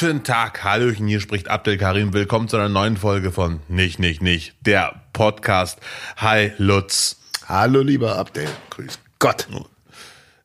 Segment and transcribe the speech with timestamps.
[0.00, 2.12] Guten Tag, Hallöchen, hier spricht Abdel Karim.
[2.12, 5.80] Willkommen zu einer neuen Folge von Nicht, Nicht, Nicht, der Podcast.
[6.18, 7.18] Hi, Lutz.
[7.46, 8.46] Hallo, lieber Abdel.
[8.70, 9.48] Grüß Gott.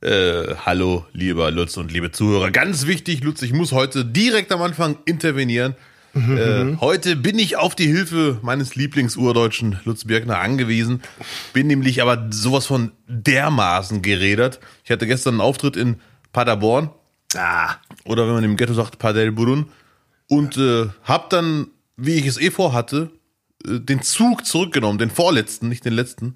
[0.01, 2.49] Äh, hallo, lieber Lutz und liebe Zuhörer.
[2.49, 5.75] Ganz wichtig, Lutz, ich muss heute direkt am Anfang intervenieren.
[6.15, 11.03] Äh, heute bin ich auf die Hilfe meines Lieblingsurdeutschen Lutz Birkner angewiesen.
[11.53, 14.59] Bin nämlich aber sowas von dermaßen gerädert.
[14.83, 15.99] Ich hatte gestern einen Auftritt in
[16.31, 16.89] Paderborn
[17.35, 19.67] Ah, oder wenn man im Ghetto sagt, Paderborn
[20.27, 23.11] und äh, hab dann, wie ich es eh vorhatte,
[23.65, 26.35] äh, den Zug zurückgenommen, den vorletzten, nicht den letzten.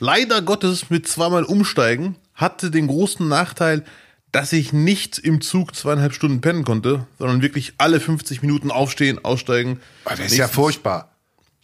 [0.00, 3.84] Leider Gottes mit zweimal umsteigen hatte den großen Nachteil,
[4.32, 9.24] dass ich nicht im Zug zweieinhalb Stunden pennen konnte, sondern wirklich alle 50 Minuten aufstehen,
[9.24, 9.80] aussteigen.
[10.04, 11.14] aber das ist ja furchtbar.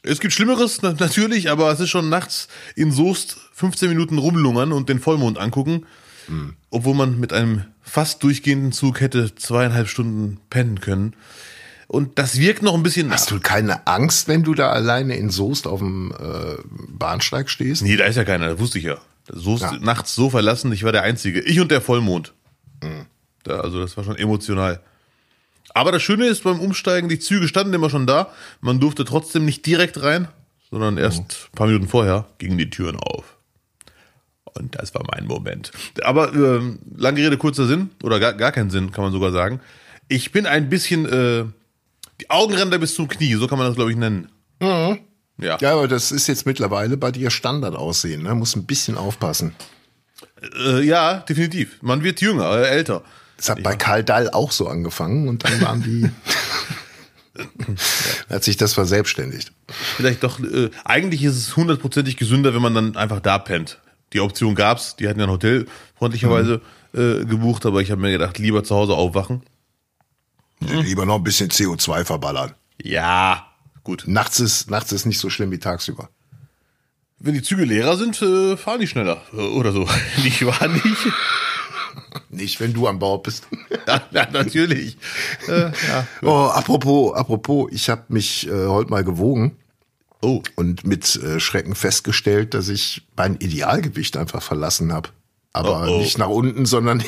[0.02, 4.72] Es gibt Schlimmeres na- natürlich, aber es ist schon nachts in Soest 15 Minuten rumlungern
[4.72, 5.86] und den Vollmond angucken,
[6.70, 11.14] obwohl man mit einem fast durchgehenden Zug hätte zweieinhalb Stunden pennen können.
[11.86, 13.12] Und das wirkt noch ein bisschen.
[13.12, 16.56] Hast du keine Angst, wenn du da alleine in Soest auf dem äh,
[16.88, 17.82] Bahnsteig stehst?
[17.82, 18.96] Nee, da ist ja keiner, das wusste ich ja.
[19.28, 19.72] Soest Ja.
[19.80, 21.40] nachts so verlassen, ich war der Einzige.
[21.40, 22.32] Ich und der Vollmond.
[23.44, 24.80] Da, also das war schon emotional.
[25.72, 28.30] Aber das Schöne ist beim Umsteigen, die Züge standen immer schon da.
[28.60, 30.28] Man durfte trotzdem nicht direkt rein,
[30.70, 33.33] sondern erst ein paar Minuten vorher gingen die Türen auf.
[34.54, 35.72] Und das war mein Moment.
[36.02, 39.60] Aber ähm, lange Rede, kurzer Sinn, oder gar, gar keinen Sinn, kann man sogar sagen.
[40.08, 41.44] Ich bin ein bisschen, äh,
[42.20, 44.28] die Augenränder bis zum Knie, so kann man das, glaube ich, nennen.
[44.60, 45.58] Ja.
[45.60, 48.22] Ja, aber das ist jetzt mittlerweile bei dir Standard aussehen.
[48.22, 48.34] Ne?
[48.34, 49.54] Muss ein bisschen aufpassen.
[50.64, 51.82] Äh, ja, definitiv.
[51.82, 53.02] Man wird jünger, äh, älter.
[53.36, 56.08] Das hat bei Karl Dall auch so angefangen und dann waren die.
[58.30, 59.52] hat sich das verselbstständigt.
[59.96, 63.78] Vielleicht doch, äh, eigentlich ist es hundertprozentig gesünder, wenn man dann einfach da pennt.
[64.14, 66.60] Die Option gab's, die hatten ja ein Hotel freundlicherweise
[66.94, 69.42] äh, gebucht, aber ich habe mir gedacht, lieber zu Hause aufwachen.
[70.60, 72.54] Lieber noch ein bisschen CO2 verballern.
[72.80, 73.48] Ja,
[73.82, 74.04] gut.
[74.06, 76.08] Nachts ist, nachts ist nicht so schlimm wie tagsüber.
[77.18, 79.20] Wenn die Züge leerer sind, äh, fahren die schneller.
[79.32, 79.88] Äh, Oder so.
[80.22, 81.08] Nicht wahr, nicht?
[82.28, 83.46] Nicht, wenn du an Bord bist.
[83.86, 84.96] ja, ja, natürlich.
[85.48, 86.06] Äh, ja.
[86.22, 89.56] Oh, apropos, apropos, ich habe mich äh, heute mal gewogen
[90.24, 95.10] Oh, und mit äh, Schrecken festgestellt, dass ich mein Idealgewicht einfach verlassen habe.
[95.52, 95.98] Aber Oh, oh.
[95.98, 97.04] nicht nach unten, sondern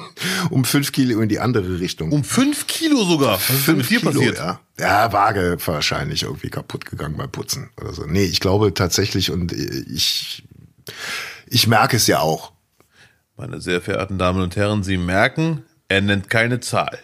[0.50, 2.12] um fünf Kilo in die andere Richtung.
[2.12, 3.34] um fünf Kilo sogar.
[3.34, 4.36] Was ist denn mit dir passiert?
[4.38, 4.60] ja.
[4.78, 8.04] Ja, Waage wahrscheinlich irgendwie kaputt gegangen beim Putzen oder so.
[8.06, 10.44] Nee, ich glaube tatsächlich und äh, ich,
[11.48, 12.52] ich merke es ja auch.
[13.36, 16.98] Meine sehr verehrten Damen und Herren, Sie merken, er nennt keine Zahl.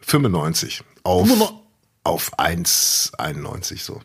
[0.00, 1.56] 95 auf, 95.
[2.04, 4.00] auf 1,91 so.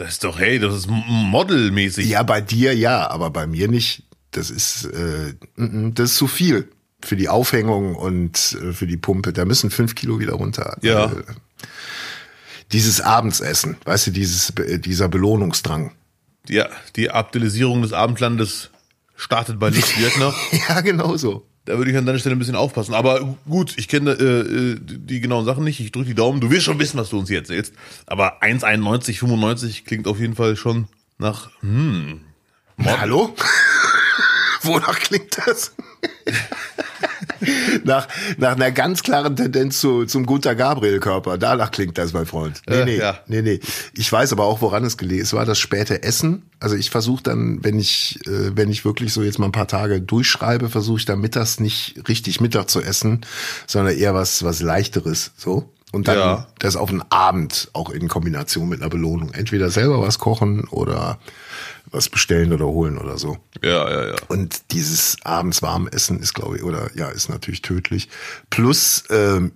[0.00, 2.08] Das ist doch, hey, das ist modelmäßig.
[2.08, 4.04] Ja, bei dir ja, aber bei mir nicht.
[4.30, 6.70] Das ist, äh, das ist zu viel
[7.02, 9.34] für die Aufhängung und äh, für die Pumpe.
[9.34, 10.78] Da müssen fünf Kilo wieder runter.
[10.80, 11.12] Ja.
[11.12, 11.22] Äh,
[12.72, 15.92] dieses Abendsessen, weißt du, dieses, äh, dieser Belohnungsdrang.
[16.48, 18.70] Ja, die Abdelisierung des Abendlandes
[19.16, 20.32] startet bei Lutz Birkner.
[20.66, 21.46] Ja, genau so.
[21.66, 22.94] Da würde ich an deiner Stelle ein bisschen aufpassen.
[22.94, 25.78] Aber gut, ich kenne äh, äh, die genauen Sachen nicht.
[25.80, 26.40] Ich drücke die Daumen.
[26.40, 27.74] Du wirst schon wissen, was du uns hier erzählst.
[28.06, 30.88] Aber 1,91, 95 klingt auf jeden Fall schon
[31.18, 31.50] nach.
[31.60, 32.20] Hm.
[32.82, 33.34] Hallo?
[34.62, 35.74] Wonach klingt das?
[37.84, 38.06] nach,
[38.38, 41.38] nach einer ganz klaren Tendenz zu, zum Guter Gabriel-Körper.
[41.38, 42.62] Danach klingt das, mein Freund.
[42.68, 43.18] Nee, Äh, nee, ja.
[43.26, 43.60] nee, nee.
[43.94, 45.28] Ich weiß aber auch, woran es gelegen ist.
[45.28, 46.42] Es war das späte Essen.
[46.60, 49.68] Also ich versuche dann, wenn ich, äh, wenn ich wirklich so jetzt mal ein paar
[49.68, 53.20] Tage durchschreibe, versuche ich dann mittags nicht richtig Mittag zu essen,
[53.66, 55.70] sondern eher was, was leichteres, so.
[55.92, 56.46] Und dann Ja.
[56.60, 59.32] das auf den Abend auch in Kombination mit einer Belohnung.
[59.32, 61.18] Entweder selber was kochen oder
[61.90, 63.38] was bestellen oder holen oder so.
[63.62, 64.16] Ja, ja, ja.
[64.28, 68.08] Und dieses abends warm essen ist, glaube ich, oder ja, ist natürlich tödlich.
[68.48, 69.52] Plus ähm,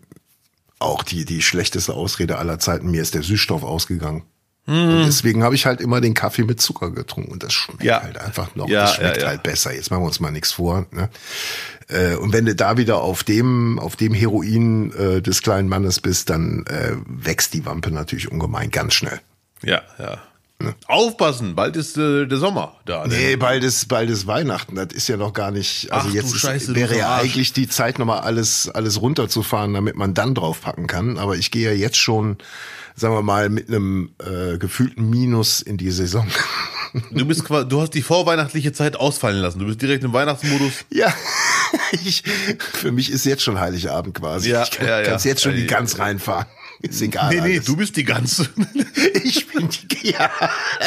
[0.79, 4.25] auch die, die schlechteste Ausrede aller Zeiten, mir ist der Süßstoff ausgegangen.
[4.67, 7.31] Und deswegen habe ich halt immer den Kaffee mit Zucker getrunken.
[7.33, 8.03] Und das schmeckt Ja.
[8.03, 8.67] halt einfach noch.
[8.67, 9.29] Ja, das schmeckt ja, ja.
[9.29, 9.75] halt besser.
[9.75, 10.87] Jetzt machen wir uns mal nichts vor.
[10.91, 11.11] Ne?
[11.89, 16.01] Äh, und wenn du da wieder auf dem, auf dem Heroin äh, des kleinen Mannes
[16.01, 19.21] bist, dann äh, wächst die Wampe natürlich ungemein ganz schnell.
[19.63, 20.23] Ja, ja.
[20.87, 23.07] Aufpassen, bald ist äh, der Sommer da.
[23.07, 24.77] Nee, bald ist, bald ist Weihnachten.
[24.77, 25.93] Das ist ja noch gar nicht.
[25.93, 27.25] Also Ach jetzt ist, Scheiße, wäre ja Arsch.
[27.25, 31.19] eigentlich die Zeit, nochmal alles, alles runterzufahren, damit man dann draufpacken kann.
[31.19, 32.39] Aber ich gehe ja jetzt schon,
[32.95, 36.27] sagen wir mal, mit einem äh, gefühlten Minus in die Saison.
[37.11, 39.59] Du bist quasi, du hast die vorweihnachtliche Zeit ausfallen lassen.
[39.59, 40.85] Du bist direkt im Weihnachtsmodus.
[40.91, 41.13] ja,
[42.05, 42.23] ich,
[42.59, 44.51] für mich ist jetzt schon Heiligabend quasi.
[44.51, 45.05] Ja, ich kann, ja, ja.
[45.05, 46.47] kannst jetzt schon die Ja, Gans reinfahren.
[46.89, 47.31] Ist egal.
[47.35, 47.65] nee, nee, alles.
[47.65, 48.49] du bist die Ganze.
[49.25, 50.31] Ich bin die, ja,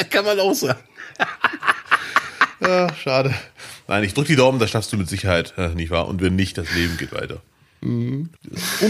[0.09, 0.79] kann man auch sagen.
[2.61, 3.33] ja, schade.
[3.87, 6.07] Nein, ich drück die Daumen, das schaffst du mit Sicherheit, äh, nicht wahr?
[6.07, 7.41] Und wenn nicht, das Leben geht weiter.
[7.81, 8.29] Und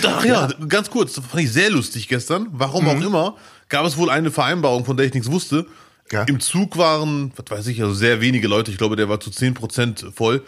[0.06, 2.48] ach ja, ganz kurz, das fand ich sehr lustig gestern.
[2.52, 2.90] Warum Mhm.
[2.90, 3.36] auch immer,
[3.70, 5.66] gab es wohl eine Vereinbarung, von der ich nichts wusste.
[6.12, 6.24] Ja.
[6.24, 8.72] Im Zug waren, was weiß ich, also sehr wenige Leute.
[8.72, 10.42] Ich glaube, der war zu 10% voll.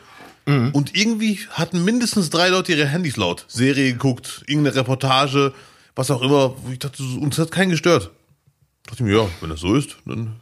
[0.46, 0.72] Mhm.
[0.72, 3.46] Und irgendwie hatten mindestens drei Leute ihre Handys laut.
[3.50, 5.54] Serie geguckt, irgendeine Reportage,
[6.00, 6.56] was auch immer.
[6.72, 8.12] Ich dachte, uns hat keinen gestört.
[8.86, 10.38] dachte ich mir, ja, wenn das so ist, dann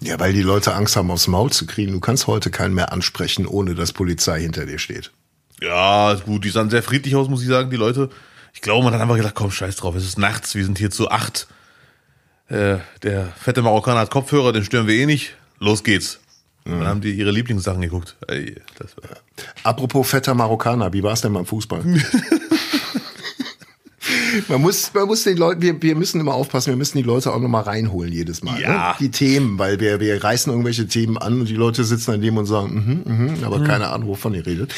[0.00, 1.92] Ja, weil die Leute Angst haben, aufs Maul zu kriegen.
[1.92, 5.12] Du kannst heute keinen mehr ansprechen, ohne dass Polizei hinter dir steht.
[5.62, 8.10] Ja, gut, die sahen sehr friedlich aus, muss ich sagen, die Leute.
[8.52, 10.90] Ich glaube, man hat einfach gedacht, komm, scheiß drauf, es ist nachts, wir sind hier
[10.90, 11.46] zu acht.
[12.48, 15.34] Äh, der fette Marokkaner hat Kopfhörer, den stören wir eh nicht.
[15.58, 16.20] Los geht's.
[16.64, 18.16] Dann haben die ihre Lieblingssachen geguckt.
[18.26, 19.16] Ey, das war,
[19.62, 21.84] Apropos fetter Marokkaner, wie war es denn beim Fußball?
[24.48, 27.32] man muss, man muss den Leuten, wir, wir müssen immer aufpassen, wir müssen die Leute
[27.32, 28.60] auch nochmal reinholen jedes Mal.
[28.60, 28.90] Ja.
[28.90, 28.94] Ne?
[29.00, 32.46] Die Themen, weil wir, wir reißen irgendwelche Themen an und die Leute sitzen daneben und
[32.46, 34.74] sagen, mhm, mhm, aber keine Ahnung, wovon ihr redet.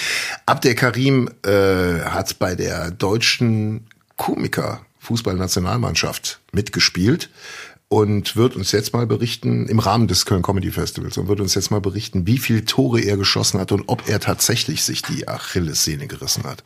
[0.47, 7.31] Abdel Karim äh, hat bei der deutschen Komiker Fußballnationalmannschaft mitgespielt
[7.89, 11.55] und wird uns jetzt mal berichten, im Rahmen des Köln Comedy Festivals, und wird uns
[11.55, 15.27] jetzt mal berichten, wie viel Tore er geschossen hat und ob er tatsächlich sich die
[15.27, 16.63] Achillessehne gerissen hat.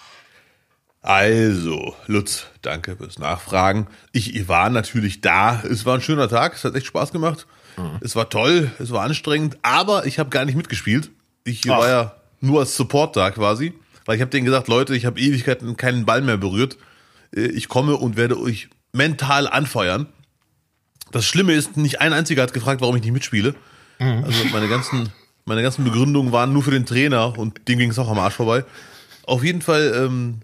[1.02, 3.88] Also, Lutz, danke fürs Nachfragen.
[4.12, 5.60] Ich war natürlich da.
[5.68, 6.54] Es war ein schöner Tag.
[6.54, 7.46] Es hat echt Spaß gemacht.
[8.00, 8.70] Es war toll.
[8.78, 9.58] Es war anstrengend.
[9.62, 11.10] Aber ich habe gar nicht mitgespielt.
[11.44, 13.74] Ich war ja nur als Support da quasi.
[14.04, 16.76] Weil ich habe denen gesagt, Leute, ich habe Ewigkeiten keinen Ball mehr berührt.
[17.34, 20.06] Äh, Ich komme und werde euch mental anfeuern.
[21.10, 23.54] Das Schlimme ist, nicht ein einziger hat gefragt, warum ich nicht mitspiele.
[23.98, 25.10] Also meine ganzen,
[25.44, 28.34] meine ganzen Begründungen waren nur für den Trainer und dem ging es auch am Arsch
[28.34, 28.64] vorbei.
[29.24, 30.40] Auf jeden Fall, ähm,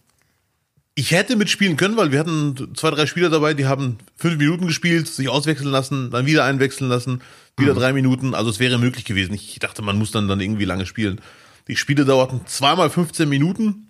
[0.98, 4.66] ich hätte mitspielen können, weil wir hatten zwei, drei Spieler dabei, die haben fünf Minuten
[4.66, 7.22] gespielt, sich auswechseln lassen, dann wieder einwechseln lassen,
[7.56, 8.34] wieder drei Minuten.
[8.34, 9.32] Also es wäre möglich gewesen.
[9.32, 11.20] Ich dachte, man muss dann, dann irgendwie lange spielen.
[11.68, 13.86] Die Spiele dauerten zweimal 15 Minuten.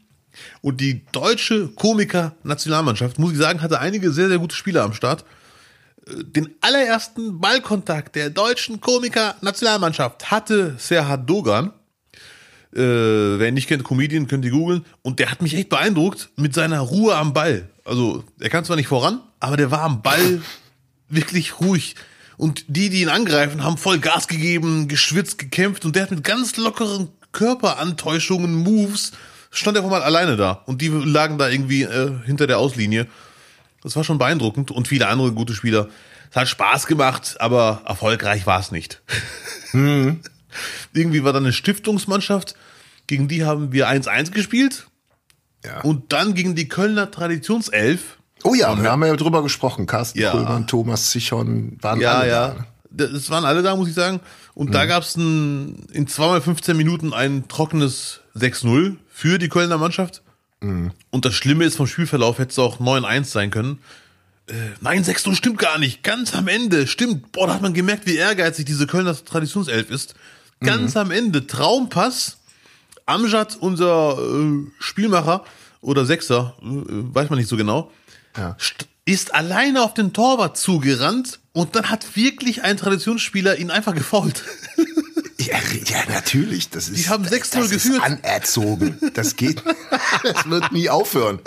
[0.61, 5.25] Und die deutsche Komiker-Nationalmannschaft, muss ich sagen, hatte einige sehr, sehr gute Spieler am Start.
[6.07, 11.73] Äh, Den allerersten Ballkontakt der deutschen Komiker-Nationalmannschaft hatte Serhat Dogan.
[12.75, 14.85] Äh, wer ihn nicht kennt, Comedian, könnt ihr googeln.
[15.03, 17.69] Und der hat mich echt beeindruckt mit seiner Ruhe am Ball.
[17.85, 20.43] Also, er kann zwar nicht voran, aber der war am Ball
[21.09, 21.95] wirklich ruhig.
[22.37, 25.85] Und die, die ihn angreifen, haben voll Gas gegeben, geschwitzt, gekämpft.
[25.85, 29.13] Und der hat mit ganz lockeren Körperantäuschungen, Moves,
[29.51, 30.63] stand er mal alleine da.
[30.67, 33.07] Und die lagen da irgendwie äh, hinter der Auslinie.
[33.83, 34.71] Das war schon beeindruckend.
[34.71, 35.89] Und viele andere gute Spieler.
[36.31, 39.01] Es hat Spaß gemacht, aber erfolgreich war es nicht.
[40.99, 42.55] Irgendwie war da eine Stiftungsmannschaft,
[43.07, 44.87] gegen die haben wir 1-1 gespielt.
[45.65, 45.81] Ja.
[45.81, 48.19] Und dann gegen die Kölner Traditionself.
[48.45, 49.87] oh ja, wir haben ja drüber gesprochen.
[49.87, 50.31] Carsten Ja.
[50.33, 52.49] Kuhlmann, Thomas Zichon waren Ja, alle ja.
[52.49, 52.55] da.
[52.55, 52.67] ne?
[53.11, 54.21] Das waren alle da, muss ich sagen.
[54.55, 59.79] Und da gab es in 2 mal 15 Minuten ein trockenes 6-0 für die Kölner
[59.79, 60.23] Mannschaft.
[60.61, 63.79] Und das Schlimme ist, vom Spielverlauf hätte es auch 9-1 sein können.
[64.49, 66.03] Äh, nein, 6-0 stimmt gar nicht.
[66.03, 67.31] Ganz am Ende, stimmt.
[67.33, 70.15] Boah, da hat man gemerkt, wie ehrgeizig diese Kölner Traditionself ist.
[70.61, 72.37] Ganz am Ende, Traumpass.
[73.07, 75.45] Amjad, unser äh, Spielmacher
[75.81, 77.91] oder Sechser, äh, weiß man nicht so genau,
[78.37, 78.57] Ja.
[78.61, 83.95] st- ist alleine auf den Torwart zugerannt und dann hat wirklich ein Traditionsspieler ihn einfach
[83.95, 84.45] gefault.
[85.41, 85.57] Ja,
[85.87, 86.69] ja, natürlich.
[86.69, 88.03] Das ist, Die haben das, 6-0 das ist geführt.
[88.03, 88.99] anerzogen.
[89.15, 89.63] Das geht.
[90.25, 91.39] das wird nie aufhören.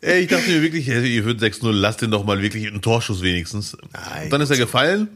[0.00, 2.82] Ey, ich dachte mir wirklich, ey, ihr würdet 6-0, lasst den doch mal wirklich einen
[2.82, 3.76] Torschuss wenigstens.
[3.92, 4.30] Nein.
[4.30, 5.08] Dann ist er gefallen,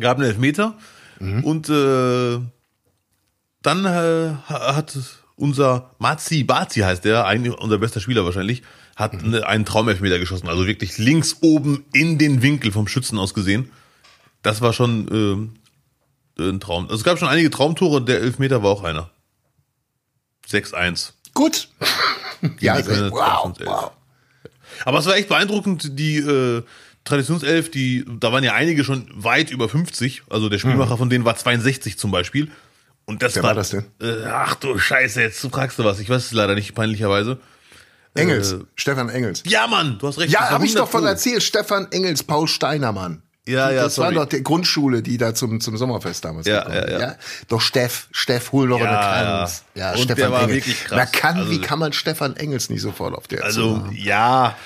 [0.00, 0.76] gab einen Elfmeter
[1.20, 2.40] und äh,
[3.62, 4.96] dann äh, hat
[5.36, 8.62] unser Mazi Bazi heißt der, eigentlich unser bester Spieler wahrscheinlich,
[8.96, 13.34] hat eine, einen Traumelfmeter geschossen, also wirklich links oben in den Winkel vom Schützen aus
[13.34, 13.70] gesehen.
[14.42, 15.54] Das war schon ähm,
[16.38, 16.84] ein Traum.
[16.84, 19.10] Also es gab schon einige Traumtore, der Elfmeter war auch einer.
[20.48, 21.12] 6-1.
[21.32, 21.68] Gut.
[22.60, 23.90] ja, Kölner wow, wow.
[24.84, 26.62] Aber es war echt beeindruckend, die äh,
[27.04, 30.22] Traditionself, die, da waren ja einige schon weit über 50.
[30.30, 32.50] Also der Spielmacher von denen war 62 zum Beispiel.
[33.04, 33.84] Und das Wer war, war das denn?
[34.00, 35.98] Äh, ach du Scheiße, jetzt fragst du was.
[36.00, 37.38] Ich weiß es leider nicht, peinlicherweise.
[38.14, 38.52] Engels.
[38.52, 39.42] Äh, Stefan Engels.
[39.46, 40.32] Ja, Mann, du hast recht.
[40.32, 41.42] Ja, habe ich 100 doch von erzählt.
[41.42, 43.22] Stefan Engels, Paul Steinermann.
[43.46, 44.14] Ja, ja, Das sorry.
[44.16, 47.06] war doch die Grundschule, die da zum, zum Sommerfest damals Ja, gekommen ja, ja.
[47.10, 47.18] ist.
[47.48, 49.36] Doch Steff, Steff, hol doch Ja, eine ja.
[49.36, 49.64] Kranz.
[49.74, 50.56] Ja, Und Stefan der war Engels.
[50.56, 50.96] wirklich krass.
[50.96, 54.56] Man kann, Also- wie kann man Stefan Engels nicht sofort auf der Also, ja.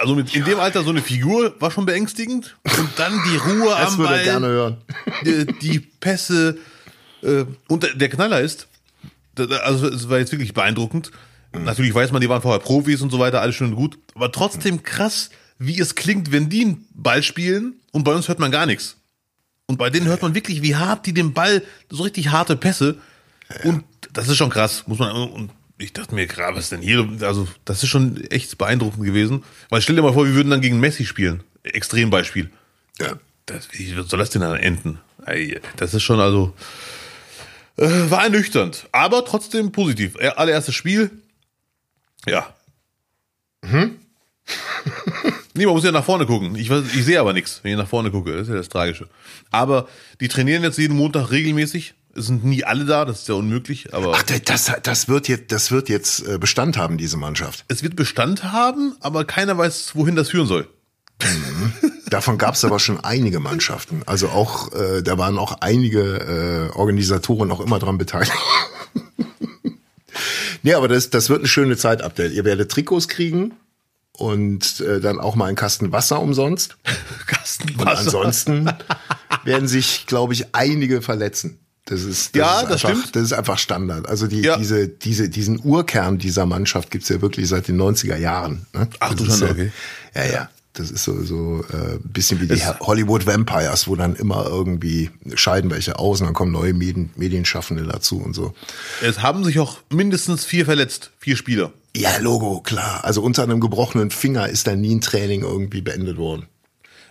[0.00, 2.56] Also mit, in dem Alter so eine Figur war schon beängstigend.
[2.64, 4.24] Und dann die Ruhe Das am würde er Ball.
[4.24, 4.76] gerne hören.
[5.24, 6.58] die, die Pässe.
[7.22, 8.66] Äh, und der- Knaller ist,
[9.62, 11.10] also es war jetzt wirklich beeindruckend.
[11.52, 13.98] Natürlich weiß man, die waren vorher Profis und so weiter, alles schön und gut.
[14.14, 18.38] Aber trotzdem krass, wie es klingt, wenn die einen Ball spielen und bei uns hört
[18.38, 18.96] man gar nichts.
[19.66, 22.96] Und bei denen hört man wirklich, wie hart die den Ball, so richtig harte Pässe.
[23.64, 25.50] Und das ist schon krass, muss man, und
[25.80, 27.08] ich dachte mir gerade, was denn hier?
[27.22, 29.44] Also, das ist schon echt beeindruckend gewesen.
[29.68, 31.42] Weil stell dir mal vor, wir würden dann gegen Messi spielen.
[31.62, 32.50] Extrembeispiel.
[32.98, 33.18] Ja.
[33.46, 35.00] Das, wie soll das denn dann enden?
[35.76, 36.54] Das ist schon also.
[37.76, 40.16] Äh, war ernüchternd, aber trotzdem positiv.
[40.36, 41.10] Allererstes Spiel.
[42.26, 42.54] Ja.
[43.64, 43.96] Hm?
[45.54, 46.56] nee, man muss ja nach vorne gucken.
[46.56, 48.32] Ich, weiß, ich sehe aber nichts, wenn ich nach vorne gucke.
[48.32, 49.08] Das ist ja das Tragische.
[49.50, 49.88] Aber
[50.20, 51.94] die trainieren jetzt jeden Montag regelmäßig.
[52.14, 55.52] Es sind nie alle da, das ist ja unmöglich, aber Ach, das, das wird jetzt,
[55.52, 57.64] das wird jetzt äh, Bestand haben, diese Mannschaft.
[57.68, 60.68] es wird Bestand haben, aber keiner weiß, wohin das führen soll.
[62.08, 64.02] Davon gab es aber schon einige Mannschaften.
[64.06, 68.32] Also auch, äh, da waren auch einige äh, Organisatoren auch immer dran beteiligt.
[70.62, 72.32] nee, aber das, das wird eine schöne Zeit-Update.
[72.32, 73.52] Ihr werdet Trikots kriegen
[74.12, 76.78] und äh, dann auch mal einen Kasten Wasser umsonst.
[77.26, 78.72] Kasten Und ansonsten
[79.44, 81.60] werden sich, glaube ich, einige verletzen.
[81.86, 83.16] Das ist, das Ja, ist das einfach, stimmt.
[83.16, 84.08] Das ist einfach Standard.
[84.08, 84.56] Also die, Ja.
[84.56, 88.66] diese, diese, diesen Urkern dieser Mannschaft gibt's ja wirklich seit den 90er Jahren.
[88.72, 88.88] Ne?
[89.00, 89.72] Ach, du Schande, ja, okay.
[90.14, 90.50] Ja, ja.
[90.74, 94.46] Das ist so, so äh, ein bisschen wie die Es- Hollywood Vampires, wo dann immer
[94.46, 98.54] irgendwie scheiden welche aus und dann kommen neue Medien, Medienschaffende dazu und so.
[99.02, 101.10] Es haben sich auch mindestens vier verletzt.
[101.18, 101.72] Vier Spieler.
[101.96, 103.00] Ja, Logo, klar.
[103.04, 106.46] Also unter einem gebrochenen Finger ist da nie ein Training irgendwie beendet worden.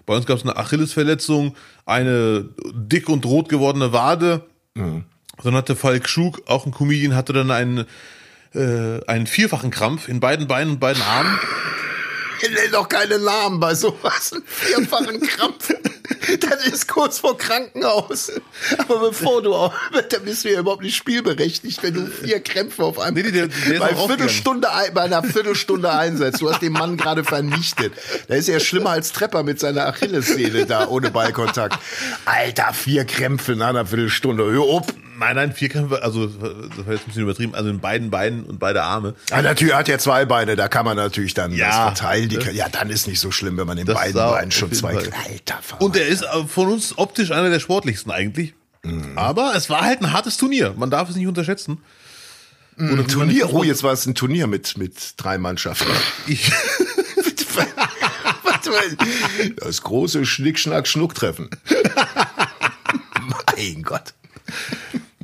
[0.05, 1.53] Bei uns gab es eine Achillesverletzung,
[1.85, 4.45] eine dick und rot gewordene Wade.
[5.43, 7.85] Dann hatte Falk Schug, auch ein Comedian, hatte dann einen,
[8.53, 11.39] äh, einen vierfachen Krampf in beiden Beinen und beiden Armen.
[12.53, 14.33] Nenn doch keine Namen bei sowas.
[14.33, 15.73] Einen vierfachen Krampf.
[16.41, 18.31] Das ist kurz vor Krankenhaus.
[18.77, 19.73] Aber bevor du auch,
[20.09, 23.47] da bist du ja überhaupt nicht spielberechtigt, wenn du vier Krämpfe auf einmal Nee, der-
[23.47, 26.41] der bei, Viertelstunde, ein- bei einer Viertelstunde einsetzt.
[26.41, 27.93] Du hast den Mann gerade vernichtet.
[28.27, 31.77] Da ist er schlimmer als Trepper mit seiner Achillessehne da ohne Ballkontakt.
[32.25, 34.43] Alter, vier Krämpfe in einer Viertelstunde.
[34.51, 34.87] Hör auf.
[35.19, 36.37] Nein, nein, vier Kämpfe, also das
[36.85, 39.15] war jetzt ein bisschen übertrieben, also in beiden Beinen und beide Arme.
[39.29, 41.89] Ja, natürlich hat er zwei Beine, da kann man natürlich dann Ja.
[41.89, 42.29] das verteilen.
[42.29, 44.95] Die, ja, dann ist nicht so schlimm, wenn man in Das beiden Beinen schon zwei.
[44.95, 48.53] Alter, Und er ist äh, von uns optisch einer der sportlichsten eigentlich.
[49.15, 50.73] Aber es war halt ein hartes Turnier.
[50.77, 51.79] Man darf es nicht unterschätzen.
[52.77, 55.91] Oder wie Turnier, oh, jetzt war es ein Turnier mit, mit drei Mannschaften.
[56.27, 56.49] Ich.
[59.57, 61.49] Das große Schnick-Schnack-Schnuck-Treffen.
[63.55, 64.13] mein Gott.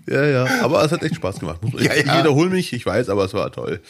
[0.07, 1.61] Ja, ja, aber es hat echt Spaß gemacht.
[1.63, 2.19] Muss- Ja, ich ja.
[2.19, 3.81] wiederhole mich, ich weiß, aber es war toll.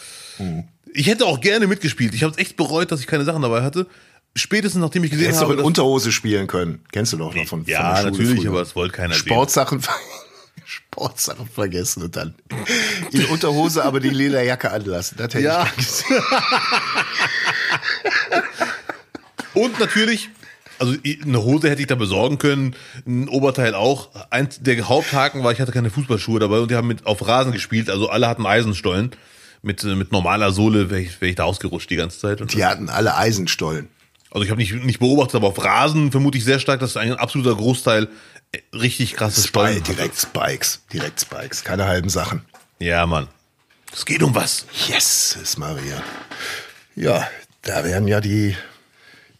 [0.94, 2.14] Ich hätte auch gerne mitgespielt.
[2.14, 3.88] Ich habe es echt bereut, dass ich keine Sachen dabei hatte.
[4.36, 6.84] Spätestens nachdem ich gesehen Hättest du habe, auch in Unterhose spielen können.
[6.92, 8.52] Kennst du doch noch von, ja, von natürlich, früher.
[8.52, 9.20] aber es wollte keiner sehen.
[9.28, 9.82] Sportsachen,
[10.66, 12.36] Sportsachen vergessen und dann
[13.12, 15.16] in Unterhose aber die Lederjacke anlassen.
[15.18, 15.66] Das hätte Ja.
[15.78, 16.18] ich gesehen.
[19.54, 20.30] Und natürlich,
[20.80, 24.10] also eine Hose hätte ich da besorgen können, ein Oberteil auch.
[24.30, 27.52] Eins der Haupthaken war, ich hatte keine Fußballschuhe dabei und die haben mit auf Rasen
[27.52, 29.12] gespielt, also alle hatten Eisenstollen.
[29.62, 32.54] Mit, äh, mit normaler Sohle wäre ich, wär ich da ausgerutscht die ganze Zeit.
[32.54, 33.90] Die hatten alle Eisenstollen.
[34.30, 37.14] also ich habe nicht, nicht beobachtet, aber auf Rasen vermute ich sehr stark, dass ein
[37.14, 38.08] absoluter Großteil
[38.52, 39.96] äh, richtig krasse Stollen Spike, hatte.
[39.96, 40.82] direkt Spikes.
[40.94, 41.64] Direkt Spikes.
[41.64, 42.42] Keine halben Sachen.
[42.80, 43.28] Ja, Mann.
[43.92, 44.66] Es geht um was.
[44.88, 46.04] Yes, ist Maria.
[46.96, 47.28] Ja,
[47.62, 48.56] da werden ja die,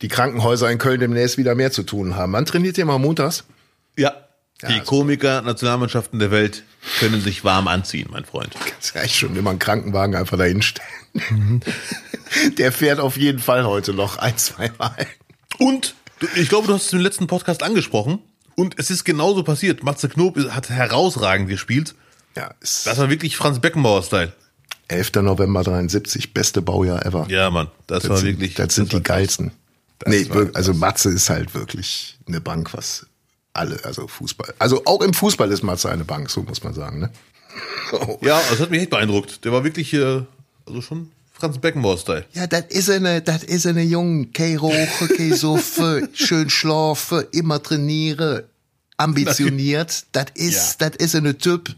[0.06, 2.32] die Krankenhäuser in Köln demnächst wieder mehr zu tun haben.
[2.34, 3.44] Wann trainiert ihr mal montags?
[3.98, 4.14] Ja.
[4.70, 6.62] Die Komiker, Nationalmannschaften der Welt
[7.00, 8.54] können sich warm anziehen, mein Freund.
[8.54, 11.62] Kannst ja echt schon immer einen Krankenwagen einfach dahin stellen.
[12.60, 15.08] Der fährt auf jeden Fall heute noch ein, zwei Mal.
[15.58, 15.96] Und
[16.36, 18.20] ich glaube, du hast es im letzten Podcast angesprochen.
[18.56, 19.84] Und es ist genauso passiert.
[19.84, 21.96] Matze Knob hat herausragend gespielt.
[22.38, 24.34] Ja, Das war wirklich Franz Beckenbauer-Style.
[24.88, 25.14] 11.
[25.16, 27.26] November 73, beste Baujahr ever.
[27.28, 27.70] Ja, Mann.
[27.88, 28.54] Das, das war sind, wirklich.
[28.54, 29.52] Das sind war die geilsten.
[30.00, 33.06] Das Nee, also Matze ist halt wirklich eine Bank, was
[33.54, 34.54] alle, also Fußball.
[34.60, 37.12] Also auch im Fußball ist Matze eine Bank, so muss man sagen, ne?
[38.22, 39.46] Ja, das hat mich echt beeindruckt.
[39.46, 40.24] Der war wirklich, äh,
[40.66, 42.26] also schon Franz Beckenbauer-Style.
[42.34, 44.32] Ja, das ist eine, das ist eine Jung.
[44.32, 48.46] Kei rauche, kei suffe, schön schlafe, immer trainiere,
[48.98, 50.06] ambitioniert.
[50.12, 51.74] Das ist, das ist eine Typ.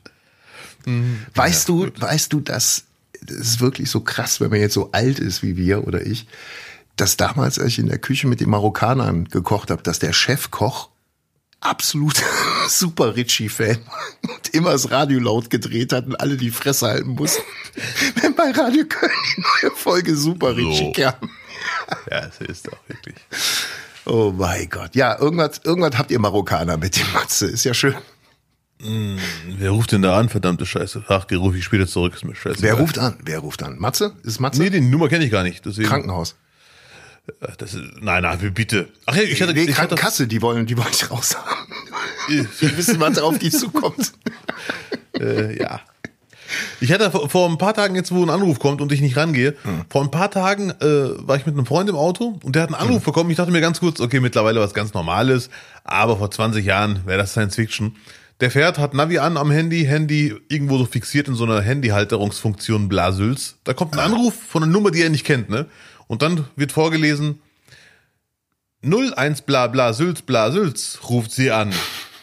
[1.36, 2.84] Weißt du, weißt du, dass
[3.22, 6.28] das ist wirklich so krass, wenn man jetzt so alt ist wie wir oder ich,
[6.98, 10.90] dass damals, als ich in der Küche mit den Marokkanern gekocht habe, dass der Chefkoch
[11.62, 12.22] absolut
[12.68, 13.78] super Ritchie-Fan
[14.24, 17.42] und immer das Radio laut gedreht hat und alle die Fresse halten mussten,
[18.22, 21.02] wenn bei Radio Köln die neue Folge Super Ritchie So.
[21.04, 21.14] kam.
[22.12, 23.16] Ja, es ist auch wirklich.
[24.06, 24.94] Oh mein Gott.
[24.96, 27.48] Ja, irgendwas, irgendwas habt ihr Marokkaner mit dem Matze.
[27.48, 27.96] Ist ja schön.
[28.80, 31.06] Wer ruft denn da an, verdammte Scheiße?
[31.08, 32.62] Ach, die rufe ich später zurück, ist mir scheiße.
[32.62, 33.18] Wer ruft an?
[33.24, 33.78] Wer ruft an?
[33.80, 34.14] Matze?
[34.24, 34.62] Ist Matze?
[34.62, 35.66] Nee, die Nummer kenne ich gar nicht.
[35.66, 36.36] Deswegen, Krankenhaus.
[37.58, 38.88] Das ist, nein, nein, bitte.
[39.06, 41.68] Ach ja, ich hatte, nee, ich hatte Krankenkasse, die wollen, die wollen dich raus haben.
[42.30, 44.14] Die wissen, was auf die zukommt.
[45.20, 45.82] äh, ja.
[46.80, 49.18] Ich hatte vor, vor ein paar Tagen jetzt, wo ein Anruf kommt und ich nicht
[49.18, 49.82] rangehe, Hm.
[49.90, 52.74] vor ein paar Tagen äh, war ich mit einem Freund im Auto und der hat
[52.74, 53.30] einen Anruf bekommen.
[53.30, 55.50] Ich dachte mir ganz kurz, okay, mittlerweile was ganz Normales,
[55.84, 57.96] aber vor 20 Jahren wäre das Science Fiction.
[58.40, 62.88] Der fährt, hat Navi an am Handy, Handy irgendwo so fixiert in so einer Handyhalterungsfunktion
[62.88, 63.56] Blasüls.
[63.64, 65.66] Da kommt ein Anruf von einer Nummer, die er nicht kennt, ne?
[66.08, 67.42] Und dann wird vorgelesen,
[68.84, 71.74] 01 bla bla Sülz bla Sülz ruft sie an.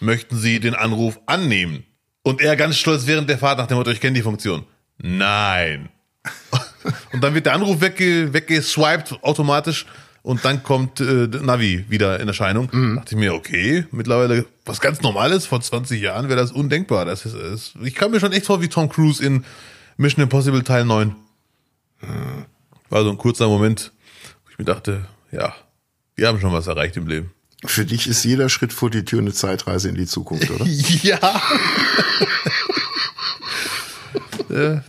[0.00, 1.84] Möchten Sie den Anruf annehmen?
[2.22, 4.64] Und er ganz stolz während der Fahrt nach dem Motto, ich kenne die Funktion.
[4.98, 5.88] Nein.
[7.12, 9.86] Und dann wird der Anruf wegge weggeswiped automatisch
[10.22, 12.70] und dann kommt äh, Navi wieder in Erscheinung.
[12.96, 17.04] Dachte ich mir, okay, mittlerweile was ganz Normales, vor 20 Jahren wäre das undenkbar.
[17.04, 19.44] Das ist, ist, ich kam mir schon echt vor wie Tom Cruise in
[19.98, 21.14] Mission Impossible Teil 9.
[22.94, 23.90] War so ein kurzer Moment,
[24.44, 25.52] wo ich mir dachte, ja,
[26.14, 27.32] wir haben schon was erreicht im Leben.
[27.66, 30.64] Für dich ist jeder Schritt vor die Tür eine Zeitreise in die Zukunft, oder?
[31.02, 31.42] Ja.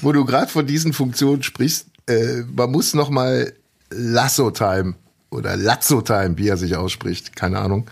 [0.00, 3.52] Wo du gerade von diesen Funktionen sprichst, äh, man muss noch mal
[3.90, 4.94] Lasso Time
[5.28, 7.90] oder Lazzo Time, wie er sich ausspricht, keine Ahnung,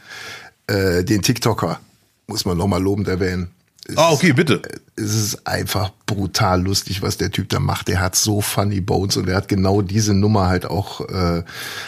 [0.68, 1.80] äh, den TikToker
[2.28, 3.50] muss man noch mal lobend erwähnen.
[3.86, 4.62] Es ah, okay, bitte.
[4.96, 7.88] es ist einfach brutal lustig, was der Typ da macht.
[7.88, 11.42] Der hat so funny Bones und er hat genau diese Nummer halt auch äh,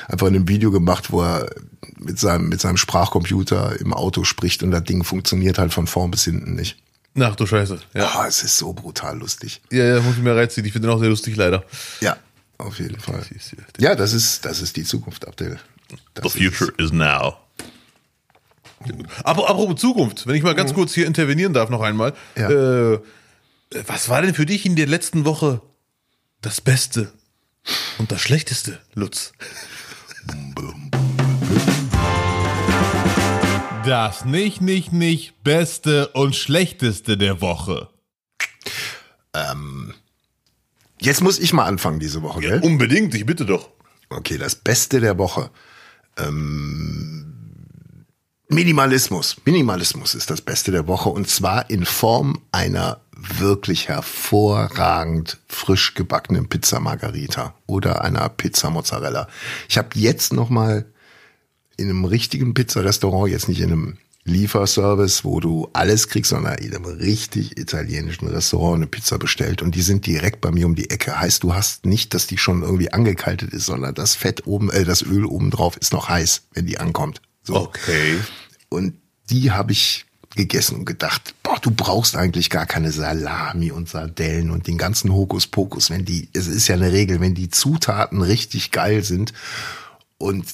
[0.08, 1.48] einfach in einem Video gemacht, wo er
[1.98, 6.10] mit seinem mit seinem Sprachcomputer im Auto spricht und das Ding funktioniert halt von vorn
[6.10, 6.76] bis hinten nicht.
[7.18, 7.78] Ach du Scheiße.
[7.94, 9.62] Ja, Ah, es ist so brutal lustig.
[9.72, 10.66] ja, ja muss ich mir reinziehen.
[10.66, 11.64] Ich finde den auch sehr lustig, leider.
[12.02, 12.18] Ja,
[12.58, 13.22] auf jeden Fall.
[13.78, 15.58] Ja, das ist das ist die Zukunft, Abdel.
[16.12, 17.36] Das The future is now.
[19.24, 22.12] Aber apropos Zukunft, wenn ich mal ganz kurz hier intervenieren darf noch einmal.
[22.36, 22.50] Ja.
[22.50, 23.00] Äh,
[23.86, 25.60] was war denn für dich in der letzten Woche
[26.40, 27.12] das Beste
[27.98, 29.32] und das Schlechteste, Lutz?
[33.84, 37.88] Das nicht, nicht, nicht Beste und Schlechteste der Woche.
[41.00, 42.60] Jetzt muss ich mal anfangen diese Woche, gell?
[42.62, 43.70] Unbedingt, ich bitte doch.
[44.08, 45.50] Okay, das Beste der Woche.
[46.16, 47.25] Ähm,
[48.48, 49.36] Minimalismus.
[49.44, 56.48] Minimalismus ist das Beste der Woche und zwar in Form einer wirklich hervorragend frisch gebackenen
[56.48, 59.26] Pizza Margarita oder einer Pizza Mozzarella.
[59.68, 60.86] Ich habe jetzt noch mal
[61.76, 66.74] in einem richtigen Pizzarestaurant, jetzt nicht in einem Lieferservice, wo du alles kriegst, sondern in
[66.74, 70.90] einem richtig italienischen Restaurant eine Pizza bestellt und die sind direkt bei mir um die
[70.90, 71.18] Ecke.
[71.18, 74.84] Heißt, du hast nicht, dass die schon irgendwie angekaltet ist, sondern das Fett oben, äh,
[74.84, 77.20] das Öl oben drauf ist noch heiß, wenn die ankommt.
[77.46, 77.54] So.
[77.54, 78.18] Okay.
[78.68, 78.94] Und
[79.30, 80.04] die habe ich
[80.34, 85.12] gegessen und gedacht, boah, du brauchst eigentlich gar keine Salami und Sardellen und den ganzen
[85.12, 89.32] Hokuspokus, wenn die, es ist ja eine Regel, wenn die Zutaten richtig geil sind
[90.18, 90.44] und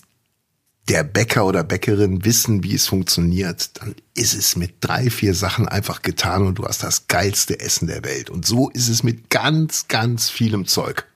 [0.88, 5.68] der Bäcker oder Bäckerin wissen, wie es funktioniert, dann ist es mit drei, vier Sachen
[5.68, 8.30] einfach getan und du hast das geilste Essen der Welt.
[8.30, 11.06] Und so ist es mit ganz, ganz vielem Zeug.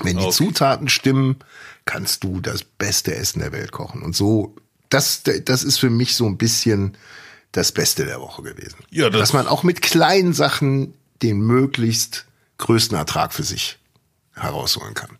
[0.00, 0.32] Wenn die Okay.
[0.32, 1.36] Zutaten stimmen,
[1.84, 4.02] kannst du das beste Essen der Welt kochen.
[4.02, 4.56] Und so,
[4.88, 6.96] das, das ist für mich so ein bisschen
[7.52, 8.76] das Beste der Woche gewesen.
[8.90, 12.26] Ja, das- Dass man auch mit kleinen Sachen den möglichst
[12.58, 13.78] größten Ertrag für sich
[14.34, 15.10] herausholen kann.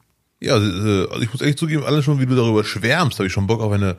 [0.40, 3.32] Ja, äh, also ich muss echt zugeben, alle schon, wie du darüber schwärmst, habe ich
[3.32, 3.96] schon Bock auf eine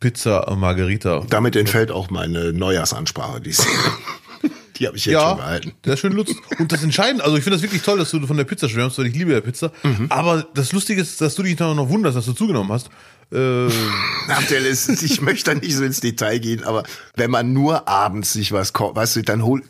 [0.00, 1.24] Pizza Margarita.
[1.28, 3.40] Damit entfällt auch meine Neujahrsansprache.
[3.40, 3.54] Die,
[4.80, 5.72] die habe ich jetzt schon gehalten.
[5.84, 6.32] sehr schön Lutz.
[6.58, 8.98] Und das Entscheidende, also ich finde das wirklich toll, dass du von der Pizza schwärmst,
[8.98, 9.70] weil ich liebe ja Pizza.
[9.82, 10.06] Mhm.
[10.08, 12.88] Aber das Lustige ist, dass du dich dann noch wunderst, dass du zugenommen hast.
[13.30, 13.66] Äh,
[14.28, 16.82] Abdel ist, ich möchte da nicht so ins Detail gehen, aber
[17.14, 19.64] wenn man nur abends sich was kocht, weißt du, dann holt,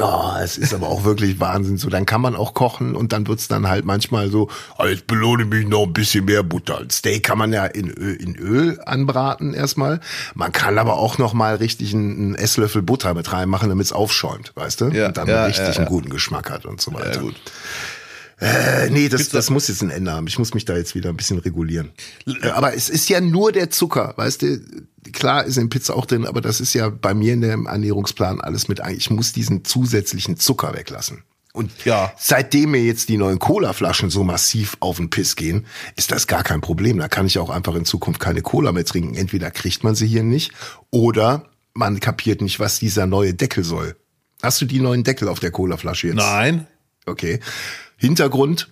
[0.00, 3.26] oh, es ist aber auch wirklich Wahnsinn so, dann kann man auch kochen und dann
[3.26, 6.78] wird's dann halt manchmal so, oh, jetzt belohne mich noch ein bisschen mehr Butter.
[6.78, 10.00] Ein Steak kann man ja in Öl, in Öl anbraten erstmal.
[10.34, 14.52] Man kann aber auch noch mal richtig einen, einen Esslöffel Butter mit reinmachen, damit's aufschäumt,
[14.54, 14.88] weißt du?
[14.88, 15.78] Ja, und dann ja, richtig ja, ja.
[15.78, 17.14] einen guten Geschmack hat und so weiter.
[17.14, 17.36] ja, gut.
[18.40, 20.26] Äh, nee, das, das muss jetzt ein Ende haben.
[20.28, 21.90] Ich muss mich da jetzt wieder ein bisschen regulieren.
[22.26, 24.60] Äh, Aber es ist ja nur der Zucker, weißt du?
[25.12, 28.40] Klar ist in Pizza auch drin, aber das ist ja bei mir in dem Ernährungsplan
[28.40, 28.96] alles mit ein.
[28.96, 31.22] Ich muss diesen zusätzlichen Zucker weglassen.
[31.54, 32.12] Und Ja.
[32.18, 36.44] seitdem mir jetzt die neuen Cola-Flaschen so massiv auf den Piss gehen, ist das gar
[36.44, 36.98] kein Problem.
[36.98, 39.14] Da kann ich auch einfach in Zukunft keine Cola mehr trinken.
[39.16, 40.52] Entweder kriegt man sie hier nicht
[40.90, 43.96] oder man kapiert nicht, was dieser neue Deckel soll.
[44.42, 46.16] Hast du die neuen Deckel auf der Cola-Flasche jetzt?
[46.16, 46.66] Nein.
[47.08, 47.40] Okay.
[47.96, 48.68] Hintergrund.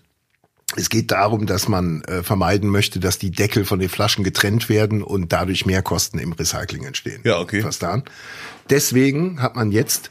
[0.75, 4.69] Es geht darum, dass man äh, vermeiden möchte, dass die Deckel von den Flaschen getrennt
[4.69, 7.23] werden und dadurch mehr Kosten im Recycling entstehen.
[7.25, 7.63] Ja, okay.
[7.63, 8.07] Verstanden?
[8.69, 10.11] Deswegen hat man jetzt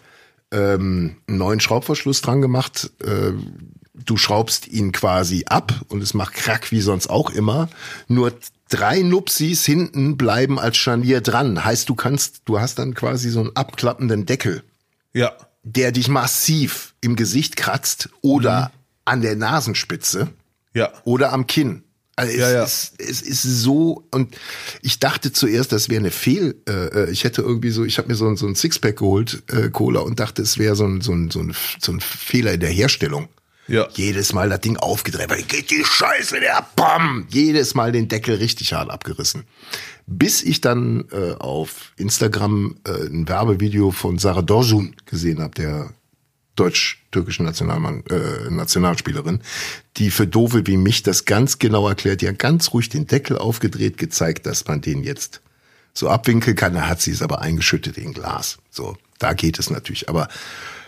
[0.52, 2.92] ähm, einen neuen Schraubverschluss dran gemacht.
[3.04, 3.34] Äh,
[3.94, 7.70] du schraubst ihn quasi ab und es macht Krack wie sonst auch immer.
[8.08, 8.34] Nur
[8.70, 11.64] drei Nupsis hinten bleiben als Scharnier dran.
[11.64, 14.64] Heißt, du kannst, du hast dann quasi so einen abklappenden Deckel.
[15.14, 15.34] Ja.
[15.66, 18.72] Der dich massiv im Gesicht kratzt oder
[19.04, 20.30] an der Nasenspitze
[20.74, 20.94] Ja.
[21.04, 21.82] oder am Kinn.
[22.16, 22.64] Also es, Ja, ja.
[22.64, 24.38] Ist, es ist so und
[24.82, 26.56] ich dachte zuerst, das wäre eine Fehl.
[26.70, 26.72] Äh,
[27.08, 29.70] äh, ich hätte irgendwie so, ich habe mir so, ein- so ein Sixpack geholt, äh,
[29.70, 32.62] Cola und dachte, es wäre so ein, so, ein, so, ein, so ein Fehler in
[32.62, 33.28] der Herstellung.
[33.68, 33.88] Ja.
[33.94, 37.26] Jedes Mal das Ding aufgedreht, weil geht die Scheiße der Bam!
[37.30, 39.46] Jedes Mal den Deckel richtig hart abgerissen.
[40.08, 45.90] Bis ich dann äh, auf Instagram äh, ein Werbevideo von Sarah Dorsun gesehen habe, der
[46.56, 49.42] deutsch-türkischen Nationalmann, äh, Nationalspielerin,
[49.98, 52.22] die für Dove wie mich das ganz genau erklärt.
[52.22, 55.42] Die hat ganz ruhig den Deckel aufgedreht, gezeigt, dass man den jetzt
[55.94, 56.74] so abwinkeln kann.
[56.74, 58.58] Da hat sie es aber eingeschüttet in Glas.
[58.70, 60.10] So, da geht es natürlich.
[60.10, 60.28] Aber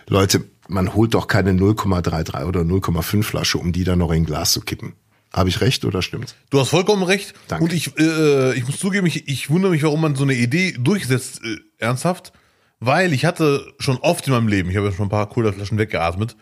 [0.07, 4.51] Leute, man holt doch keine 0,33 oder 0,5 Flasche, um die dann noch in Glas
[4.51, 4.93] zu kippen.
[5.33, 6.35] Habe ich recht oder stimmt's?
[6.49, 7.33] Du hast vollkommen recht.
[7.47, 7.65] Danke.
[7.65, 10.75] Und ich, äh, ich muss zugeben, ich, ich wundere mich, warum man so eine Idee
[10.79, 12.31] durchsetzt, äh, ernsthaft.
[12.79, 15.77] Weil ich hatte schon oft in meinem Leben, ich habe ja schon ein paar Colaflaschen
[15.77, 16.35] weggeatmet,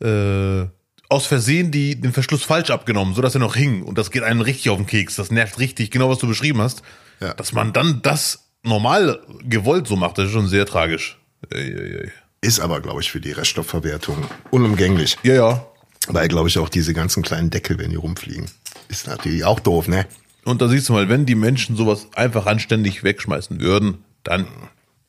[0.00, 0.64] äh,
[1.08, 3.82] aus Versehen die, den Verschluss falsch abgenommen, sodass er noch hing.
[3.82, 5.16] Und das geht einem richtig auf den Keks.
[5.16, 6.82] Das nervt richtig, genau was du beschrieben hast.
[7.20, 7.34] Ja.
[7.34, 11.18] Dass man dann das normal gewollt so macht, das ist schon sehr tragisch.
[11.50, 12.10] Ey.
[12.40, 14.18] Ist aber, glaube ich, für die Reststoffverwertung
[14.50, 15.16] unumgänglich.
[15.22, 15.66] Ja, ja.
[16.08, 18.46] Weil, glaube ich, auch diese ganzen kleinen Deckel, wenn die rumfliegen,
[18.88, 20.06] ist natürlich auch doof, ne?
[20.44, 24.46] Und da siehst du mal, wenn die Menschen sowas einfach anständig wegschmeißen würden, dann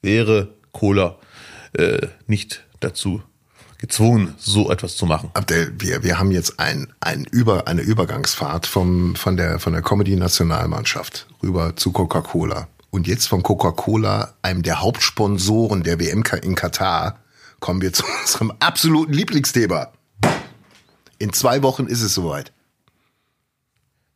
[0.02, 1.18] wäre Cola
[1.74, 3.22] äh, nicht dazu
[3.78, 5.30] gezwungen, so etwas zu machen.
[5.36, 9.84] Abdel, wir, wir haben jetzt ein, ein Über, eine Übergangsfahrt vom, von der, von der
[9.84, 12.68] Comedy-Nationalmannschaft rüber zu Coca-Cola.
[12.90, 17.20] Und jetzt von Coca-Cola, einem der Hauptsponsoren der WM in Katar,
[17.60, 19.92] kommen wir zu unserem absoluten Lieblingsthema.
[21.20, 22.52] In zwei Wochen ist es soweit.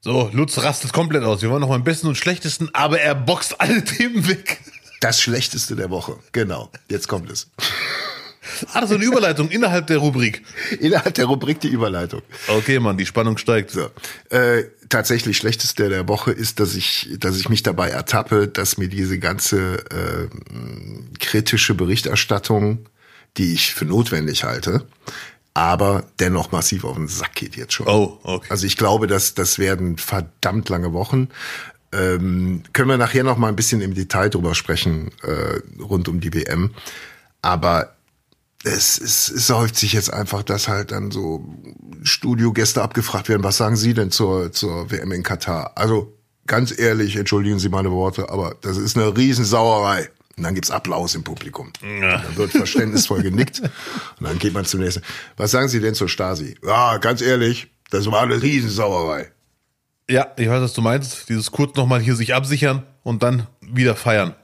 [0.04, 1.42] So, Lutz rastet komplett aus.
[1.42, 4.60] Wir waren noch beim besten und schlechtesten, aber er boxt alle Themen weg.
[5.00, 6.18] Das Schlechteste der Woche.
[6.32, 6.70] Genau.
[6.90, 7.50] Jetzt kommt es.
[8.74, 10.44] Ah, das ist eine Überleitung innerhalb der Rubrik.
[10.80, 12.22] Innerhalb der Rubrik die Überleitung.
[12.48, 13.72] Okay, Mann, die Spannung steigt.
[13.72, 13.90] So.
[14.30, 18.88] Äh, tatsächlich schlechteste der Woche ist, dass ich, dass ich mich dabei ertappe, dass mir
[18.88, 20.27] diese ganze äh,
[21.19, 22.86] kritische Berichterstattung,
[23.38, 24.86] die ich für notwendig halte,
[25.54, 27.88] aber dennoch massiv auf den Sack geht jetzt schon.
[27.88, 28.47] Oh, okay.
[28.49, 31.30] Also ich glaube, dass das werden verdammt lange Wochen.
[31.91, 36.19] Ähm, können wir nachher noch mal ein bisschen im Detail drüber sprechen äh, rund um
[36.21, 36.71] die WM.
[37.41, 37.95] Aber
[38.63, 41.43] es, es, es häuft sich jetzt einfach, dass halt dann so
[42.04, 45.74] Studiogäste abgefragt werden, was sagen Sie denn zur, zur WM in Katar?
[45.76, 50.10] Also ganz ehrlich, entschuldigen Sie meine Worte, aber das ist eine Riesensauerei.
[50.38, 51.71] Und dann gibt's Applaus im Publikum.
[51.82, 52.19] Ja.
[52.19, 53.60] Dann wird verständnisvoll genickt.
[53.60, 53.71] Und
[54.28, 55.04] dann geht man zum nächsten.
[55.38, 56.56] Was sagen Sie denn zur Stasi?
[56.65, 59.32] Ja, ganz ehrlich, das war eine Riesensauerei.
[60.10, 61.30] Ja, ich weiß, was du meinst.
[61.30, 64.36] Dieses kurz nochmal hier sich absichern und dann wieder feiern.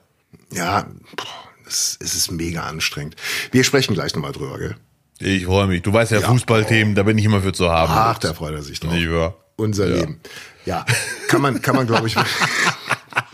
[0.52, 3.16] Ja, boah, es, es ist mega anstrengend.
[3.52, 4.76] Wir sprechen gleich nochmal drüber, gell?
[5.20, 5.82] Ich freue mich.
[5.82, 6.28] Du weißt ja, Ja.
[6.28, 7.92] Fußballthemen, da bin ich immer für zu haben.
[7.94, 8.94] Ach, da freut er sich drauf.
[8.94, 9.34] Ja.
[9.56, 9.96] Unser Ja.
[9.96, 10.20] Leben.
[10.66, 10.86] Ja,
[11.30, 12.16] kann man, kann man, glaube ich,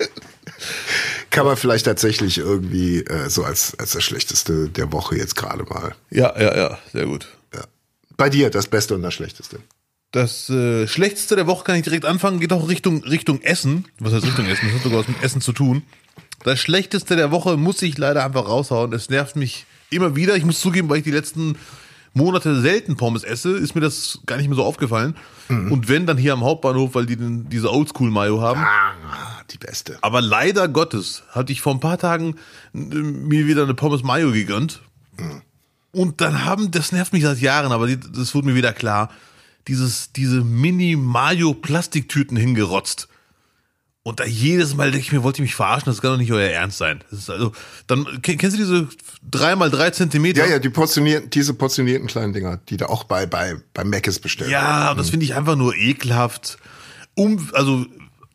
[1.30, 5.64] kann man vielleicht tatsächlich irgendwie äh, so als, als das Schlechteste der Woche jetzt gerade
[5.64, 5.96] mal.
[6.12, 7.28] Ja, ja, ja, sehr gut.
[7.54, 7.62] Ja.
[8.18, 9.60] Bei dir das Beste und das Schlechteste.
[10.12, 13.86] Das äh, Schlechteste der Woche kann ich direkt anfangen, geht auch Richtung, Richtung Essen.
[14.00, 14.68] Was heißt Richtung Essen?
[14.68, 15.82] Das hat sogar was mit Essen zu tun.
[16.44, 18.94] Das Schlechteste der Woche muss ich leider einfach raushauen.
[18.94, 20.36] Es nervt mich immer wieder.
[20.36, 21.58] Ich muss zugeben, weil ich die letzten
[22.14, 25.16] Monate selten Pommes esse, ist mir das gar nicht mehr so aufgefallen.
[25.50, 28.62] Und wenn, dann hier am Hauptbahnhof, weil die den, diese Oldschool-Mayo haben.
[28.62, 28.94] Ah,
[29.50, 29.98] die Beste.
[30.02, 32.36] Aber leider Gottes hatte ich vor ein paar Tagen
[32.74, 34.82] äh, mir wieder eine Pommes Mayo gegönnt.
[35.92, 39.10] Und dann haben, das nervt mich seit Jahren, aber die, das wurde mir wieder klar,
[39.68, 43.08] dieses, diese Mini-Mayo-Plastiktüten hingerotzt.
[44.06, 45.86] Und da jedes Mal denke ich mir, wollt ihr mich verarschen?
[45.86, 47.02] Das kann doch nicht euer Ernst sein.
[47.10, 47.54] Das ist also,
[47.88, 48.88] dann, ken- kennst du diese
[49.30, 50.44] drei mal drei Zentimeter?
[50.46, 54.20] Ja, ja, die portionierten, diese portionierten kleinen Dinger, die da auch bei, bei, bei Mc's
[54.20, 54.62] bestellt werden.
[54.62, 56.58] Ja, und das finde ich einfach nur ekelhaft.
[57.16, 57.86] Um, also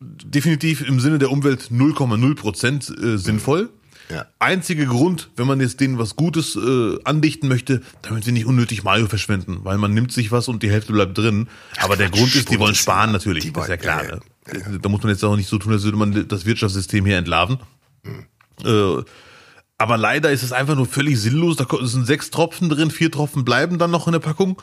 [0.01, 3.69] definitiv im Sinne der Umwelt 0,0 Prozent äh, sinnvoll.
[4.09, 4.25] Ja.
[4.39, 8.83] Einziger Grund, wenn man jetzt denen was Gutes äh, andichten möchte, damit sie nicht unnötig
[8.83, 11.47] Mayo verschwenden, weil man nimmt sich was und die Hälfte bleibt drin.
[11.79, 14.03] Aber der Quatsch, Grund ist, die wollen sparen natürlich, die das ist ja wollen- klar.
[14.05, 14.21] ja, ne?
[14.81, 17.59] Da muss man jetzt auch nicht so tun, als würde man das Wirtschaftssystem hier entlarven.
[18.63, 19.03] Äh,
[19.77, 21.55] aber leider ist es einfach nur völlig sinnlos.
[21.55, 24.61] Da sind sechs Tropfen drin, vier Tropfen bleiben dann noch in der Packung.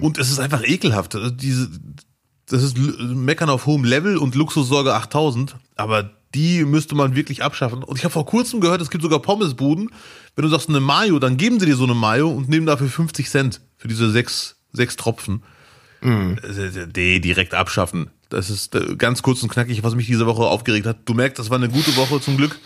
[0.00, 1.16] Und es ist einfach ekelhaft.
[1.16, 1.68] Also diese,
[2.46, 5.56] das ist Meckern auf hohem Level und Luxussorge 8000.
[5.74, 7.82] Aber die müsste man wirklich abschaffen.
[7.82, 9.90] Und ich habe vor kurzem gehört, es gibt sogar Pommesbuden.
[10.36, 12.88] Wenn du sagst eine Mayo, dann geben sie dir so eine Mayo und nehmen dafür
[12.88, 15.42] 50 Cent für diese sechs, sechs Tropfen.
[16.02, 18.10] Äh, Die direkt abschaffen.
[18.28, 20.98] Das ist äh, ganz kurz und knackig, was mich diese Woche aufgeregt hat.
[21.04, 22.58] Du merkst, das war eine gute Woche zum Glück.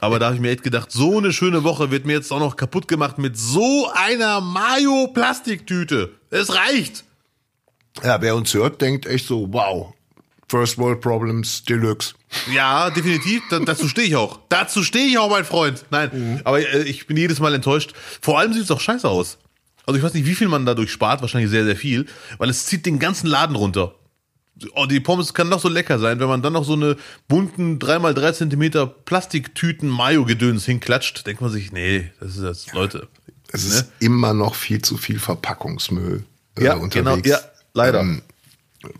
[0.00, 2.38] Aber da habe ich mir echt gedacht, so eine schöne Woche wird mir jetzt auch
[2.38, 6.10] noch kaputt gemacht mit so einer Mayo-Plastiktüte.
[6.30, 7.04] Es reicht.
[8.02, 9.94] Ja, wer uns hört, denkt echt so, wow,
[10.48, 12.14] First World Problems Deluxe.
[12.52, 13.42] Ja, definitiv.
[13.50, 14.40] Da, dazu stehe ich auch.
[14.48, 15.84] Dazu stehe ich auch, mein Freund.
[15.90, 16.40] Nein, mhm.
[16.44, 17.92] aber äh, ich bin jedes Mal enttäuscht.
[18.20, 19.38] Vor allem sieht es auch scheiße aus.
[19.86, 22.06] Also ich weiß nicht, wie viel man dadurch spart, wahrscheinlich sehr, sehr viel,
[22.38, 23.94] weil es zieht den ganzen Laden runter.
[24.76, 27.78] Oh, die Pommes kann noch so lecker sein, wenn man dann noch so eine bunten
[27.78, 33.08] 3x3 Zentimeter Plastiktüten Mayo-Gedöns hinklatscht, denkt man sich, nee, das ist das, Leute.
[33.48, 33.74] Es ne?
[33.74, 36.24] ist immer noch viel zu viel Verpackungsmüll
[36.56, 37.22] äh, ja, unterwegs.
[37.22, 37.40] Genau, ja,
[37.72, 38.00] leider.
[38.00, 38.22] Ähm,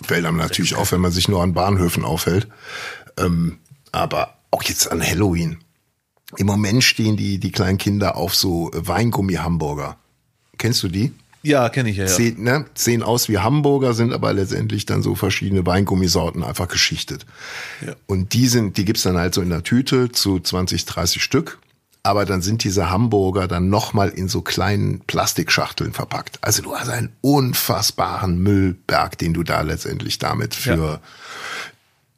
[0.02, 2.48] fällt einem natürlich auf, wenn man sich nur an Bahnhöfen aufhält.
[3.16, 3.58] Ähm,
[3.92, 5.58] aber auch jetzt an Halloween.
[6.36, 9.98] Im Moment stehen die, die kleinen Kinder auf so Weingummi-Hamburger.
[10.58, 11.12] Kennst du die?
[11.42, 12.04] Ja, kenne ich ja.
[12.04, 12.10] ja.
[12.10, 17.26] Sehen, ne, sehen aus wie Hamburger, sind aber letztendlich dann so verschiedene Weingummisorten einfach geschichtet.
[17.86, 17.94] Ja.
[18.06, 21.58] Und die sind, die gibt's dann halt so in der Tüte zu 20, 30 Stück.
[22.02, 26.38] Aber dann sind diese Hamburger dann nochmal in so kleinen Plastikschachteln verpackt.
[26.42, 31.00] Also du hast einen unfassbaren Müllberg, den du da letztendlich damit für ja.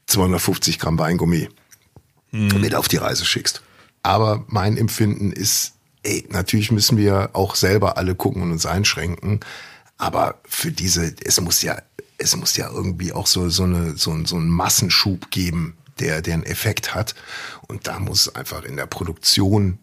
[0.06, 1.48] 250 Gramm Weingummi
[2.30, 2.60] hm.
[2.60, 3.62] mit auf die Reise schickst.
[4.02, 5.74] Aber mein Empfinden ist,
[6.06, 9.40] ey, natürlich müssen wir auch selber alle gucken und uns einschränken.
[9.98, 11.76] Aber für diese, es muss ja,
[12.18, 16.34] es muss ja irgendwie auch so, so eine, so, so einen Massenschub geben, der, der
[16.34, 17.14] einen Effekt hat.
[17.66, 19.78] Und da muss einfach in der Produktion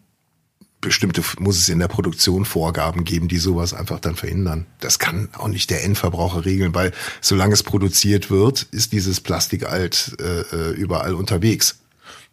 [0.80, 4.66] bestimmte, muss es in der Produktion Vorgaben geben, die sowas einfach dann verhindern.
[4.80, 9.64] Das kann auch nicht der Endverbraucher regeln, weil solange es produziert wird, ist dieses Plastik
[9.64, 11.78] alt äh, äh überall unterwegs.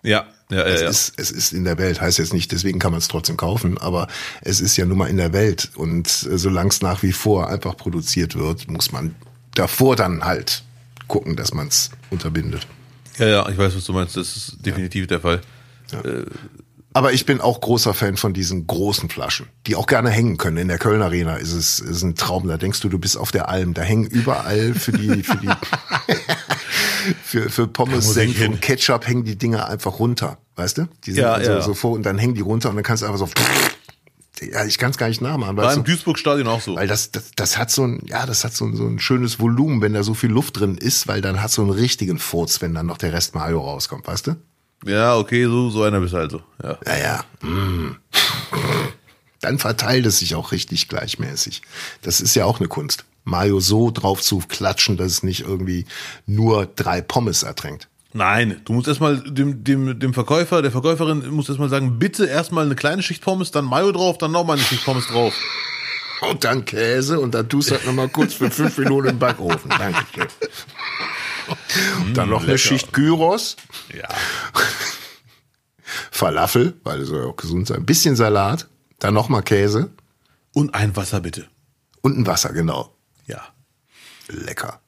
[0.04, 2.92] Ja, ja, es ja, Ist, es ist in der Welt, heißt jetzt nicht, deswegen kann
[2.92, 4.08] man es trotzdem kaufen, aber
[4.42, 5.72] es ist ja nun mal in der Welt.
[5.76, 9.16] Und äh, solange es nach wie vor einfach produziert wird, muss man
[9.56, 10.64] davor dann halt
[11.08, 12.68] gucken, dass man es unterbindet.
[13.18, 14.18] Ja, ja, ich weiß, was du meinst.
[14.18, 15.08] Das ist definitiv ja.
[15.08, 15.42] der Fall.
[15.92, 16.02] Ja.
[16.02, 16.26] Äh,
[16.94, 20.58] aber ich bin auch großer Fan von diesen großen Flaschen, die auch gerne hängen können.
[20.58, 22.48] In der Köln Arena ist es ist ein Traum.
[22.48, 23.74] Da denkst du, du bist auf der Alm.
[23.74, 25.48] Da hängen überall für die für die
[27.24, 30.88] für, für Pommes, Senf und Ketchup hängen die Dinger einfach runter, weißt du?
[31.06, 31.62] Die sind ja, also ja.
[31.62, 33.30] so vor und dann hängen die runter und dann kannst du einfach so
[34.42, 35.56] ja, ich kann es gar nicht nachmachen.
[35.58, 36.76] War im Duisburg-Stadion auch so.
[36.76, 39.40] Weil das, das, das hat so ein, ja, das hat so ein, so ein schönes
[39.40, 42.62] Volumen, wenn da so viel Luft drin ist, weil dann hat so einen richtigen Furz,
[42.62, 44.36] wenn dann noch der Rest Mayo rauskommt, weißt du?
[44.86, 46.42] Ja, okay, so, so einer bist also.
[46.64, 46.98] Ja, ja.
[46.98, 47.48] ja.
[47.48, 47.98] Mm.
[49.42, 51.62] Dann verteilt es sich auch richtig gleichmäßig.
[52.02, 53.06] Das ist ja auch eine Kunst.
[53.24, 55.86] Mayo so drauf zu klatschen, dass es nicht irgendwie
[56.26, 57.88] nur drei Pommes ertränkt.
[58.14, 62.66] Nein, du musst erstmal dem, dem, dem Verkäufer, der Verkäuferin muss erstmal sagen, bitte erstmal
[62.66, 65.34] eine kleine Schicht Pommes, dann Mayo drauf, dann nochmal eine Schicht Pommes drauf.
[66.22, 69.70] Und dann Käse und dann tust du halt nochmal kurz für fünf Minuten im Backofen.
[69.80, 70.28] Dankeschön.
[72.06, 72.52] Und dann noch Lecker.
[72.52, 73.56] eine Schicht Gyros.
[73.92, 74.08] Ja.
[76.12, 77.78] Falafel, weil es soll ja auch gesund sein.
[77.78, 78.68] Ein bisschen Salat,
[79.00, 79.90] dann nochmal Käse.
[80.54, 81.48] Und ein Wasser bitte.
[82.02, 82.96] Und ein Wasser, genau.
[84.32, 84.80] Lecker.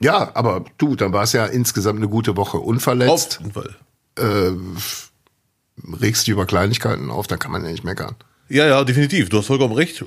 [0.00, 2.58] Ja, aber du, dann war es ja insgesamt eine gute Woche.
[2.58, 3.40] Unverletzt.
[3.42, 3.76] Unfall.
[4.16, 4.52] Äh,
[6.00, 8.16] regst dich über Kleinigkeiten auf, da kann man ja nicht meckern.
[8.48, 9.30] Ja, ja, definitiv.
[9.30, 10.04] Du hast vollkommen recht.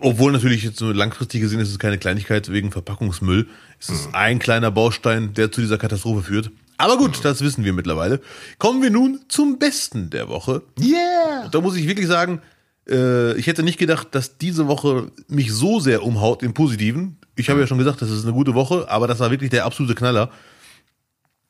[0.00, 3.46] Obwohl natürlich jetzt so langfristig gesehen ist es keine Kleinigkeit wegen Verpackungsmüll.
[3.78, 4.14] Es ist mhm.
[4.14, 6.50] ein kleiner Baustein, der zu dieser Katastrophe führt.
[6.78, 7.22] Aber gut, mhm.
[7.22, 8.20] das wissen wir mittlerweile.
[8.58, 10.62] Kommen wir nun zum Besten der Woche.
[10.80, 11.44] Yeah!
[11.44, 12.40] Und da muss ich wirklich sagen,
[12.88, 17.18] äh, ich hätte nicht gedacht, dass diese Woche mich so sehr umhaut im Positiven.
[17.36, 19.64] Ich habe ja schon gesagt, das ist eine gute Woche, aber das war wirklich der
[19.64, 20.30] absolute Knaller.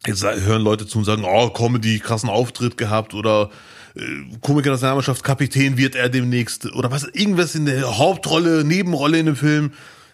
[0.07, 3.51] Jetzt hören Leute zu und sagen, oh, Comedy, krassen Auftritt gehabt oder
[3.95, 4.01] äh,
[4.41, 9.27] Komiker der Nationalmannschaft, Kapitän wird er demnächst oder was, irgendwas in der Hauptrolle, Nebenrolle in
[9.27, 9.73] dem Film.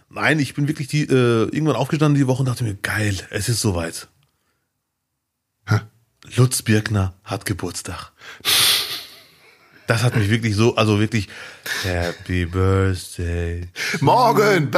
[0.09, 3.49] Nein, ich bin wirklich die, äh, irgendwann aufgestanden die Woche und dachte mir, geil, es
[3.49, 4.09] ist soweit.
[5.69, 5.81] Hä?
[6.37, 8.13] Lutz Birkner hat Geburtstag.
[9.87, 11.29] Das hat mich wirklich so, also wirklich,
[11.83, 13.69] Happy Birthday.
[14.01, 14.71] Morgen!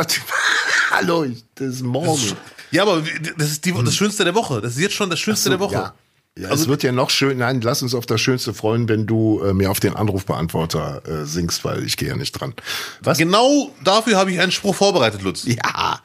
[0.92, 2.36] Hallo, das ist morgen.
[2.70, 3.02] Ja, aber
[3.38, 4.60] das ist die, das Schönste der Woche.
[4.60, 5.74] Das ist jetzt schon das Schönste so, der Woche.
[5.74, 5.94] Ja.
[6.38, 7.38] Ja, also, es wird ja noch schön.
[7.38, 11.26] Nein, lass uns auf das Schönste freuen, wenn du äh, mir auf den Anrufbeantworter äh,
[11.26, 12.54] singst, weil ich gehe ja nicht dran.
[13.02, 13.18] Was?
[13.18, 15.44] Genau dafür habe ich einen Spruch vorbereitet, Lutz.
[15.44, 16.00] Ja.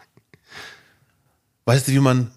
[1.63, 2.31] Weißt du, wie man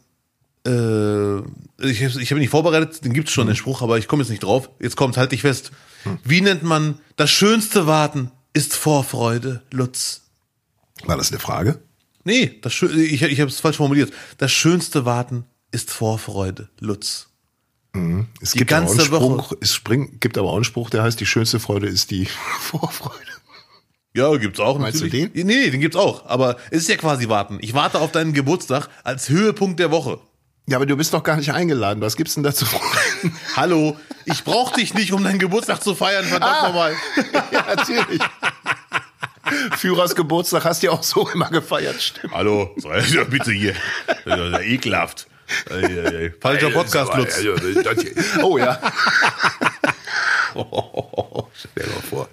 [0.67, 1.39] äh,
[1.83, 3.55] ich, ich habe ihn nicht vorbereitet, den gibt's schon, hm.
[3.55, 4.71] den Spruch, aber ich komme jetzt nicht drauf.
[4.79, 5.73] Jetzt kommt's, halt dich fest.
[6.05, 6.19] Hm.
[6.23, 10.23] Wie nennt man das schönste Warten ist Vorfreude, Lutz?
[11.05, 11.81] War das eine Frage?
[12.25, 14.13] Nee, das, ich, ich habe es falsch formuliert.
[14.39, 17.29] Das schönste Warten ist Vorfreude, Lutz.
[17.93, 18.29] Mhm.
[18.41, 19.53] Es gibt aber Spruch.
[19.61, 22.27] Es springt, gibt aber auch einen Spruch, der heißt, die schönste Freude ist die
[22.61, 23.17] Vorfreude.
[24.15, 24.79] Ja, gibt's auch.
[24.79, 25.27] Meinst natürlich.
[25.27, 25.47] du den?
[25.47, 26.27] Nee, den gibt's auch.
[26.27, 27.59] Aber es ist ja quasi warten.
[27.61, 30.19] Ich warte auf deinen Geburtstag als Höhepunkt der Woche.
[30.69, 32.01] Ja, aber du bist doch gar nicht eingeladen.
[32.01, 32.67] Was gibt's denn dazu?
[33.57, 36.67] Hallo, ich brauch dich nicht, um deinen Geburtstag zu feiern, verdammt Ah.
[36.69, 36.95] nochmal.
[37.53, 38.21] ja, natürlich.
[39.77, 42.33] Führers Geburtstag hast du ja auch so immer gefeiert, stimmt.
[42.33, 42.75] Hallo,
[43.31, 43.75] bitte hier.
[44.63, 45.27] Ekelhaft.
[46.41, 47.41] Falscher Podcast, Lutz.
[48.43, 48.81] Oh ja.
[50.53, 52.29] Stell dir mal vor.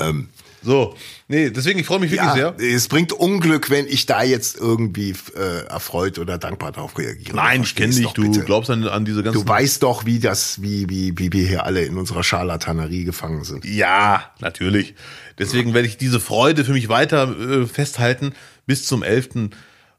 [0.00, 0.28] Ähm,
[0.68, 0.94] So,
[1.28, 2.60] nee, deswegen, ich freue mich wirklich ja, sehr.
[2.60, 7.34] es bringt Unglück, wenn ich da jetzt irgendwie äh, erfreut oder dankbar darauf reagiere.
[7.34, 8.44] Nein, ich kenne dich, du bitte.
[8.44, 9.40] glaubst an, an diese ganzen...
[9.40, 13.44] Du weißt doch, wie das, wie, wie, wie wir hier alle in unserer Scharlatanerie gefangen
[13.44, 13.64] sind.
[13.64, 14.94] Ja, natürlich.
[15.38, 18.34] Deswegen werde ich diese Freude für mich weiter äh, festhalten
[18.66, 19.48] bis zum 11.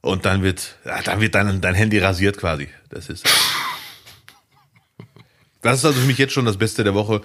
[0.02, 2.70] Und dann wird, ja, dann wird dein, dein Handy rasiert quasi.
[2.90, 3.28] Das ist.
[5.62, 7.20] Das ist also für mich jetzt schon das Beste der Woche.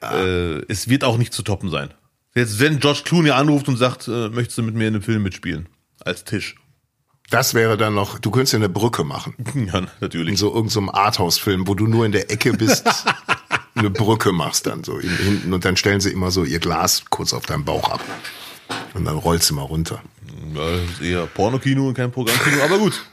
[0.00, 1.90] Äh, es wird auch nicht zu toppen sein.
[2.34, 5.22] Jetzt, wenn George Clooney anruft und sagt, äh, möchtest du mit mir in einem Film
[5.22, 5.68] mitspielen?
[6.00, 6.54] Als Tisch.
[7.30, 9.34] Das wäre dann noch, du könntest ja eine Brücke machen.
[9.54, 10.38] Ja, In natürlich.
[10.38, 12.86] so irgendeinem Arthouse-Film, wo du nur in der Ecke bist,
[13.74, 17.04] eine Brücke machst dann so in, hinten und dann stellen sie immer so ihr Glas
[17.10, 18.00] kurz auf deinen Bauch ab.
[18.94, 20.02] Und dann rollst du mal runter.
[20.54, 23.04] Ja, das ist eher Pornokino und kein Programmkino, aber gut.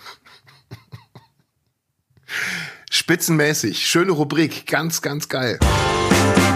[2.90, 5.60] Spitzenmäßig, schöne Rubrik, ganz, ganz geil.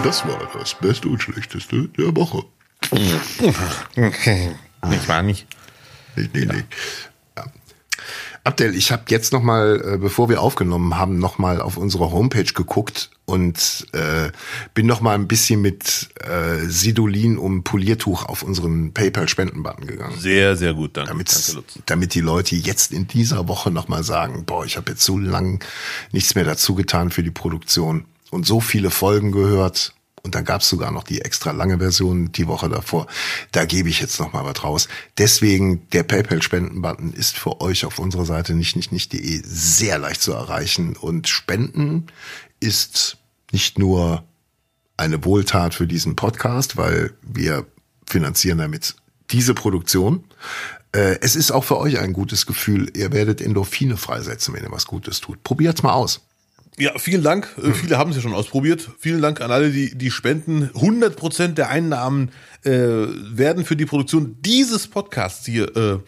[0.04, 2.44] Das war das Beste und Schlechteste der Woche.
[2.90, 5.46] Nicht wahr nicht?
[6.16, 6.64] Nee, nee, nee.
[7.36, 7.44] Ja.
[8.42, 12.10] Abdel, ich habe jetzt noch mal, äh, bevor wir aufgenommen haben, noch mal auf unsere
[12.10, 14.32] Homepage geguckt und äh,
[14.74, 20.18] bin noch mal ein bisschen mit äh, Sidolin um Poliertuch auf unseren PayPal-Spendenbutton gegangen.
[20.18, 21.10] Sehr, sehr gut, danke.
[21.10, 21.78] Damit, danke Lutz.
[21.86, 25.16] damit die Leute jetzt in dieser Woche noch mal sagen, boah, ich habe jetzt so
[25.16, 25.64] lang
[26.10, 29.94] nichts mehr dazu getan für die Produktion und so viele Folgen gehört.
[30.24, 33.08] Und dann gab's sogar noch die extra lange Version die Woche davor.
[33.50, 34.88] Da gebe ich jetzt noch mal was raus.
[35.18, 40.32] Deswegen der PayPal-Spenden-Button ist für euch auf unserer Seite nicht nicht nicht.de sehr leicht zu
[40.32, 40.96] erreichen.
[40.96, 42.06] Und Spenden
[42.60, 43.18] ist
[43.50, 44.22] nicht nur
[44.96, 47.66] eine Wohltat für diesen Podcast, weil wir
[48.06, 48.94] finanzieren damit
[49.30, 50.24] diese Produktion.
[50.92, 52.90] Äh, Es ist auch für euch ein gutes Gefühl.
[52.96, 55.42] Ihr werdet Endorphine freisetzen, wenn ihr was Gutes tut.
[55.42, 56.20] Probiert's mal aus.
[56.78, 57.54] Ja, vielen Dank.
[57.62, 58.90] Äh, Viele haben es ja schon ausprobiert.
[58.98, 60.70] Vielen Dank an alle, die, die spenden.
[60.74, 62.30] 100 Prozent der Einnahmen
[62.64, 65.98] äh, werden für die Produktion dieses Podcasts hier äh,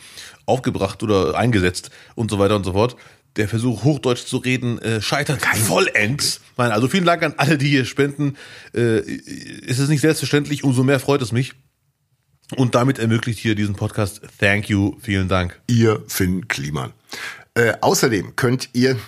[0.46, 2.96] aufgebracht oder eingesetzt und so weiter und so fort.
[3.37, 6.40] Der Versuch, Hochdeutsch zu reden, äh, scheitert vollends.
[6.57, 8.37] Nein, also vielen Dank an alle, die hier spenden.
[8.72, 9.00] Äh,
[9.66, 11.53] es ist nicht selbstverständlich, umso mehr freut es mich.
[12.57, 14.20] Und damit ermöglicht hier diesen Podcast.
[14.38, 15.61] Thank you, vielen Dank.
[15.66, 16.92] Ihr Finn Kliman.
[17.55, 18.99] Äh, außerdem könnt ihr,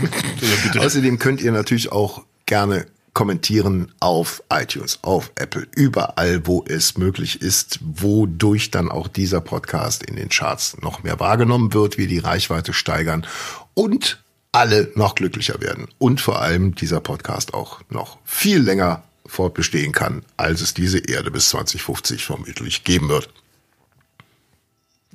[0.78, 7.40] außerdem könnt ihr natürlich auch gerne kommentieren auf iTunes, auf Apple, überall, wo es möglich
[7.40, 12.18] ist, wodurch dann auch dieser Podcast in den Charts noch mehr wahrgenommen wird, wir die
[12.18, 13.26] Reichweite steigern
[13.72, 14.22] und
[14.52, 15.88] alle noch glücklicher werden.
[15.96, 21.30] Und vor allem dieser Podcast auch noch viel länger fortbestehen kann, als es diese Erde
[21.30, 23.30] bis 2050 vermutlich geben wird.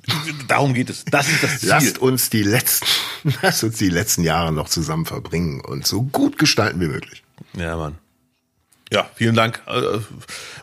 [0.48, 1.04] Darum geht es.
[1.04, 1.68] Das ist das Ziel.
[1.68, 2.86] Lasst uns die letzten,
[3.42, 7.22] lasst uns die letzten Jahre noch zusammen verbringen und so gut gestalten wie möglich.
[7.54, 7.96] Ja, Mann.
[8.92, 9.62] Ja, vielen Dank.
[9.66, 10.00] Äh,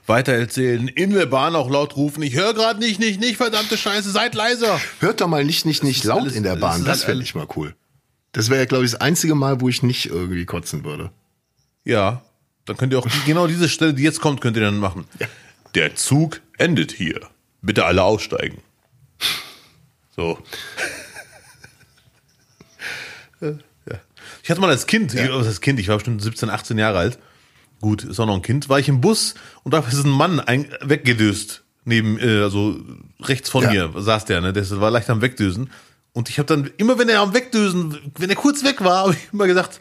[0.06, 2.22] weitererzählen, in der Bahn auch laut rufen.
[2.22, 4.80] Ich höre gerade nicht, nicht, nicht, verdammte Scheiße, seid leiser.
[5.00, 6.86] Hört doch mal nicht, nicht, nicht laut alles- in der Bahn.
[6.86, 7.76] Das fände ich mal cool.
[8.34, 11.10] Das wäre ja, glaube ich, das einzige Mal, wo ich nicht irgendwie kotzen würde.
[11.84, 12.22] Ja,
[12.66, 15.06] dann könnt ihr auch genau diese Stelle, die jetzt kommt, könnt ihr dann machen.
[15.74, 17.22] Der Zug endet hier.
[17.64, 18.60] Bitte alle aussteigen.
[20.16, 20.38] So.
[23.42, 23.54] ja.
[24.44, 26.98] Ich hatte mal als Kind, ich, was heißt Kind, ich war bestimmt 17, 18 Jahre
[27.00, 27.20] alt.
[27.82, 28.68] Gut, ist auch noch ein Kind.
[28.68, 31.64] War ich im Bus und da ist ein Mann ein, weggedöst.
[31.86, 32.78] Neben, äh, also
[33.22, 33.72] rechts von Ja.
[33.88, 34.52] mir saß der, ne?
[34.54, 35.72] Der war leicht am Wegdösen.
[36.12, 39.14] Und ich habe dann, immer wenn er am Wegdösen, wenn er kurz weg war, habe
[39.14, 39.80] ich immer gesagt,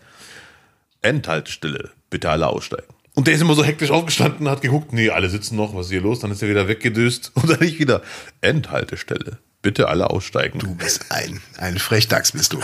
[1.03, 2.95] Endhaltestelle, bitte alle aussteigen.
[3.19, 5.91] Und der ist immer so hektisch aufgestanden, hat geguckt, nee, alle sitzen noch, was ist
[5.91, 6.21] hier los?
[6.21, 8.01] Dann ist er wieder weggedöst und dann nicht wieder
[8.43, 10.61] Endhaltestelle, bitte alle aussteigen.
[10.61, 12.61] Du bist ein, ein Frechdachs bist du.